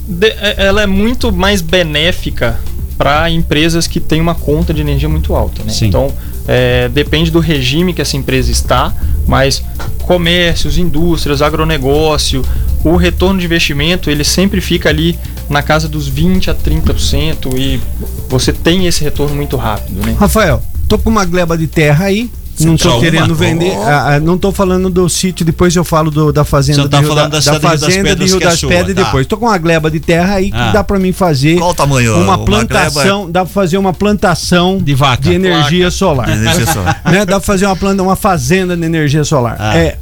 De- 0.08 0.28
é- 0.28 0.56
ela 0.58 0.82
é 0.82 0.88
muito 0.88 1.32
mais 1.32 1.62
benéfica 1.62 2.60
para 2.97 3.30
empresas 3.30 3.88
que 3.88 4.00
têm 4.00 4.20
uma 4.20 4.36
conta 4.36 4.74
de 4.74 4.82
energia 4.82 5.08
muito 5.08 5.34
alta. 5.34 5.64
Né? 5.64 5.72
Sim. 5.72 5.88
Então, 5.88 6.12
é, 6.52 6.89
depende 6.89 7.30
do 7.30 7.39
regime 7.39 7.93
que 7.93 8.02
essa 8.02 8.18
empresa 8.18 8.52
está, 8.52 8.91
mas 9.28 9.64
comércios, 10.02 10.80
indústrias, 10.80 11.43
agronegócio, 11.43 12.43
o 12.84 12.95
retorno 12.95 13.39
de 13.39 13.45
investimento 13.45 14.10
ele 14.10 14.24
sempre 14.24 14.60
fica 14.60 14.89
ali 14.89 15.20
na 15.47 15.62
casa 15.62 15.88
dos 15.88 16.08
20 16.08 16.50
a 16.50 16.56
30% 16.56 17.56
e 17.56 17.80
você 18.28 18.52
tem 18.52 18.88
esse 18.88 19.04
retorno 19.04 19.36
muito 19.36 19.58
rápido. 19.58 20.04
Né? 20.04 20.16
Rafael, 20.20 20.64
tô 20.88 20.97
com 20.97 21.12
uma 21.12 21.24
gleba 21.24 21.56
de 21.56 21.68
terra 21.68 22.06
aí. 22.06 22.32
Não 22.66 22.76
uma? 22.76 22.99
querendo 22.99 23.36
vender. 23.36 23.72
Ah, 23.78 24.16
ah, 24.16 24.20
não 24.20 24.38
tô 24.38 24.51
falando 24.51 24.89
do 24.89 25.07
sítio, 25.10 25.45
depois 25.45 25.76
eu 25.76 25.84
falo 25.84 26.10
do- 26.12 26.32
da 26.32 26.43
fazenda 26.43 26.84
Você 26.84 26.89
tá 26.89 26.99
Rio 26.99 27.07
falando 27.10 27.32
da 27.32 27.39
Rio 27.39 27.51
das 27.60 27.62
fazenda 27.62 27.88
de 28.03 28.03
Pedras, 28.10 28.32
Rio 28.32 28.41
é 28.41 28.43
das 28.45 28.60
sua, 28.60 28.70
Pedras 28.70 28.95
tá. 28.95 29.03
depois. 29.03 29.28
Tô 29.28 29.38
com 29.38 29.45
uma 29.45 29.57
gleba 29.57 29.89
de 29.91 29.99
terra 29.99 30.36
aí 30.36 30.49
que 30.51 30.57
Ah. 30.57 30.72
dá 30.72 30.84
pra 30.84 30.99
mim 30.99 31.12
fazer 31.12 31.57
Qual 31.57 31.72
o 31.72 31.74
tamanho? 31.74 32.16
uma 32.16 32.24
Uma 32.36 32.38
plantação, 32.45 33.30
dá 33.30 33.43
pra 33.45 33.53
fazer 33.53 33.78
uma 33.78 33.93
plantação 33.93 34.78
De 34.78 34.93
vaca. 34.95 35.22
de 35.24 35.34
energia 35.34 35.89
solar. 35.91 36.26
De 36.28 36.34
energia 36.34 36.66
solar. 36.66 37.01
né? 37.05 37.20
Dá 37.26 37.39
pra 37.39 37.41
fazer 37.41 37.66
uma 37.66 37.76
planta, 37.76 38.03
uma 38.03 38.16
fazenda 38.16 38.76
de 38.76 38.84
energia 38.86 39.24
solar. 39.24 39.55
Ah. 39.60 39.78
É, 39.78 39.97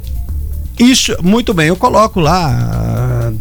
isso, 0.78 1.16
muito 1.22 1.52
bem, 1.54 1.68
eu 1.68 1.76
coloco 1.76 2.20
lá 2.20 3.30
ah, 3.30 3.32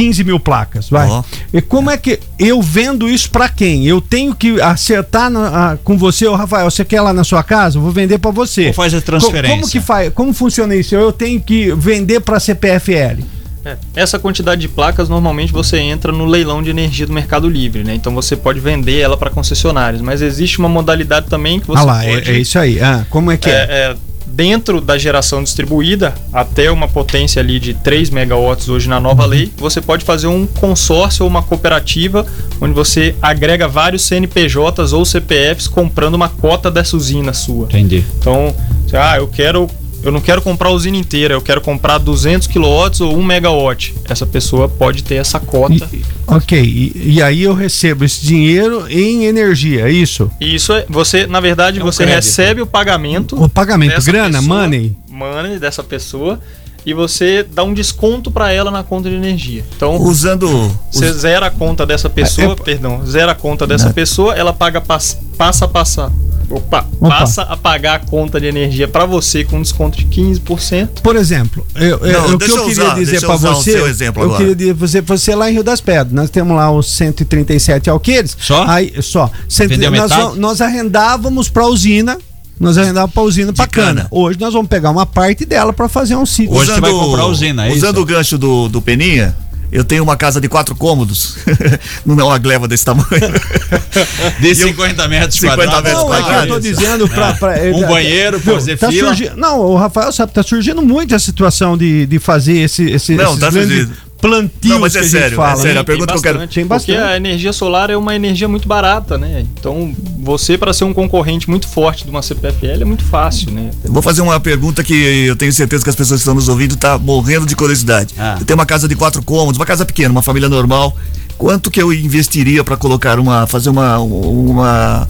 15 0.00 0.24
mil 0.24 0.38
placas, 0.38 0.88
vai. 0.90 1.08
E 1.52 1.60
como 1.60 1.90
é 1.90 1.96
que 1.96 2.20
eu 2.38 2.60
vendo 2.60 3.08
isso 3.08 3.30
pra 3.30 3.48
quem? 3.48 3.86
Eu 3.86 4.00
tenho 4.00 4.34
que 4.34 4.60
acertar 4.60 5.30
na- 5.30 5.72
ah, 5.72 5.76
com 5.82 5.96
você, 5.96 6.26
ô 6.26 6.34
Rafael, 6.34 6.70
você 6.70 6.84
quer 6.84 7.00
lá 7.00 7.12
na 7.12 7.24
sua 7.24 7.42
casa? 7.42 7.78
Eu 7.78 7.82
vou 7.82 7.90
vender 7.92 8.18
pra 8.18 8.30
você. 8.30 8.66
Ou 8.68 8.72
faz 8.74 8.92
a 8.92 8.98
Co- 8.98 9.06
transferência? 9.06 9.56
Como 9.56 9.70
que 9.70 9.80
faz? 9.80 10.12
Como 10.12 10.32
funciona 10.32 10.74
isso? 10.76 10.94
Eu 10.94 11.12
tenho 11.12 11.40
que 11.40 11.72
vender 11.74 12.20
pra 12.20 12.38
CPFL. 12.38 13.22
É, 13.64 13.76
Essa 13.96 14.16
quantidade 14.18 14.60
de 14.60 14.68
placas 14.68 15.08
normalmente 15.08 15.52
você 15.52 15.78
entra 15.78 16.12
no 16.12 16.24
leilão 16.24 16.62
de 16.62 16.70
energia 16.70 17.04
do 17.04 17.12
Mercado 17.12 17.48
Livre, 17.48 17.82
né? 17.82 17.94
Então 17.94 18.14
você 18.14 18.36
pode 18.36 18.60
vender 18.60 19.00
ela 19.00 19.16
para 19.16 19.28
concessionários, 19.28 20.00
mas 20.00 20.22
existe 20.22 20.58
uma 20.60 20.68
modalidade 20.68 21.26
também 21.28 21.58
que 21.58 21.66
você 21.66 21.80
ah 21.80 21.84
lá, 21.84 22.04
é- 22.04 22.14
pode 22.14 22.30
é, 22.30 22.38
isso 22.38 22.58
aí. 22.58 22.80
Ah, 22.80 23.04
como 23.10 23.32
é 23.32 23.36
que 23.36 23.50
é? 23.50 23.52
é, 23.52 23.56
é, 23.64 23.96
dentro 24.26 24.80
da 24.80 24.98
geração 24.98 25.42
distribuída, 25.42 26.14
até 26.32 26.70
uma 26.70 26.88
potência 26.88 27.40
ali 27.40 27.58
de 27.60 27.74
3 27.74 28.10
megawatts 28.10 28.68
hoje 28.68 28.88
na 28.88 28.96
Uhum. 28.96 29.02
nova 29.02 29.24
lei, 29.26 29.52
você 29.56 29.80
pode 29.80 30.04
fazer 30.04 30.26
um 30.26 30.46
consórcio 30.46 31.24
ou 31.24 31.30
uma 31.30 31.42
cooperativa 31.42 32.26
onde 32.60 32.74
você 32.74 33.14
agrega 33.22 33.68
vários 33.68 34.02
CNPJs 34.02 34.92
ou 34.92 35.04
CPFs 35.04 35.68
comprando 35.68 36.14
uma 36.14 36.28
cota 36.28 36.70
dessa 36.70 36.96
usina 36.96 37.32
sua. 37.32 37.66
Entendi. 37.66 38.04
Então, 38.18 38.54
ah, 38.92 39.16
eu 39.16 39.28
quero 39.28 39.68
eu 40.06 40.12
não 40.12 40.20
quero 40.20 40.40
comprar 40.42 40.68
a 40.68 40.72
usina 40.72 40.96
inteira, 40.96 41.34
eu 41.34 41.40
quero 41.42 41.60
comprar 41.60 41.98
200 41.98 42.46
kW 42.46 42.64
ou 43.00 43.16
1 43.18 43.22
megawatt. 43.24 43.94
Essa 44.08 44.24
pessoa 44.26 44.68
pode 44.68 45.02
ter 45.02 45.16
essa 45.16 45.38
cota. 45.40 45.88
Ok, 46.26 46.58
e, 46.60 47.14
e 47.14 47.22
aí 47.22 47.42
eu 47.42 47.54
recebo 47.54 48.04
esse 48.04 48.24
dinheiro 48.24 48.86
em 48.88 49.24
energia, 49.24 49.88
é 49.88 49.90
isso? 49.92 50.30
E 50.40 50.54
isso 50.54 50.72
é, 50.72 50.84
você, 50.88 51.26
na 51.26 51.40
verdade, 51.40 51.78
É 51.80 51.82
um 51.82 51.86
você 51.86 52.04
crédito. 52.04 52.16
recebe 52.24 52.62
o 52.62 52.66
pagamento 52.66 53.40
O 53.42 53.48
pagamento, 53.48 54.02
grana, 54.04 54.38
pessoa, 54.40 54.60
money. 54.62 54.96
money 55.08 55.58
dessa 55.58 55.82
pessoa 55.84 56.40
e 56.84 56.94
você 56.94 57.42
dá 57.52 57.64
um 57.64 57.74
desconto 57.74 58.30
para 58.30 58.52
ela 58.52 58.70
na 58.70 58.84
conta 58.84 59.08
de 59.10 59.16
energia. 59.16 59.64
Então, 59.76 59.96
Usando. 59.96 60.70
você 60.92 61.12
zera 61.12 61.46
a 61.46 61.50
conta 61.50 61.84
dessa 61.84 62.08
pessoa, 62.08 62.52
É, 62.52 62.62
perdão, 62.62 63.04
zera 63.04 63.32
a 63.32 63.34
conta 63.34 63.66
dessa 63.66 63.88
É. 63.88 63.92
pessoa, 63.92 64.34
ela 64.36 64.52
paga 64.52 64.80
pass- 64.80 65.18
passa 65.36 65.64
a 65.64 65.68
passar. 65.68 66.12
Opa, 66.48 66.86
Opa. 67.00 67.08
passa 67.08 67.42
a 67.42 67.56
pagar 67.56 67.94
a 67.96 67.98
conta 67.98 68.40
de 68.40 68.46
energia 68.46 68.86
para 68.86 69.04
você 69.04 69.44
com 69.44 69.60
desconto 69.60 69.98
de 69.98 70.04
15%. 70.06 71.00
Por 71.02 71.16
exemplo, 71.16 71.66
eu, 71.74 71.98
eu- 71.98 72.12
Não, 72.12 72.34
o 72.34 72.38
que 72.38 72.44
eu 72.44 72.56
eu 72.56 72.64
queria 72.66 72.84
usar, 72.84 72.94
dizer 72.94 73.20
para 73.20 73.36
você, 73.36 73.72
seu 73.72 73.86
exemplo 73.88 74.22
eu 74.22 74.26
agora. 74.26 74.38
queria 74.38 74.54
dizer 74.54 74.74
pra 74.74 74.86
você, 74.86 75.00
você 75.00 75.34
lá 75.34 75.50
em 75.50 75.54
Rio 75.54 75.64
das 75.64 75.80
Pedras, 75.80 76.12
nós 76.12 76.30
temos 76.30 76.56
lá 76.56 76.70
os 76.70 76.86
137 76.92 77.90
alqueires. 77.90 78.36
Só? 78.40 78.64
Aí, 78.66 78.94
só. 79.02 79.30
Cento- 79.48 79.76
nós, 79.90 80.36
nós 80.36 80.60
arrendávamos 80.60 81.48
pra 81.48 81.66
usina, 81.66 82.16
nós 82.60 82.78
arrendávamos 82.78 83.12
pra 83.12 83.22
usina 83.22 83.52
pra 83.52 83.66
cana. 83.66 83.86
cana. 84.02 84.08
Hoje 84.10 84.38
nós 84.40 84.52
vamos 84.52 84.68
pegar 84.68 84.90
uma 84.90 85.04
parte 85.04 85.44
dela 85.44 85.72
pra 85.72 85.88
fazer 85.88 86.16
um 86.16 86.24
sítio. 86.24 86.54
Hoje 86.54 86.72
você 86.72 86.80
vai 86.80 86.90
comprar 86.90 87.22
a 87.22 87.26
usina, 87.26 87.66
é 87.66 87.72
Usando 87.72 87.94
isso? 87.96 88.02
o 88.02 88.06
gancho 88.06 88.38
do, 88.38 88.68
do 88.68 88.80
Peninha, 88.80 89.36
eu 89.72 89.84
tenho 89.84 90.02
uma 90.02 90.16
casa 90.16 90.40
de 90.40 90.48
quatro 90.48 90.74
cômodos. 90.74 91.36
não 92.06 92.18
é 92.20 92.24
uma 92.24 92.38
gleba 92.38 92.66
desse 92.68 92.84
tamanho. 92.84 93.06
De 94.40 94.54
50 94.54 95.08
metros 95.08 95.34
50 95.40 95.56
quadrados. 95.56 95.82
metros 95.82 96.02
Não, 96.04 96.14
é 96.14 96.16
que 96.16 96.22
eu 96.22 96.26
tô 96.26 96.32
quadrados. 96.32 96.62
dizendo 96.62 97.08
pra. 97.08 97.32
pra 97.34 97.54
Um 97.74 97.80
tá- 97.80 97.86
banheiro, 97.86 98.38
viu, 98.38 98.54
fazer 98.54 98.76
tá 98.76 98.88
fila. 98.88 99.08
surgindo- 99.08 99.36
não, 99.36 99.60
o 99.60 99.76
Rafael 99.76 100.12
sabe, 100.12 100.32
tá 100.32 100.42
surgindo 100.42 100.82
muito 100.82 101.14
a 101.14 101.18
situação 101.18 101.76
de, 101.76 102.06
de 102.06 102.18
fazer 102.18 102.58
esse, 102.58 102.84
esse, 102.90 103.14
Não, 103.14 103.24
esses 103.30 103.40
tá 103.40 103.50
grandes 103.50 103.76
surgindo. 103.76 103.96
Plantios 104.28 104.72
Não, 104.72 104.80
mas 104.80 104.94
é 104.94 104.98
que 104.98 105.04
a 105.04 105.08
gente 105.08 105.20
sério, 105.20 105.34
é 105.34 105.36
fala. 105.36 105.56
sério, 105.56 105.74
né? 105.74 105.80
a 105.80 105.84
pergunta 105.84 106.12
que 106.12 106.18
eu 106.18 106.22
quero- 106.22 106.38
Tem 106.38 106.46
Porque 106.48 106.64
bastante. 106.64 106.98
a 106.98 107.16
energia 107.16 107.52
solar 107.52 107.90
é 107.90 107.96
uma 107.96 108.14
energia 108.14 108.48
muito 108.48 108.66
barata, 108.68 109.16
né? 109.16 109.44
Então, 109.58 109.94
você 110.20 110.58
para 110.58 110.72
ser 110.72 110.84
um 110.84 110.92
concorrente 110.92 111.48
muito 111.48 111.66
forte 111.68 112.04
de 112.04 112.10
uma 112.10 112.22
CPFL 112.22 112.82
é 112.82 112.84
muito 112.84 113.04
fácil, 113.04 113.50
né? 113.50 113.70
Vou 113.84 114.02
fazer 114.02 114.20
uma 114.22 114.38
pergunta 114.40 114.82
que 114.82 114.94
eu 114.94 115.36
tenho 115.36 115.52
certeza 115.52 115.84
que 115.84 115.90
as 115.90 115.96
pessoas 115.96 116.18
que 116.18 116.22
estão 116.22 116.34
nos 116.34 116.48
ouvindo 116.48 116.74
estão 116.74 116.98
morrendo 116.98 117.46
de 117.46 117.54
curiosidade. 117.56 118.14
Ah. 118.18 118.36
Eu 118.40 118.44
tenho 118.44 118.58
uma 118.58 118.66
casa 118.66 118.88
de 118.88 118.94
quatro 118.96 119.22
cômodos, 119.22 119.58
uma 119.58 119.66
casa 119.66 119.84
pequena, 119.84 120.10
uma 120.10 120.22
família 120.22 120.48
normal. 120.48 120.96
Quanto 121.38 121.70
que 121.70 121.80
eu 121.80 121.92
investiria 121.92 122.64
para 122.64 122.76
colocar 122.76 123.18
uma, 123.20 123.46
fazer 123.46 123.68
uma, 123.68 123.98
uma, 123.98 125.06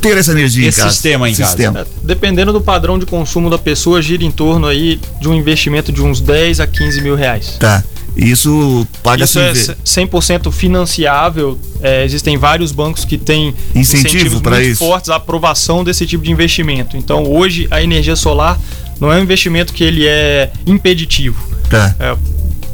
ter 0.00 0.16
essa 0.16 0.32
energia 0.32 0.68
Esse 0.68 0.80
em 0.80 0.82
casa? 0.82 0.92
sistema 0.94 1.28
em 1.28 1.34
casa. 1.34 1.48
Sistema. 1.50 1.80
É, 1.80 1.86
Dependendo 2.02 2.52
do 2.52 2.60
padrão 2.60 2.98
de 2.98 3.06
consumo 3.06 3.48
da 3.48 3.58
pessoa, 3.58 4.00
gira 4.02 4.24
em 4.24 4.30
torno 4.30 4.66
aí 4.66 5.00
de 5.20 5.28
um 5.28 5.34
investimento 5.34 5.92
de 5.92 6.02
uns 6.02 6.20
10 6.20 6.60
a 6.60 6.66
15 6.66 7.00
mil 7.00 7.14
reais. 7.14 7.56
Tá. 7.58 7.82
Isso 8.16 8.86
paga 9.02 9.24
Isso 9.24 9.38
é 9.38 9.52
100% 9.52 10.52
financiável. 10.52 11.58
É, 11.80 12.04
existem 12.04 12.36
vários 12.36 12.70
bancos 12.70 13.04
que 13.04 13.16
têm 13.16 13.54
Incentivo 13.74 14.08
incentivos 14.08 14.42
muito 14.42 14.60
isso. 14.60 14.84
fortes 14.84 15.10
à 15.10 15.16
aprovação 15.16 15.82
desse 15.82 16.06
tipo 16.06 16.22
de 16.22 16.30
investimento. 16.30 16.96
Então, 16.96 17.24
hoje, 17.24 17.66
a 17.70 17.82
energia 17.82 18.16
solar 18.16 18.60
não 19.00 19.10
é 19.12 19.16
um 19.18 19.22
investimento 19.22 19.72
que 19.72 19.82
ele 19.82 20.06
é 20.06 20.50
impeditivo. 20.66 21.42
Tá. 21.68 21.94
É, 21.98 22.16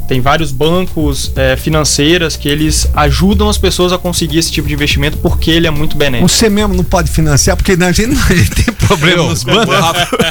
tem 0.09 0.19
vários 0.19 0.51
bancos 0.51 1.31
é, 1.35 1.55
financeiras 1.55 2.35
que 2.35 2.49
eles 2.49 2.89
ajudam 2.95 3.47
as 3.47 3.57
pessoas 3.59 3.93
a 3.93 3.97
conseguir 3.97 4.39
esse 4.39 4.51
tipo 4.51 4.67
de 4.67 4.73
investimento 4.73 5.17
porque 5.19 5.51
ele 5.51 5.67
é 5.67 5.69
muito 5.69 5.95
benéfico. 5.95 6.27
Você 6.27 6.49
mesmo 6.49 6.73
não 6.73 6.83
pode 6.83 7.11
financiar, 7.11 7.55
porque 7.55 7.73
a 7.73 7.91
gente 7.91 8.07
não 8.07 8.17
tem 8.27 8.73
problema 8.87 9.23
nos 9.23 9.43
bancos. 9.43 9.75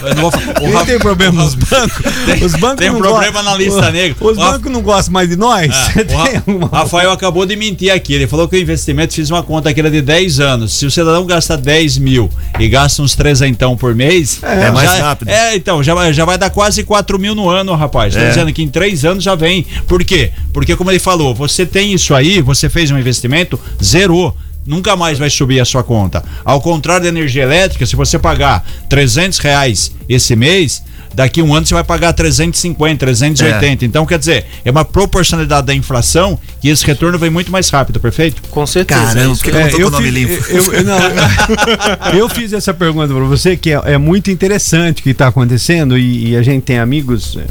eu 0.04 0.14
não 0.16 0.24
o 0.26 0.72
Rafa- 0.72 0.86
tem 0.86 0.98
problema 0.98 1.44
nos 1.44 1.54
bancos. 1.54 1.98
Os 2.42 2.52
bancos 2.56 2.78
tem 2.78 2.90
não 2.90 2.98
problema 2.98 3.42
na 3.42 3.54
lista 3.56 3.90
negra. 3.92 4.16
Os 4.20 4.36
bancos 4.36 4.70
não 4.72 4.82
gostam 4.82 5.12
mais 5.12 5.28
de 5.28 5.36
nós. 5.36 5.70
Ah, 5.72 6.42
o 6.50 6.66
Rafael 6.66 7.12
acabou 7.12 7.46
de 7.46 7.54
mentir 7.54 7.92
aqui. 7.92 8.14
Ele 8.14 8.26
falou 8.26 8.48
que 8.48 8.56
o 8.56 8.58
investimento 8.60 9.14
fiz 9.14 9.30
uma 9.30 9.42
conta 9.44 9.72
que 9.72 9.78
era 9.78 9.90
de 9.90 10.02
10 10.02 10.40
anos. 10.40 10.72
Se 10.74 10.86
o 10.86 10.90
cidadão 10.90 11.24
gasta 11.24 11.56
10 11.56 11.98
mil 11.98 12.28
e 12.58 12.68
gasta 12.68 13.00
uns 13.00 13.14
trezentão 13.14 13.76
por 13.76 13.94
mês, 13.94 14.40
É 14.42 14.70
mais 14.72 14.90
já- 14.90 15.02
rápido. 15.02 15.28
É, 15.28 15.54
então, 15.54 15.82
já, 15.82 15.94
vai- 15.94 16.12
já 16.12 16.24
vai 16.24 16.36
dar 16.36 16.50
quase 16.50 16.82
4 16.82 17.18
mil 17.18 17.34
no 17.36 17.48
ano, 17.48 17.74
rapaz. 17.76 18.16
É. 18.16 18.28
dizendo 18.28 18.52
que 18.52 18.62
em 18.62 18.68
3 18.68 19.04
anos 19.04 19.22
já 19.22 19.34
vem. 19.36 19.64
Por 19.86 20.04
quê? 20.04 20.32
Porque, 20.52 20.74
como 20.76 20.90
ele 20.90 20.98
falou, 20.98 21.34
você 21.34 21.64
tem 21.66 21.92
isso 21.92 22.14
aí, 22.14 22.40
você 22.42 22.68
fez 22.68 22.90
um 22.90 22.98
investimento, 22.98 23.58
zerou. 23.82 24.36
Nunca 24.66 24.94
mais 24.96 25.18
vai 25.18 25.30
subir 25.30 25.60
a 25.60 25.64
sua 25.64 25.82
conta. 25.82 26.22
Ao 26.44 26.60
contrário 26.60 27.04
da 27.04 27.08
energia 27.08 27.42
elétrica, 27.42 27.86
se 27.86 27.96
você 27.96 28.18
pagar 28.18 28.62
300 28.90 29.38
reais 29.38 29.92
esse 30.06 30.36
mês, 30.36 30.82
daqui 31.14 31.40
um 31.40 31.54
ano 31.54 31.64
você 31.64 31.72
vai 31.72 31.82
pagar 31.82 32.12
350, 32.12 32.98
380. 32.98 33.86
Então, 33.86 34.04
quer 34.04 34.18
dizer, 34.18 34.44
é 34.66 34.70
uma 34.70 34.84
proporcionalidade 34.84 35.66
da 35.68 35.74
inflação 35.74 36.38
que 36.60 36.68
esse 36.68 36.84
retorno 36.84 37.18
vem 37.18 37.30
muito 37.30 37.50
mais 37.50 37.70
rápido, 37.70 37.98
perfeito? 37.98 38.42
Com 38.50 38.66
certeza. 38.66 39.00
Caramba, 39.00 39.36
por 39.36 39.42
que 39.42 39.50
eu 39.82 39.90
com 39.90 39.96
o 39.96 40.00
nome 40.02 40.12
fiz- 40.12 40.14
limpo? 40.14 40.44
eu- 40.50 40.72
eu- 40.74 40.84
não, 40.84 40.98
eu 42.18 42.28
fiz 42.28 42.52
essa 42.52 42.74
pergunta 42.74 43.14
pra 43.14 43.24
você, 43.24 43.56
que 43.56 43.70
é, 43.70 43.80
é 43.86 43.96
muito 43.96 44.30
interessante 44.30 45.00
o 45.00 45.02
que 45.02 45.14
tá 45.14 45.28
acontecendo 45.28 45.96
e, 45.96 46.32
e 46.32 46.36
a 46.36 46.42
gente 46.42 46.62
tem 46.64 46.78
amigos 46.78 47.38
é, 47.38 47.46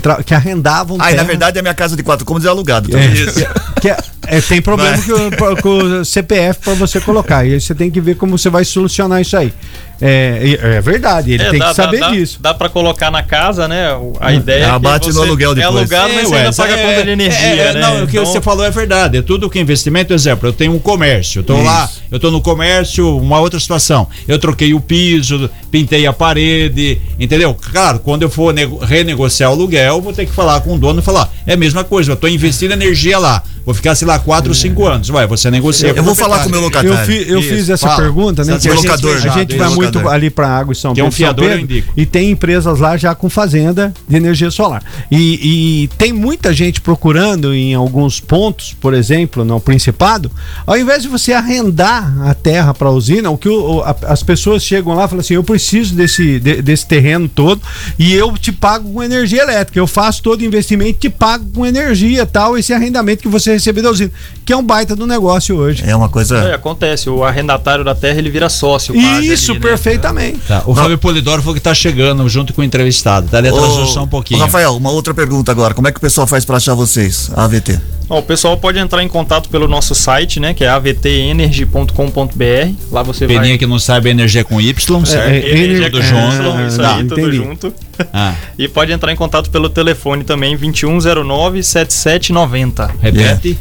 que, 0.00 0.24
que 0.24 0.34
arrendavam 0.34 0.96
Ah, 1.00 1.10
e 1.10 1.14
na 1.14 1.18
terra. 1.18 1.24
verdade 1.24 1.58
é 1.58 1.62
minha 1.62 1.74
casa 1.74 1.96
de 1.96 2.02
quatro 2.02 2.24
cômodos 2.24 2.46
é 2.46 2.50
alugado. 2.50 2.88
Tá? 2.88 2.98
É, 2.98 3.80
que 3.80 3.96
é- 4.26 4.38
é, 4.38 4.40
tem 4.40 4.60
problema 4.62 4.96
que 4.98 5.12
o- 5.12 5.62
com 5.62 5.78
o 6.00 6.04
CPF 6.04 6.60
para 6.60 6.74
você 6.74 7.00
colocar. 7.00 7.44
E 7.44 7.54
aí 7.54 7.60
você 7.60 7.74
tem 7.74 7.90
que 7.90 8.00
ver 8.00 8.16
como 8.16 8.36
você 8.38 8.48
vai 8.50 8.64
solucionar 8.64 9.20
isso 9.20 9.36
aí. 9.36 9.52
É, 10.00 10.58
é 10.76 10.80
verdade, 10.80 11.32
ele 11.32 11.42
É, 11.44 11.50
tem 11.50 11.58
dá- 11.60 11.68
que 11.68 11.74
saber 11.76 12.00
dá, 12.00 12.08
dá- 12.08 12.12
disso. 12.14 12.38
Dá 12.40 12.52
pra 12.52 12.68
colocar 12.68 13.12
na 13.12 13.22
casa, 13.22 13.68
né? 13.68 13.86
A 14.20 14.32
ideia 14.32 14.64
é 14.64 14.66
que 14.66 14.70
Abate 14.72 15.06
no 15.06 15.12
você 15.14 15.20
aluguel 15.20 15.52
é 15.52 15.54
depois. 15.54 15.76
alugado, 15.76 16.14
mas 16.14 16.28
você 16.28 16.34
ainda 16.34 16.46
Wes, 16.48 16.56
paga 16.56 16.74
a 16.74 16.78
conta 16.78 17.02
de 17.04 17.10
energia, 17.10 17.38
é, 17.62 17.72
né? 17.74 17.80
Não, 17.80 18.02
o 18.02 18.06
que 18.06 18.16
Então- 18.18 18.26
você 18.26 18.40
falou 18.40 18.64
é 18.64 18.70
verdade. 18.70 19.18
É 19.18 19.22
tudo 19.22 19.48
que 19.48 19.56
é 19.58 19.62
investimento. 19.62 20.12
Exemplo, 20.12 20.48
eu 20.48 20.52
tenho 20.52 20.74
um 20.74 20.80
comércio. 20.80 21.38
Eu 21.38 21.44
tô 21.44 21.54
Isso. 21.54 21.64
lá, 21.64 21.88
eu 22.10 22.18
tô 22.18 22.30
no 22.32 22.40
comércio, 22.40 23.16
uma 23.18 23.38
outra 23.38 23.58
situação. 23.60 24.08
Eu 24.26 24.38
troquei 24.38 24.74
o 24.74 24.80
piso, 24.80 25.48
pintei 25.70 26.06
a 26.08 26.12
parede, 26.12 27.00
entendeu? 27.18 27.54
Claro, 27.72 28.00
quando 28.00 28.22
eu 28.22 28.28
for 28.30 28.52
nego- 28.52 28.78
renegociar 28.78 29.50
o 29.50 29.54
aluguel, 29.54 30.00
vou 30.02 30.12
ter 30.12 30.26
que 30.26 30.32
falar 30.32 30.60
com 30.60 30.74
o 30.74 30.78
dono 30.78 30.98
e 31.00 31.02
falar: 31.02 31.32
é 31.46 31.52
a 31.54 31.56
mesma 31.56 31.84
coisa, 31.84 32.10
eu 32.12 32.16
tô 32.16 32.26
investindo 32.26 32.72
energia 32.72 33.16
lá. 33.18 33.42
Vou 33.64 33.74
ficar, 33.74 33.94
sei 33.94 34.06
lá, 34.06 34.18
4 34.18 34.50
ou 34.50 34.54
5 34.54 34.86
anos. 34.86 35.08
Vai, 35.08 35.26
você 35.26 35.50
negocia. 35.50 35.88
Eu 35.96 36.02
vou 36.02 36.14
falar 36.14 36.40
com 36.42 36.48
o 36.48 36.50
meu 36.50 36.60
Eu, 36.60 36.64
locatário. 36.64 36.96
fi- 37.06 37.24
eu 37.28 37.38
Isso, 37.40 37.48
fiz 37.48 37.68
essa 37.70 37.86
fala. 37.88 38.02
pergunta, 38.02 38.44
né? 38.44 38.52
Você 38.54 38.60
que 38.60 38.68
a 38.68 38.72
é 38.72 38.76
gente, 38.76 38.86
locador 38.86 39.16
a 39.16 39.20
gente 39.38 39.54
é 39.54 39.58
vai 39.58 39.68
muito 39.68 39.94
locador. 39.98 40.12
ali 40.12 40.30
para 40.30 40.48
Água 40.48 40.72
e 40.72 40.76
São 40.76 40.92
Que 40.94 41.00
é 41.00 41.04
um 41.04 41.06
Pedro, 41.06 41.16
fiador, 41.16 41.44
eu 41.44 41.50
Pedro, 41.50 41.64
indico. 41.64 41.92
e 41.96 42.04
tem 42.06 42.30
empresas 42.30 42.78
lá 42.78 42.96
já 42.96 43.14
com 43.14 43.30
fazenda 43.30 43.92
de 44.06 44.16
energia 44.16 44.50
solar. 44.50 44.82
E, 45.10 45.82
e 45.84 45.88
tem 45.96 46.12
muita 46.12 46.52
gente 46.52 46.80
procurando 46.80 47.54
em 47.54 47.72
alguns 47.74 48.20
pontos, 48.20 48.76
por 48.80 48.92
exemplo, 48.92 49.44
no 49.44 49.58
Principado, 49.60 50.30
ao 50.66 50.76
invés 50.76 51.02
de 51.02 51.08
você 51.08 51.32
arrendar 51.32 52.12
a 52.28 52.34
terra 52.34 52.74
para 52.74 52.88
a 52.88 52.92
usina, 52.92 53.30
o 53.30 53.38
que 53.38 53.48
o- 53.48 53.76
o- 53.76 53.80
a- 53.82 53.96
as 54.08 54.22
pessoas 54.22 54.62
chegam 54.62 54.94
lá 54.94 55.04
e 55.06 55.08
falam 55.08 55.20
assim: 55.20 55.34
eu 55.34 55.44
preciso 55.44 55.94
desse, 55.94 56.38
de- 56.38 56.60
desse 56.60 56.86
terreno 56.86 57.28
todo 57.28 57.62
e 57.98 58.12
eu 58.12 58.36
te 58.36 58.52
pago 58.52 58.92
com 58.92 59.02
energia 59.02 59.42
elétrica. 59.42 59.78
Eu 59.78 59.86
faço 59.86 60.22
todo 60.22 60.40
o 60.40 60.44
investimento 60.44 60.90
e 60.90 60.92
te 60.94 61.08
pago 61.10 61.46
com 61.54 61.64
energia 61.64 62.26
tal, 62.26 62.58
esse 62.58 62.72
arrendamento 62.72 63.22
que 63.22 63.28
você 63.28 63.53
recebe 63.54 63.82
da 63.82 63.90
usina, 63.90 64.10
que 64.44 64.52
é 64.52 64.56
um 64.56 64.62
baita 64.62 64.94
do 64.94 65.06
negócio 65.06 65.56
hoje. 65.56 65.82
É 65.86 65.94
uma 65.94 66.08
coisa. 66.08 66.36
É, 66.38 66.54
acontece, 66.54 67.08
o 67.08 67.24
arrendatário 67.24 67.84
da 67.84 67.94
terra 67.94 68.18
ele 68.18 68.30
vira 68.30 68.48
sócio. 68.48 68.94
quase 68.94 69.32
Isso, 69.32 69.52
ali, 69.52 69.60
né? 69.60 69.66
perfeitamente. 69.68 70.38
Tá, 70.46 70.62
o 70.66 70.74
Fábio 70.74 70.98
Polidoro 70.98 71.42
falou 71.42 71.54
que 71.54 71.60
tá 71.60 71.74
chegando 71.74 72.28
junto 72.28 72.52
com 72.52 72.60
o 72.60 72.64
entrevistado. 72.64 73.28
Tá 73.28 73.38
ali 73.38 73.48
atrasou 73.48 73.86
só 73.86 74.02
um 74.04 74.08
pouquinho. 74.08 74.40
Ô, 74.40 74.44
Rafael, 74.44 74.76
uma 74.76 74.90
outra 74.90 75.14
pergunta 75.14 75.50
agora. 75.50 75.74
Como 75.74 75.88
é 75.88 75.92
que 75.92 75.98
o 75.98 76.00
pessoal 76.00 76.26
faz 76.26 76.44
pra 76.44 76.56
achar 76.56 76.74
vocês, 76.74 77.30
a 77.34 77.44
AVT? 77.44 77.80
O 78.08 78.20
pessoal 78.22 78.56
pode 78.56 78.78
entrar 78.78 79.02
em 79.02 79.08
contato 79.08 79.48
pelo 79.48 79.66
nosso 79.66 79.94
site, 79.94 80.38
né? 80.38 80.52
Que 80.52 80.62
é 80.64 80.68
avtenergy.com.br. 80.68 82.74
Lá 82.92 83.02
você 83.02 83.26
Peninha 83.26 83.48
vai. 83.50 83.58
que 83.58 83.66
não 83.66 83.78
sabe 83.78 84.10
energia 84.10 84.44
com 84.44 84.60
Y, 84.60 85.04
certo? 85.06 85.28
é, 85.30 85.38
Energia 85.38 85.90
tudo 85.90 86.02
com 86.02 86.08
junto. 86.08 86.42
Y, 86.42 86.66
isso 86.68 86.76
Tá, 86.78 86.96
aí, 86.96 87.04
tudo 87.04 87.20
entendi. 87.20 87.36
junto. 87.38 87.72
Ah, 88.12 88.34
E 88.58 88.68
pode 88.68 88.92
entrar 88.92 89.10
em 89.12 89.16
contato 89.16 89.48
pelo 89.50 89.68
telefone 89.70 90.22
também, 90.22 90.56
2109-7790. 90.58 92.90
repete. 93.00 93.58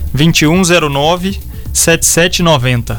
2109-7790. 1.74 2.98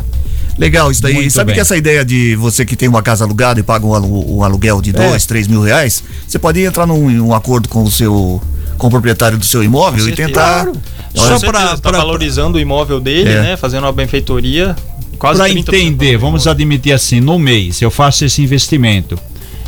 Legal, 0.57 0.91
isso 0.91 1.03
daí. 1.03 1.15
Muito 1.15 1.33
Sabe 1.33 1.47
bem. 1.49 1.55
que 1.57 1.61
essa 1.61 1.77
ideia 1.77 2.05
de 2.05 2.37
você 2.37 2.65
que 2.65 2.77
tem 2.77 2.89
uma 2.89 3.03
casa 3.03 3.25
alugada 3.25 3.59
e 3.59 3.63
paga 3.63 3.85
um, 3.85 3.93
alu- 3.93 4.37
um 4.39 4.45
aluguel 4.45 4.81
de 4.81 4.91
É. 4.91 4.93
dois, 4.93 5.27
três 5.27 5.49
mil 5.49 5.61
reais, 5.63 6.03
você 6.27 6.39
pode 6.39 6.61
entrar 6.63 6.87
num, 6.87 7.11
em 7.11 7.21
um 7.21 7.35
acordo 7.35 7.69
com 7.69 7.83
o 7.83 7.91
seu 7.91 8.41
com 8.79 8.87
o 8.87 8.91
proprietário 8.91 9.39
do 9.39 9.45
seu 9.45 9.62
imóvel 9.62 10.05
Com 10.05 10.11
e 10.11 10.16
certeza. 10.16 10.29
tentar. 10.29 10.68
Só 11.14 11.39
Só 11.39 11.47
pra- 11.47 11.53
para 11.53 11.77
pra- 11.79 11.99
valorizando 11.99 12.59
o 12.59 12.61
imóvel 12.61 13.01
dele, 13.01 13.31
É. 13.31 13.41
né? 13.43 13.57
Fazendo 13.57 13.85
uma 13.85 13.93
benfeitoria. 13.93 14.75
Quase 15.18 15.39
Para 15.39 15.49
30% 15.49 15.75
entender, 15.75 16.16
vamos 16.16 16.47
admitir 16.47 16.93
assim, 16.93 17.20
no 17.20 17.39
mês 17.39 17.81
eu 17.81 17.91
faço 17.91 18.25
esse 18.25 18.43
investimento. 18.43 19.18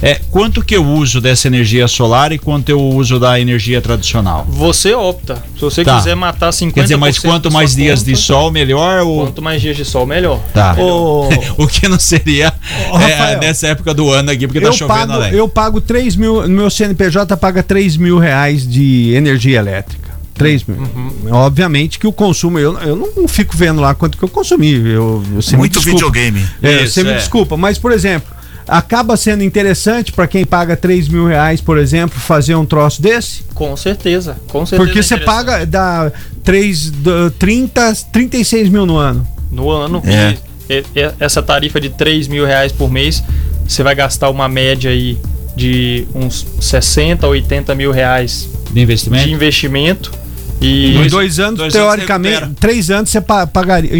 É, 0.03 0.21
quanto 0.31 0.63
que 0.63 0.77
eu 0.77 0.85
uso 0.85 1.21
dessa 1.21 1.49
energia 1.49 1.89
solar 1.89 2.31
e 2.31 2.39
quanto 2.39 2.69
eu 2.69 2.81
uso 2.81 3.19
da 3.19 3.41
energia 3.41 3.81
tradicional? 3.81 4.47
Você 4.49 4.95
opta. 4.95 5.43
Se 5.55 5.61
você 5.63 5.83
Tá. 5.85 5.97
quiser 5.97 6.15
matar 6.15 6.51
50% 6.53 6.75
Quer 6.75 6.83
dizer, 6.83 6.97
mas 6.97 7.19
quanto 7.19 7.51
mais 7.51 7.71
sua 7.71 7.81
dias 7.81 8.01
conta, 8.01 8.11
de 8.13 8.17
sol, 8.19 8.51
melhor? 8.51 9.03
Ou... 9.07 9.25
Quanto 9.27 9.41
mais 9.43 9.63
dias 9.63 9.77
de 9.77 9.85
sol, 9.85 10.05
melhor. 10.07 10.39
Tá. 10.53 10.75
Ô, 10.79 11.29
O 11.57 11.67
que 11.67 11.89
não 11.89 11.99
seria 11.99 12.53
Ô, 12.93 12.99
é, 12.99 13.15
Rafael, 13.15 13.41
nessa 13.41 13.69
época 13.69 13.95
do 13.95 14.11
ano 14.11 14.31
aqui, 14.31 14.47
porque 14.47 14.61
tá 14.61 14.67
eu 14.67 14.73
chovendo 14.73 14.99
pago, 14.99 15.13
além. 15.13 15.33
eu 15.35 15.49
pago 15.49 15.81
3 15.81 16.15
mil, 16.17 16.43
no 16.43 16.49
meu 16.49 16.71
CNPJ 16.71 17.35
paga 17.37 17.63
3 17.63 17.97
mil 17.97 18.19
reais 18.19 18.69
de 18.69 19.13
energia 19.15 19.59
elétrica. 19.59 20.07
3 20.35 20.65
mil. 20.65 20.77
Uhum. 20.77 21.13
Obviamente 21.33 21.99
que 21.99 22.07
o 22.07 22.13
consumo, 22.13 22.59
eu, 22.59 22.79
eu 22.81 22.95
não 23.17 23.27
fico 23.27 23.57
vendo 23.57 23.81
lá 23.81 23.95
quanto 23.95 24.19
que 24.19 24.23
eu 24.25 24.29
consumi. 24.29 24.73
Eu, 24.73 25.25
você 25.35 25.53
me 25.53 25.61
Muito 25.61 25.81
videogame. 25.81 26.45
É, 26.63 26.83
Isso, 26.83 26.93
você 26.95 27.03
me 27.05 27.11
é. 27.13 27.17
desculpa, 27.17 27.57
mas 27.57 27.79
por 27.79 27.91
exemplo, 27.93 28.36
acaba 28.67 29.17
sendo 29.17 29.43
interessante 29.43 30.13
para 30.13 30.27
quem 30.27 30.45
paga 30.45 30.77
3 30.77 31.09
mil 31.09 31.27
reais, 31.27 31.61
por 31.61 31.79
exemplo, 31.79 32.19
fazer 32.19 32.55
um 32.55 32.65
troço 32.67 33.01
desse? 33.01 33.43
Com 33.55 33.77
certeza. 33.77 34.37
Com 34.49 34.65
certeza. 34.67 34.85
Porque 34.85 34.99
é 34.99 35.03
você 35.03 35.17
paga 35.19 35.65
dá 35.65 36.11
3, 36.45 36.93
30, 37.39 37.95
36 38.13 38.69
mil 38.69 38.87
no 38.87 38.97
ano. 38.97 39.27
No 39.51 39.71
ano. 39.71 40.03
É. 40.05 40.37
E, 40.69 40.85
e- 40.95 41.13
essa 41.21 41.43
tarifa 41.43 41.81
de 41.81 41.91
3 41.91 42.27
mil 42.29 42.45
reais 42.45 42.73
por 42.73 42.91
mês, 42.91 43.23
você 43.67 43.83
vai 43.83 43.95
gastar 43.95 44.31
uma 44.31 44.49
média 44.49 44.91
aí 44.91 45.19
de 45.55 46.07
uns 46.15 46.47
60, 46.61 47.27
80 47.27 47.75
mil 47.75 47.91
reais 47.91 48.49
De 48.71 48.81
investimento? 48.81 49.25
de 49.27 49.33
investimento. 49.33 50.13
E 50.61 50.97
Em 50.97 51.07
dois 51.09 51.39
anos, 51.39 51.59
dois 51.59 51.75
anos 51.75 51.87
teoricamente, 51.87 52.35
recupera. 52.35 52.57
três 52.59 52.91
anos 52.91 53.11
você 53.11 53.21
pa- 53.21 53.47
pagaria, 53.47 53.91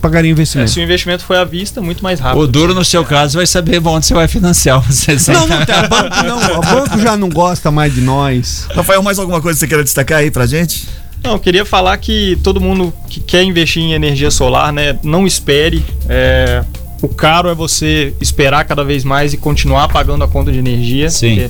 pagaria 0.00 0.30
é, 0.30 0.32
investimento. 0.32 0.70
se 0.70 0.80
o 0.80 0.82
investimento 0.82 1.22
foi 1.24 1.36
à 1.36 1.44
vista, 1.44 1.80
muito 1.82 2.02
mais 2.02 2.18
rápido. 2.20 2.40
O 2.40 2.46
duro 2.46 2.74
no 2.74 2.84
seu 2.84 3.04
caso 3.04 3.36
vai 3.38 3.46
saber 3.46 3.80
onde 3.86 4.06
você 4.06 4.14
vai 4.14 4.26
financiar. 4.28 4.80
Você 4.90 5.12
Não, 5.32 5.46
não 5.46 5.64
tem. 5.66 5.74
O 5.76 5.88
banco, 5.88 6.22
não, 6.26 6.58
o 6.58 6.60
banco 6.62 6.98
já 7.00 7.16
não 7.16 7.28
gosta 7.28 7.70
mais 7.70 7.94
de 7.94 8.00
nós. 8.00 8.66
Rafael, 8.74 9.02
mais 9.02 9.18
alguma 9.18 9.40
coisa 9.40 9.56
que 9.56 9.60
você 9.60 9.66
queira 9.68 9.84
destacar 9.84 10.18
aí 10.20 10.30
pra 10.30 10.46
gente? 10.46 10.88
Não, 11.22 11.32
eu 11.32 11.38
queria 11.38 11.64
falar 11.64 11.96
que 11.98 12.38
todo 12.42 12.60
mundo 12.60 12.92
que 13.08 13.20
quer 13.20 13.42
investir 13.42 13.82
em 13.82 13.92
energia 13.92 14.30
solar, 14.30 14.72
né, 14.72 14.98
não 15.02 15.26
espere. 15.26 15.84
é, 16.08 16.64
o 17.02 17.08
caro 17.08 17.50
é 17.50 17.54
você 17.54 18.14
esperar 18.22 18.64
cada 18.64 18.82
vez 18.82 19.04
mais 19.04 19.34
e 19.34 19.36
continuar 19.36 19.86
pagando 19.88 20.24
a 20.24 20.28
conta 20.28 20.50
de 20.50 20.58
energia. 20.58 21.10
Sim. 21.10 21.48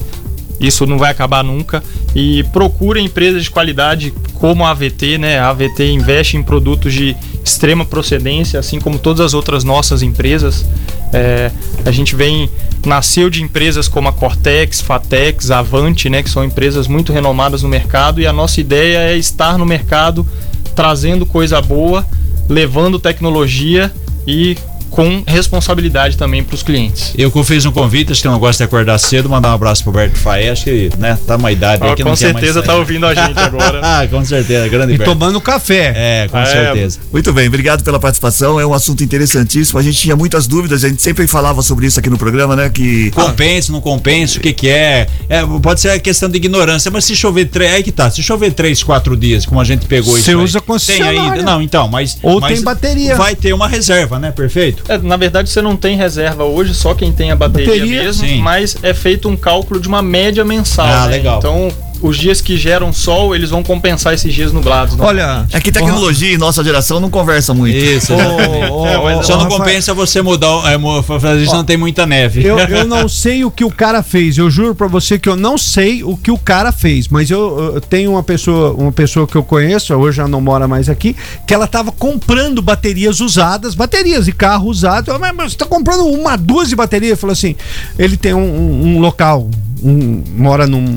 Isso 0.61 0.87
não 0.87 0.99
vai 0.99 1.11
acabar 1.11 1.45
nunca. 1.45 1.83
E 2.15 2.45
procure 2.45 3.01
empresas 3.01 3.45
de 3.45 3.51
qualidade 3.51 4.13
como 4.35 4.65
a 4.65 4.71
AVT, 4.71 5.19
né? 5.19 5.39
A 5.39 5.51
AVT 5.51 5.91
investe 5.91 6.37
em 6.37 6.43
produtos 6.43 6.93
de 6.93 7.17
extrema 7.45 7.85
procedência, 7.85 8.59
assim 8.59 8.81
como 8.81 8.99
todas 8.99 9.21
as 9.21 9.35
outras 9.35 9.65
nossas 9.65 10.03
empresas. 10.03 10.65
É, 11.13 11.51
a 11.85 11.91
gente 11.91 12.15
vem 12.15 12.49
nasceu 12.85 13.29
de 13.29 13.43
empresas 13.43 13.89
como 13.89 14.09
a 14.09 14.13
Cortex, 14.13 14.81
Fatex, 14.81 15.51
Avante, 15.51 16.09
né, 16.09 16.23
que 16.23 16.31
são 16.31 16.45
empresas 16.45 16.87
muito 16.87 17.13
renomadas 17.13 17.63
no 17.63 17.69
mercado 17.69 18.21
e 18.21 18.27
a 18.27 18.33
nossa 18.33 18.61
ideia 18.61 18.99
é 18.99 19.17
estar 19.17 19.59
no 19.59 19.67
mercado 19.67 20.27
trazendo 20.75 21.27
coisa 21.27 21.61
boa, 21.61 22.07
levando 22.49 22.99
tecnologia 22.99 23.93
e 24.27 24.57
com 24.91 25.23
responsabilidade 25.27 26.17
também 26.17 26.43
para 26.43 26.55
os 26.55 26.63
clientes. 26.63 27.13
Eu 27.17 27.31
que 27.31 27.45
fiz 27.45 27.65
um 27.67 27.73
convite, 27.73 28.13
acho 28.13 28.23
que 28.23 28.29
não 28.29 28.39
gosta 28.39 28.65
de 28.65 28.69
acordar 28.69 28.99
cedo, 28.99 29.29
mandar 29.29 29.51
um 29.51 29.55
abraço 29.55 29.83
pro 29.83 29.93
Berto 29.93 30.19
Faé, 30.19 30.51
acho 30.51 30.65
que, 30.65 30.91
né, 30.99 31.19
tá 31.27 31.37
uma 31.37 31.53
idade 31.53 31.83
Ah, 31.83 31.91
aí 31.91 31.95
que 31.95 32.03
com 32.03 32.09
não 32.11 32.17
quer 32.17 32.33
mais 32.33 32.45
certeza 32.45 32.63
tá 32.63 32.75
ouvindo 32.75 33.07
a 33.07 33.15
gente 33.15 33.39
agora. 33.39 33.81
Ah, 33.83 34.07
com 34.11 34.25
certeza, 34.25 34.69
grande 34.69 34.95
E 34.95 34.99
Berto. 34.99 35.11
tomando 35.13 35.41
café. 35.41 35.93
É, 35.97 36.29
com 36.29 36.39
É, 36.39 36.47
certeza. 36.47 36.99
Muito 37.13 37.33
bem, 37.33 37.47
obrigado 37.49 37.83
pela 37.85 37.99
participação. 38.01 38.59
É 38.59 38.67
um 38.67 38.73
assunto 38.73 39.03
interessantíssimo. 39.05 39.79
A 39.79 39.83
gente 39.83 39.99
tinha 39.99 40.17
muitas 40.17 40.47
dúvidas, 40.47 40.85
a 40.85 40.89
gente 40.89 41.03
sempre 41.03 41.27
falava 41.27 41.63
sobre 41.63 41.87
isso 41.87 41.99
aqui 42.01 42.09
no 42.11 42.19
programa, 42.19 42.57
né? 42.57 42.69
Que. 42.71 43.11
Compensa, 43.11 43.73
não 43.73 43.81
compensa, 43.81 44.39
o 44.39 44.41
que 44.41 44.53
que 44.53 44.69
é? 44.69 45.07
É, 45.29 45.43
Pode 45.63 45.81
ser 45.81 45.91
a 45.91 45.99
questão 45.99 46.29
de 46.29 46.37
ignorância, 46.37 46.91
mas 46.91 47.05
se 47.05 47.15
chover 47.17 47.47
três, 47.47 47.73
aí 47.75 47.83
que 47.83 47.93
tá, 47.93 48.11
se 48.11 48.23
chover 48.23 48.53
três, 48.53 48.83
quatro 48.83 49.17
dias, 49.17 49.45
como 49.47 49.61
a 49.61 49.65
gente 49.65 49.87
pegou 49.87 50.15
isso 50.17 50.25
Você 50.25 50.31
aí, 50.31 50.37
usa 50.37 50.61
tem 50.61 50.67
concessionária. 50.67 51.21
ainda, 51.21 51.43
não, 51.43 51.61
então, 51.63 51.89
mas... 51.89 52.19
Ou 52.23 52.41
mas 52.41 52.55
tem 52.55 52.63
bateria. 52.63 53.15
Vai 53.17 53.35
ter 53.35 53.53
uma 53.53 53.69
reserva, 53.69 54.19
né, 54.19 54.31
perfeito? 54.31 54.76
É, 54.89 54.99
na 54.99 55.17
verdade, 55.17 55.49
você 55.49 55.61
não 55.61 55.77
tem 55.77 55.97
reserva 55.97 56.45
hoje, 56.45 56.75
só 56.75 56.95
quem 56.95 57.13
tem 57.13 57.31
a 57.31 57.37
bateria, 57.37 57.67
Bateria, 57.67 58.03
mesmo, 58.05 58.27
sim. 58.27 58.41
mas 58.41 58.77
é 58.83 58.95
feito 58.95 59.29
um 59.29 59.37
cálculo 59.37 59.81
de 59.81 59.89
uma 59.89 60.03
média 60.03 60.45
mensal. 60.45 60.87
Ah, 60.87 61.07
né? 61.07 61.17
legal. 61.17 61.39
Então, 61.39 61.73
os 62.03 62.17
dias 62.17 62.41
que 62.41 62.57
geram 62.57 62.93
sol, 62.93 63.35
eles 63.35 63.51
vão 63.51 63.63
compensar 63.63 64.13
esses 64.15 64.33
dias 64.33 64.53
nublados. 64.53 64.97
né? 64.97 65.05
Olha, 65.05 65.47
É 65.53 65.61
que 65.61 65.73
tecnologia 65.73 66.33
e 66.33 66.39
nossa 66.39 66.63
geração 66.63 67.01
não 67.01 67.11
conversa 67.11 67.53
muito. 67.55 67.77
Isso, 67.77 68.13
exatamente. 68.13 68.71
ô, 68.71 68.87
É, 68.87 68.97
mas 69.03 69.27
Só 69.27 69.35
não 69.37 69.45
Rafael, 69.45 69.61
compensa 69.61 69.95
você 69.95 70.23
mudar, 70.23 70.47
é, 70.73 71.03
fazer 71.03 71.43
isso 71.43 71.55
não 71.55 71.65
tem 71.65 71.77
muita 71.77 72.07
neve. 72.07 72.45
Eu, 72.45 72.59
eu 72.59 72.85
não 72.89 73.09
sei 73.09 73.45
o 73.45 73.51
que 73.51 73.65
o 73.65 73.71
cara 73.71 74.03
fez. 74.03 74.37
Eu 74.39 74.51
juro 74.51 74.75
pra 74.75 74.87
você 74.87 75.19
que 75.19 75.29
eu 75.29 75.37
não 75.37 75.57
sei 75.59 76.03
o 76.05 76.17
que 76.17 76.31
o 76.31 76.39
cara 76.39 76.73
fez. 76.73 77.09
Mas 77.09 77.31
eu, 77.31 77.73
eu 77.75 77.81
tenho 77.81 78.13
uma 78.13 78.23
pessoa, 78.23 78.73
uma 78.73 78.93
pessoa 78.93 79.27
que 79.27 79.37
eu 79.37 79.43
conheço, 79.43 79.95
hoje 79.95 80.17
já 80.19 80.29
não 80.29 80.41
mora 80.41 80.67
mais 80.69 80.89
aqui, 80.89 81.17
que 81.47 81.55
ela 81.55 81.67
tava 81.67 81.91
comprando 81.93 82.61
baterias 82.63 83.21
usadas, 83.21 83.75
baterias 83.75 84.27
de 84.27 84.33
carro 84.33 84.69
usado. 84.69 85.11
Eu, 85.11 85.19
mas 85.19 85.35
mas 85.35 85.53
você 85.53 85.59
tá 85.59 85.67
comprando 85.67 86.05
uma, 86.07 86.37
duas 86.37 86.69
de 86.69 86.77
bateria? 86.77 87.11
Ele 87.11 87.17
falou 87.17 87.33
assim: 87.33 87.55
ele 87.99 88.17
tem 88.17 88.33
um, 88.35 88.39
um- 88.41 88.97
um 88.97 89.01
local, 89.01 89.49
um- 89.83 90.23
mora 90.37 90.67
num, 90.67 90.97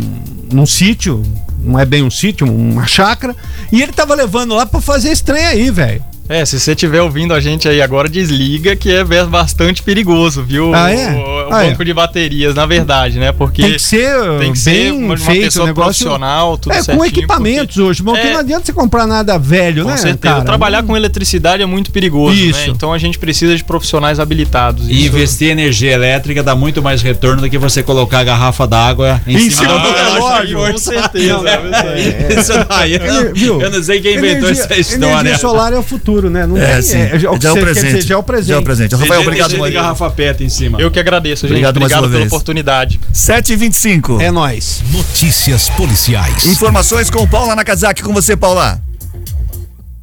num 0.52 0.66
sítio, 0.66 1.24
não 1.60 1.80
é 1.80 1.86
bem 1.86 2.04
um 2.04 2.12
sítio, 2.12 2.47
uma 2.47 2.86
chácara, 2.86 3.36
e 3.72 3.82
ele 3.82 3.91
tava 3.91 4.16
levando 4.16 4.56
lá 4.56 4.66
pra 4.66 4.82
fazer 4.82 5.10
esse 5.10 5.24
aí, 5.45 5.70
velho. 5.72 6.04
É, 6.30 6.45
se 6.45 6.59
você 6.59 6.73
estiver 6.73 7.01
ouvindo 7.01 7.34
a 7.34 7.39
gente 7.39 7.67
aí 7.67 7.82
agora, 7.82 8.07
desliga 8.07 8.75
que 8.75 8.91
é 8.91 9.03
bastante 9.03 9.82
perigoso, 9.82 10.43
viu? 10.43 10.75
Ah, 10.75 10.91
é? 10.91 11.09
O, 11.15 11.49
o 11.49 11.53
Ah, 11.53 11.63
é. 11.65 11.69
banco 11.71 11.84
de 11.84 11.91
baterias, 11.91 12.53
na 12.53 12.67
verdade, 12.67 13.17
né? 13.17 13.32
Porque 13.32 13.63
Tem 13.63 13.73
que 13.73 13.80
ser, 13.82 14.13
tem 14.38 14.53
que 14.53 14.59
bem 14.63 14.86
ser 14.86 14.91
uma, 14.93 15.07
uma 15.07 15.17
feito 15.17 15.45
pessoa 15.45 15.63
o 15.63 15.67
negócio. 15.67 16.05
profissional, 16.05 16.55
tudo 16.59 16.73
é, 16.73 16.77
com 16.77 16.84
certinho, 16.84 17.05
equipamentos 17.07 17.77
hoje, 17.77 18.03
porque 18.03 18.19
É. 18.27 18.34
não 18.34 18.39
adianta 18.41 18.63
você 18.67 18.73
comprar 18.73 19.07
nada 19.07 19.39
velho, 19.39 19.86
Com 19.86 19.89
né? 19.89 19.97
certeza. 19.97 20.36
cara? 20.36 20.45
Trabalhar 20.45 20.84
com 20.84 20.95
eletricidade 20.95 21.63
é 21.63 21.65
muito 21.65 21.89
perigoso, 21.91 22.36
Isso. 22.36 22.59
né? 22.59 22.67
Então 22.67 22.93
a 22.93 22.99
gente 22.99 23.17
precisa 23.17 23.55
de 23.57 23.63
profissionais 23.63 24.19
habilitados. 24.19 24.88
E 24.88 24.91
Isso- 24.91 25.07
investir 25.07 25.47
em 25.47 25.51
energia 25.53 25.91
elétrica 25.93 26.43
dá 26.43 26.55
muito 26.55 26.80
mais 26.80 27.01
retorno 27.01 27.41
do 27.41 27.49
que 27.49 27.57
você 27.57 27.82
colocar 27.82 28.19
a 28.19 28.23
garrafa 28.23 28.67
d'água 28.67 29.19
em, 29.25 29.36
Em 29.36 29.49
cima, 29.49 29.73
do 29.73 29.80
do 29.80 29.93
relógio. 29.95 30.59
Com 30.73 30.77
certeza. 30.77 31.49
é 31.49 32.39
Isso 32.39 32.51
daí, 32.69 32.93
eu, 32.93 33.13
não, 33.25 33.34
Viu? 33.34 33.61
eu 33.61 33.71
não 33.71 33.82
sei 33.82 33.99
quem 33.99 34.15
inventou 34.15 34.49
energia, 34.49 34.63
essa 34.65 34.75
história. 34.80 35.05
Energia 35.21 35.38
solar 35.39 35.73
é 35.73 35.77
o 35.80 35.82
futuro, 35.84 36.18
né? 36.28 36.47
Não 36.47 36.57
É, 36.57 36.74
tem, 36.74 36.82
sim. 36.82 36.97
é, 36.97 37.15
é, 37.15 37.20
Já 37.20 37.30
é 37.30 37.32
o 37.32 37.38
presente. 37.61 37.86
dizer, 37.86 38.01
já 38.01 38.15
é 38.15 38.17
o 38.17 38.24
presente. 38.24 38.47
Já 38.49 38.55
é 38.55 38.57
o 38.57 38.63
presente. 38.63 38.95
Rafael, 38.95 39.22
obrigado, 39.22 39.57
mano. 39.59 39.72
garrafa 39.72 40.09
PET 40.09 40.43
em 40.43 40.49
cima. 40.49 40.82
Eu 40.82 40.89
que 40.89 40.99
agradeço, 40.99 41.41
gente. 41.43 41.51
Obrigado 41.51 41.80
mais 41.80 41.91
Obrigado 41.91 42.03
uma 42.05 42.09
pela 42.09 42.20
vez. 42.22 42.32
oportunidade. 42.34 42.99
7h25. 43.13 44.20
É 44.22 44.32
nóis. 44.32 44.82
Notícias 44.91 45.70
policiais. 45.70 46.45
Informações 46.47 47.09
com 47.11 47.28
Paula 47.28 47.55
Nakazaki. 47.55 48.01
Com 48.01 48.11
você, 48.13 48.36
Paula. 48.36 48.82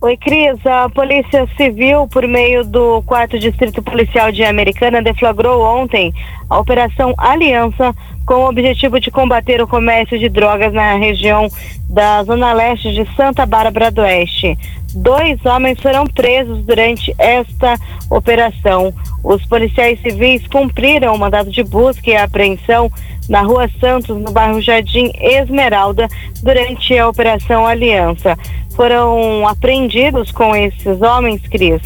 Oi, 0.00 0.16
Cris. 0.18 0.64
A 0.66 0.88
Polícia 0.88 1.48
Civil, 1.56 2.06
por 2.08 2.26
meio 2.28 2.62
do 2.64 3.02
4 3.06 3.38
Distrito 3.40 3.82
Policial 3.82 4.30
de 4.30 4.44
Americana, 4.44 5.02
deflagrou 5.02 5.62
ontem 5.62 6.12
a 6.48 6.58
Operação 6.58 7.12
Aliança 7.18 7.94
com 8.26 8.34
o 8.34 8.48
objetivo 8.48 8.98
de 8.98 9.10
combater 9.10 9.62
o 9.62 9.68
comércio 9.68 10.18
de 10.18 10.28
drogas 10.28 10.72
na 10.72 10.96
região 10.96 11.48
da 11.88 12.22
Zona 12.24 12.52
Leste 12.52 12.92
de 12.92 13.06
Santa 13.14 13.46
Bárbara 13.46 13.90
do 13.90 14.02
Oeste. 14.02 14.58
Dois 14.94 15.44
homens 15.44 15.80
foram 15.80 16.04
presos 16.06 16.64
durante 16.64 17.14
esta 17.18 17.76
operação. 18.10 18.92
Os 19.22 19.44
policiais 19.46 20.00
civis 20.00 20.46
cumpriram 20.48 21.14
o 21.14 21.18
mandado 21.18 21.50
de 21.50 21.62
busca 21.62 22.10
e 22.10 22.16
apreensão 22.16 22.90
na 23.28 23.42
Rua 23.42 23.68
Santos, 23.80 24.16
no 24.16 24.32
bairro 24.32 24.60
Jardim 24.60 25.12
Esmeralda, 25.20 26.08
durante 26.42 26.96
a 26.98 27.08
Operação 27.08 27.66
Aliança. 27.66 28.36
Foram 28.74 29.46
apreendidos 29.46 30.30
com 30.32 30.54
esses 30.54 31.00
homens, 31.00 31.40
Cris, 31.48 31.80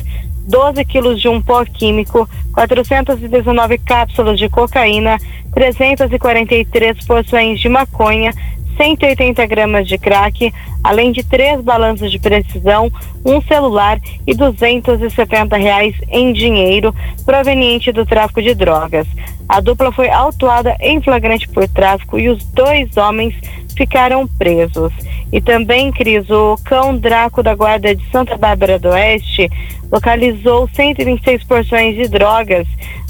12 0.51 0.85
quilos 0.85 1.21
de 1.21 1.29
um 1.29 1.41
pó 1.41 1.65
químico, 1.65 2.29
419 2.53 3.79
cápsulas 3.79 4.39
de 4.39 4.49
cocaína, 4.49 5.17
343 5.55 7.07
porções 7.07 7.61
de 7.61 7.69
maconha, 7.69 8.33
180 8.77 9.47
gramas 9.47 9.87
de 9.87 9.97
crack, 9.97 10.53
além 10.83 11.13
de 11.13 11.23
três 11.23 11.61
balanços 11.61 12.11
de 12.11 12.19
precisão, 12.19 12.91
um 13.25 13.41
celular 13.43 14.01
e 14.27 14.35
270 14.35 15.57
reais 15.57 15.95
em 16.09 16.33
dinheiro 16.33 16.93
proveniente 17.25 17.93
do 17.93 18.05
tráfico 18.05 18.43
de 18.43 18.55
drogas. 18.55 19.07
A 19.49 19.61
dupla 19.61 19.93
foi 19.93 20.09
autuada 20.09 20.77
em 20.81 21.01
flagrante 21.01 21.49
por 21.49 21.69
tráfico 21.69 22.19
e 22.19 22.29
os 22.29 22.43
dois 22.47 22.97
homens 22.97 23.35
ficaram 23.81 24.29
presos. 24.29 24.93
E 25.33 25.41
também, 25.41 25.91
Cris, 25.91 26.29
o 26.29 26.57
cão 26.67 26.95
Draco 26.95 27.43
da 27.43 27.55
Guarda 27.55 27.95
de 27.95 28.05
Santa 28.11 28.37
Bárbara 28.37 28.79
do 28.79 28.91
Oeste 28.91 29.49
localizou 29.91 30.69
126 30.75 31.45
porções 31.45 31.97
de 31.97 32.07
drogas 32.07 32.67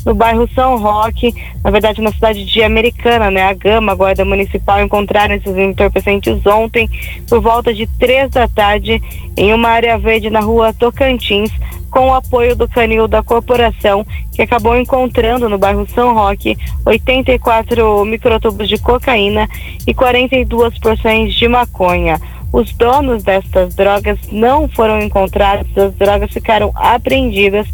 no 0.07 0.15
bairro 0.15 0.49
São 0.55 0.79
Roque, 0.79 1.35
na 1.63 1.71
verdade 1.71 2.01
na 2.01 2.13
cidade 2.13 2.45
de 2.45 2.63
Americana, 2.63 3.31
né? 3.33 3.43
A 3.43 3.53
Gama, 3.53 3.93
a 3.93 3.95
Guarda 3.95 4.25
Municipal, 4.25 4.81
encontraram 4.81 5.35
esses 5.35 5.57
entorpecentes 5.57 6.47
ontem 6.47 6.89
por 7.29 7.41
volta 7.41 7.75
de 7.75 7.87
três 7.99 8.31
da 8.31 8.47
tarde 8.47 9.03
em 9.37 9.53
uma 9.53 9.69
área 9.69 9.99
verde 9.99 10.31
na 10.31 10.41
rua 10.41 10.73
Tocantins, 10.73 11.51
com 11.91 12.09
o 12.09 12.15
apoio 12.15 12.55
do 12.55 12.69
canil 12.69 13.09
da 13.09 13.23
corporação, 13.23 14.07
que 14.33 14.43
acabou 14.43 14.77
encontrando 14.77 15.49
no 15.49 15.59
bairro 15.59 15.87
São 15.93 16.15
Roque 16.15 16.57
84 16.87 18.05
microtubos 18.05 18.69
de 18.69 18.79
cocaína 18.79 19.49
e 19.87 19.93
42 19.93 20.60
porções 20.79 21.35
de 21.35 21.49
maconha. 21.49 22.21
Os 22.53 22.73
donos 22.73 23.23
destas 23.23 23.75
drogas 23.75 24.19
não 24.31 24.69
foram 24.69 25.01
encontrados, 25.01 25.67
as 25.79 25.95
drogas 25.95 26.33
ficaram 26.33 26.73
apreendidas 26.75 27.67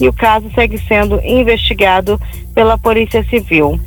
e 0.00 0.08
o 0.08 0.12
caso 0.12 0.50
segue 0.54 0.78
sendo 0.78 1.20
investigado 1.24 2.20
pela 2.54 2.76
Polícia 2.76 3.24
Civil. 3.24 3.78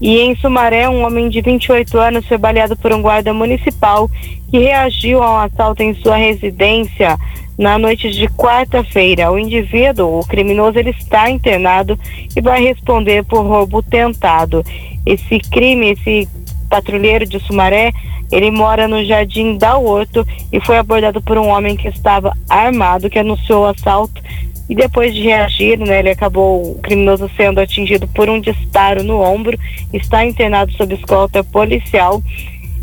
E 0.00 0.20
em 0.20 0.36
Sumaré, 0.36 0.88
um 0.88 1.04
homem 1.04 1.28
de 1.28 1.40
28 1.40 1.98
anos 1.98 2.26
foi 2.26 2.38
baleado 2.38 2.76
por 2.76 2.92
um 2.92 3.02
guarda 3.02 3.34
municipal 3.34 4.08
que 4.48 4.58
reagiu 4.58 5.22
a 5.22 5.34
um 5.34 5.38
assalto 5.38 5.82
em 5.82 5.94
sua 5.94 6.16
residência 6.16 7.18
na 7.58 7.76
noite 7.76 8.10
de 8.12 8.28
quarta-feira. 8.28 9.32
O 9.32 9.38
indivíduo, 9.38 10.20
o 10.20 10.26
criminoso, 10.26 10.78
ele 10.78 10.90
está 10.90 11.28
internado 11.28 11.98
e 12.36 12.40
vai 12.40 12.62
responder 12.62 13.24
por 13.24 13.44
roubo 13.44 13.82
tentado. 13.82 14.64
Esse 15.04 15.40
crime, 15.40 15.90
esse 15.90 16.28
patrulheiro 16.68 17.26
de 17.26 17.40
Sumaré, 17.40 17.92
ele 18.30 18.50
mora 18.50 18.86
no 18.86 19.04
Jardim 19.04 19.56
da 19.56 19.76
Horto 19.78 20.26
e 20.52 20.60
foi 20.60 20.76
abordado 20.76 21.20
por 21.22 21.38
um 21.38 21.48
homem 21.48 21.76
que 21.76 21.88
estava 21.88 22.36
armado, 22.48 23.08
que 23.08 23.18
anunciou 23.18 23.62
o 23.62 23.66
assalto. 23.66 24.22
E 24.68 24.74
depois 24.74 25.14
de 25.14 25.22
reagir, 25.22 25.78
né, 25.78 26.00
ele 26.00 26.10
acabou, 26.10 26.72
o 26.72 26.78
criminoso 26.82 27.30
sendo 27.36 27.58
atingido 27.58 28.06
por 28.08 28.28
um 28.28 28.38
disparo 28.38 29.02
no 29.02 29.20
ombro, 29.20 29.58
está 29.94 30.24
internado 30.26 30.70
sob 30.72 30.94
escolta 30.94 31.42
policial. 31.42 32.22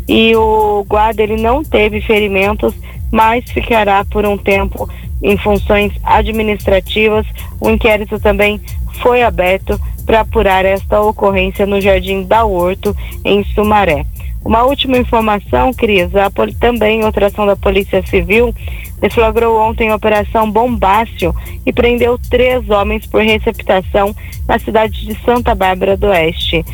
E 0.08 0.34
o 0.34 0.84
guarda 0.88 1.22
ele 1.22 1.36
não 1.36 1.62
teve 1.62 2.00
ferimentos, 2.00 2.74
mas 3.10 3.44
ficará 3.50 4.04
por 4.04 4.26
um 4.26 4.36
tempo 4.36 4.88
em 5.22 5.36
funções 5.36 5.92
administrativas. 6.02 7.24
O 7.60 7.70
inquérito 7.70 8.18
também 8.18 8.60
foi 9.00 9.22
aberto 9.22 9.80
para 10.06 10.20
apurar 10.20 10.64
esta 10.64 11.00
ocorrência 11.00 11.66
no 11.66 11.80
Jardim 11.80 12.22
da 12.22 12.44
Horto, 12.44 12.96
em 13.24 13.42
Sumaré. 13.44 14.06
Uma 14.44 14.62
última 14.62 14.96
informação, 14.96 15.72
Cris, 15.72 16.14
a 16.14 16.30
também 16.60 17.04
outra 17.04 17.26
ação 17.26 17.44
da 17.44 17.56
Polícia 17.56 18.00
Civil 18.06 18.54
deflagrou 19.00 19.60
ontem 19.60 19.90
a 19.90 19.96
Operação 19.96 20.48
Bombácio 20.48 21.34
e 21.66 21.72
prendeu 21.72 22.16
três 22.30 22.70
homens 22.70 23.04
por 23.06 23.22
receptação 23.22 24.14
na 24.46 24.56
cidade 24.58 25.04
de 25.04 25.14
Santa 25.24 25.52
Bárbara 25.52 25.96
do 25.96 26.06
Oeste. 26.06 26.64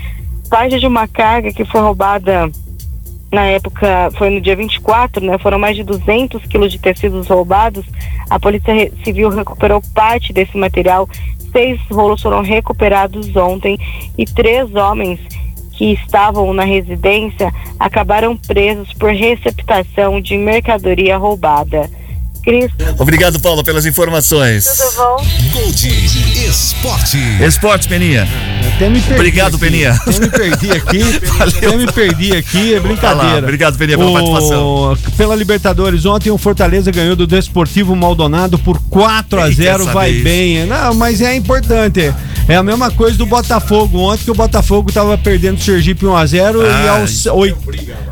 Parte 0.50 0.78
de 0.78 0.86
uma 0.86 1.08
carga 1.08 1.50
que 1.50 1.64
foi 1.64 1.80
roubada 1.80 2.50
na 3.32 3.46
época, 3.46 4.10
foi 4.18 4.28
no 4.28 4.42
dia 4.42 4.54
24, 4.54 5.24
né? 5.24 5.38
Foram 5.38 5.58
mais 5.58 5.74
de 5.74 5.82
200 5.82 6.44
quilos 6.44 6.70
de 6.70 6.78
tecidos 6.78 7.26
roubados. 7.28 7.86
A 8.28 8.38
Polícia 8.38 8.92
Civil 9.02 9.30
recuperou 9.30 9.80
parte 9.94 10.34
desse 10.34 10.56
material. 10.56 11.08
Seis 11.50 11.80
rolos 11.90 12.20
foram 12.20 12.42
recuperados 12.42 13.34
ontem 13.34 13.78
e 14.18 14.26
três 14.26 14.74
homens 14.74 15.18
que 15.72 15.92
estavam 15.92 16.52
na 16.52 16.64
residência 16.64 17.50
acabaram 17.80 18.36
presos 18.36 18.92
por 18.92 19.10
receptação 19.10 20.20
de 20.20 20.36
mercadoria 20.36 21.16
roubada. 21.16 21.90
Cris. 22.42 22.70
Obrigado, 22.98 23.38
Paulo, 23.40 23.62
pelas 23.62 23.86
informações. 23.86 24.66
Tudo 24.66 24.96
bom? 24.96 25.26
Gold 25.52 25.88
Esporte. 26.48 27.18
Esporte, 27.40 27.88
Peninha. 27.88 28.28
Até 28.74 28.88
me 28.88 29.00
perdi 29.00 29.14
Obrigado, 29.14 29.54
aqui. 29.56 29.64
Peninha. 29.64 29.92
Até 29.92 30.18
me 30.18 30.28
perdi 30.28 30.72
aqui. 30.72 31.00
Até 31.40 31.76
me 31.76 31.92
perdi 31.92 32.36
aqui, 32.36 32.74
é 32.74 32.80
brincadeira. 32.80 33.32
lá, 33.34 33.38
obrigado, 33.38 33.78
Peninha, 33.78 33.96
pela 33.98 34.10
O- 34.10 34.12
participação. 34.14 34.98
Pela 35.16 35.36
Libertadores, 35.36 36.04
ontem 36.04 36.30
o 36.30 36.38
Fortaleza 36.38 36.90
ganhou 36.90 37.14
do 37.14 37.26
Desportivo 37.26 37.94
Maldonado 37.94 38.58
por 38.58 38.80
4 38.90 39.40
a 39.40 39.46
Quem 39.46 39.54
quer 39.56 39.62
0 39.62 39.78
saber 39.84 39.94
vai 39.94 40.10
isso? 40.10 40.24
bem. 40.24 40.66
Não, 40.66 40.94
mas 40.94 41.20
é 41.20 41.34
importante. 41.36 42.12
É 42.48 42.56
a 42.56 42.62
mesma 42.62 42.90
coisa 42.90 43.16
do 43.16 43.24
Botafogo. 43.24 43.98
Ontem 44.00 44.24
que 44.24 44.30
o 44.32 44.34
Botafogo 44.34 44.90
tava 44.92 45.16
perdendo 45.16 45.58
o 45.58 45.62
Sergipe 45.62 46.04
1 46.04 46.16
a 46.16 46.26
0 46.26 46.62
e 46.62 46.66
Ah, 46.66 46.98
aos, 46.98 47.26
oit- 47.26 47.54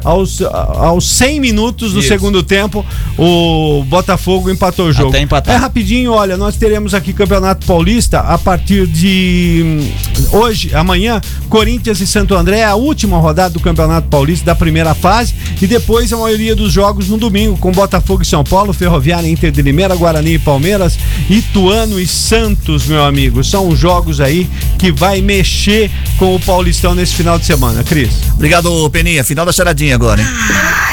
aos, 0.05 0.41
aos 0.43 1.05
100 1.11 1.41
minutos 1.41 1.93
do 1.93 1.99
Isso. 1.99 2.09
segundo 2.09 2.41
tempo, 2.45 2.87
o 3.19 3.83
Botafogo 3.89 4.20
empatou 4.51 4.87
o 4.87 4.93
jogo. 4.93 5.11
Até 5.11 5.21
empatar. 5.21 5.55
É 5.55 5.59
rapidinho, 5.59 6.13
olha, 6.13 6.37
nós 6.37 6.57
teremos 6.57 6.95
aqui 6.95 7.13
Campeonato 7.13 7.67
Paulista 7.67 8.21
a 8.21 8.39
partir 8.39 8.87
de 8.87 9.63
hum, 9.65 10.39
hoje, 10.39 10.75
amanhã, 10.75 11.21
Corinthians 11.49 12.01
e 12.01 12.07
Santo 12.07 12.35
André, 12.35 12.65
a 12.65 12.75
última 12.75 13.19
rodada 13.19 13.51
do 13.51 13.61
Campeonato 13.61 14.09
Paulista 14.09 14.47
da 14.47 14.55
primeira 14.55 14.95
fase, 14.95 15.35
e 15.61 15.67
depois 15.67 16.13
a 16.13 16.17
maioria 16.17 16.55
dos 16.55 16.73
jogos 16.73 17.09
no 17.09 17.17
domingo, 17.17 17.57
com 17.57 17.73
Botafogo 17.73 18.23
e 18.23 18.27
São 18.27 18.45
Paulo, 18.45 18.73
Ferroviária, 18.73 19.29
Inter 19.29 19.51
de 19.51 19.63
Limeira, 19.63 19.95
Guarani 19.95 20.35
e 20.35 20.39
Palmeiras, 20.39 20.99
Ituano 21.29 21.99
e 22.01 22.07
Santos, 22.07 22.87
meu 22.87 23.05
amigo. 23.05 23.43
São 23.43 23.69
os 23.69 23.79
jogos 23.79 24.21
aí 24.21 24.49
que 24.79 24.93
vai 24.93 25.21
mexer 25.21 25.91
com 26.19 26.35
o 26.35 26.41
Paulistão 26.41 26.95
nesse 26.95 27.15
final 27.15 27.39
de 27.39 27.47
semana, 27.47 27.83
Cris. 27.83 28.11
Obrigado, 28.35 28.89
Peninha. 28.91 29.25
Final 29.25 29.47
da 29.47 29.53
charadinha 29.53 29.95
agora, 29.95 30.21
hein? 30.21 30.29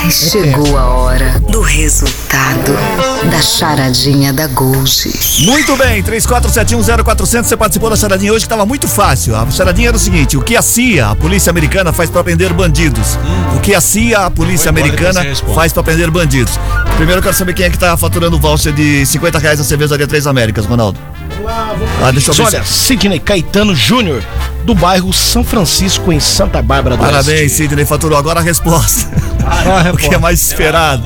Ai, 0.04 0.12
chegou 0.12 0.78
a 0.78 0.86
hora 0.86 1.40
do 1.40 1.62
resultado 1.62 2.74
da 3.26 3.42
charadinha 3.42 4.32
da 4.32 4.48
Gold. 4.48 5.14
Muito 5.46 5.76
bem, 5.76 6.02
34710400, 6.04 7.44
você 7.44 7.58
participou 7.58 7.90
da 7.90 7.96
charadinha 7.96 8.32
hoje 8.32 8.40
que 8.42 8.46
estava 8.46 8.66
muito 8.66 8.88
fácil. 8.88 9.36
A 9.36 9.50
charadinha 9.50 9.90
era 9.90 9.98
o 9.98 10.00
seguinte: 10.00 10.38
o 10.38 10.42
que 10.42 10.56
a 10.56 10.62
CIA, 10.62 11.10
a 11.10 11.16
polícia 11.16 11.50
americana, 11.50 11.92
faz 11.92 12.10
para 12.10 12.24
prender 12.24 12.54
bandidos? 12.54 13.18
O 13.56 13.60
que 13.60 13.74
a 13.74 13.82
CIA, 13.82 14.20
a 14.26 14.30
polícia 14.30 14.70
americana, 14.70 15.22
faz 15.54 15.74
para 15.74 15.84
prender 15.84 16.10
bandidos? 16.12 16.58
Primeiro 16.96 17.20
eu 17.20 17.24
quero 17.24 17.36
saber 17.36 17.54
quem 17.54 17.66
é 17.66 17.70
que 17.70 17.78
tá 17.78 17.96
faturando 17.98 18.38
o 18.38 18.40
voucher 18.40 18.72
de 18.74 19.06
50 19.06 19.40
reais 19.40 19.60
na 19.60 19.66
cervejaria 19.66 20.08
Três 20.08 20.26
Américas, 20.28 20.66
Ronaldo. 20.66 21.00
Ah, 22.02 22.12
deixa 22.12 22.32
eu 22.32 22.36
ver. 22.36 22.44
Olha, 22.44 22.64
se- 22.64 22.74
Sidney 22.88 23.20
Caetano 23.20 23.76
Júnior, 23.76 24.24
do 24.64 24.74
bairro 24.74 25.12
São 25.14 25.44
Francisco, 25.44 26.12
em 26.12 26.20
Santa 26.20 26.62
Bárbara 26.62 26.96
do 26.98 27.04
Parabéns, 27.04 27.42
Oeste. 27.42 27.58
Sidney, 27.58 27.86
faturou 27.86 28.18
agora 28.18 28.40
a 28.40 28.44
resposta. 28.44 29.10
o 29.94 29.98
que 29.98 30.14
é 30.14 30.18
mais 30.18 30.42
esperado? 30.42 31.04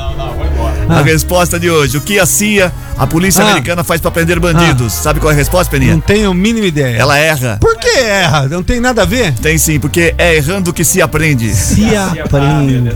A 0.91 1.01
resposta 1.01 1.59
de 1.59 1.69
hoje: 1.69 1.97
o 1.97 2.01
que 2.01 2.19
a 2.19 2.25
CIA, 2.25 2.71
a 2.97 3.07
polícia 3.07 3.43
Ah. 3.43 3.49
americana, 3.51 3.83
faz 3.83 4.01
para 4.01 4.11
prender 4.11 4.39
bandidos? 4.39 4.93
Sabe 4.93 5.19
qual 5.19 5.31
é 5.31 5.33
a 5.33 5.37
resposta, 5.37 5.71
Peninha? 5.71 5.93
Não 5.93 6.01
tenho 6.01 6.31
a 6.31 6.33
mínima 6.33 6.67
ideia. 6.67 6.97
Ela 6.97 7.17
erra. 7.17 7.57
Por 7.61 7.77
que 7.77 7.87
erra? 7.99 8.47
Não 8.47 8.61
tem 8.63 8.79
nada 8.79 9.01
a 9.03 9.05
ver? 9.05 9.33
Tem 9.35 9.57
sim, 9.57 9.79
porque 9.79 10.13
é 10.17 10.35
errando 10.35 10.71
que 10.73 10.83
se 10.83 11.01
aprende. 11.01 11.53
Se 11.55 11.85
aprende. 11.95 12.91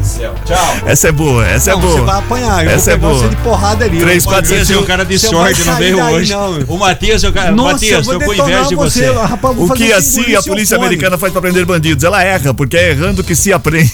Essa 0.86 1.08
é 1.08 1.12
boa, 1.12 1.46
essa 1.48 1.72
Não, 1.72 1.78
é 1.78 1.82
boa. 1.82 1.96
Você 2.00 2.02
vai 2.06 2.20
apanhar. 2.20 2.66
Eu 2.66 2.72
Essa 2.72 2.98
vou 2.98 3.10
é 3.10 3.14
boa. 3.14 3.14
você 3.24 3.30
de 3.30 3.36
porrada 3.38 3.86
ali. 3.86 4.00
Três, 4.00 4.24
Eu- 4.26 4.30
quatro, 4.32 4.50
Matias 4.52 4.72
é 4.72 4.78
um 4.78 4.84
cara 4.84 5.06
de 5.06 5.20
Você 5.20 5.28
sorte, 5.28 5.64
não 5.64 5.76
veio 5.76 6.04
hoje. 6.04 6.32
não. 6.34 6.60
O 6.68 6.78
Matias 6.78 7.24
é 7.24 7.30
o 7.30 7.34
cara. 7.34 7.52
Nossa, 7.52 7.74
Matias, 7.74 8.08
eu 8.08 8.20
tô 8.20 8.26
com 8.26 8.34
inveja 8.34 8.64
de 8.64 8.70
detonar 8.70 8.76
você. 8.92 9.06
rapaz, 9.12 9.56
vou 9.56 9.66
O 9.66 9.68
fazer 9.68 9.86
que 9.86 9.94
a 9.94 10.02
você 10.02 10.24
CIA, 10.24 10.40
a 10.40 10.44
polícia 10.44 10.76
fone. 10.78 10.88
americana, 10.88 11.18
faz 11.18 11.32
para 11.32 11.42
prender 11.42 11.66
bandidos? 11.66 12.04
Ela 12.04 12.24
erra, 12.24 12.54
porque 12.54 12.76
é 12.78 12.92
errando 12.92 13.24
que 13.24 13.36
se 13.36 13.52
aprende. 13.54 13.92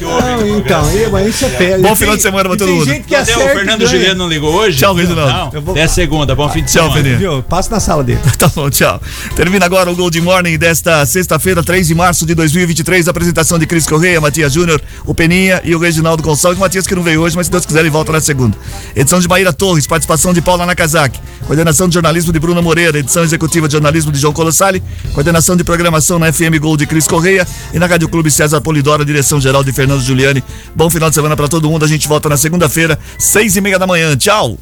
Não, 0.00 0.58
então, 0.58 0.84
aí, 0.88 1.08
mas 1.10 1.26
isso 1.28 1.44
é 1.44 1.48
pé. 1.50 1.78
Bom 1.78 1.94
final 1.94 2.16
de 2.16 2.22
semana 2.22 2.48
pra 2.48 2.58
todo 2.58 2.66
tem 2.68 2.76
mundo. 2.76 2.86
O 3.22 3.48
Fernando. 3.48 3.86
Juliano 3.86 4.18
não 4.18 4.28
ligou 4.28 4.54
hoje? 4.54 4.78
Tchau, 4.78 4.94
Reginaldo. 4.94 5.60
Não. 5.60 5.72
Até 5.72 5.86
segunda. 5.86 6.34
Bom 6.34 6.48
fim 6.48 6.62
de 6.62 6.72
Tchau, 6.72 6.84
semana. 6.84 7.02
Peninha. 7.02 7.18
Viu? 7.18 7.42
Passa 7.42 7.70
na 7.70 7.80
sala 7.80 8.02
dele. 8.04 8.20
Tá 8.40 8.48
bom, 8.48 8.70
tchau. 8.70 9.00
Termina 9.36 9.66
agora 9.66 9.90
o 9.90 9.94
Gold 9.94 10.18
Morning 10.22 10.56
desta 10.56 11.04
sexta-feira, 11.04 11.62
3 11.62 11.88
de 11.88 11.94
março 11.94 12.24
de 12.24 12.34
2023. 12.34 13.06
Apresentação 13.06 13.58
de 13.58 13.66
Cris 13.66 13.86
Correia, 13.86 14.18
Matias 14.18 14.54
Júnior, 14.54 14.80
o 15.04 15.14
Peninha 15.14 15.60
e 15.62 15.74
o 15.74 15.78
Reginaldo 15.78 16.22
Gonçalves. 16.22 16.56
O 16.58 16.60
Matias 16.60 16.86
que 16.86 16.94
não 16.94 17.02
veio 17.02 17.20
hoje, 17.20 17.36
mas 17.36 17.46
se 17.46 17.52
Deus 17.52 17.66
quiser 17.66 17.80
ele 17.80 17.90
volta 17.90 18.12
na 18.12 18.20
segunda. 18.20 18.56
Edição 18.96 19.20
de 19.20 19.28
Maíra 19.28 19.52
Torres, 19.52 19.86
participação 19.86 20.32
de 20.32 20.40
Paula 20.40 20.64
Nakazaki. 20.64 21.20
Coordenação 21.46 21.88
de 21.88 21.94
jornalismo 21.94 22.32
de 22.32 22.38
Bruna 22.38 22.62
Moreira. 22.62 22.98
Edição 22.98 23.22
executiva 23.22 23.66
de 23.66 23.72
jornalismo 23.72 24.12
de 24.12 24.18
João 24.18 24.32
Colossali. 24.32 24.82
Coordenação 25.12 25.56
de 25.56 25.64
programação 25.64 26.18
na 26.18 26.32
FM 26.32 26.58
Gold 26.60 26.78
de 26.78 26.86
Cris 26.86 27.06
Correia. 27.06 27.46
E 27.74 27.78
na 27.78 27.86
Rádio 27.86 28.08
Clube 28.08 28.30
César 28.30 28.60
Polidora, 28.60 29.04
direção 29.04 29.40
geral 29.40 29.64
de 29.64 29.72
Fernando 29.72 30.00
Giuliani. 30.00 30.42
Bom 30.74 30.88
final 30.88 31.08
de 31.08 31.14
semana 31.14 31.36
pra 31.36 31.48
todo 31.48 31.68
mundo. 31.68 31.84
A 31.84 31.88
gente 31.88 32.06
volta 32.06 32.28
na 32.28 32.36
segunda-feira, 32.36 32.98
seis 33.18 33.56
e 33.56 33.60
meia 33.60 33.78
da 33.78 33.86
manhã. 33.86 34.16
Tchau! 34.16 34.58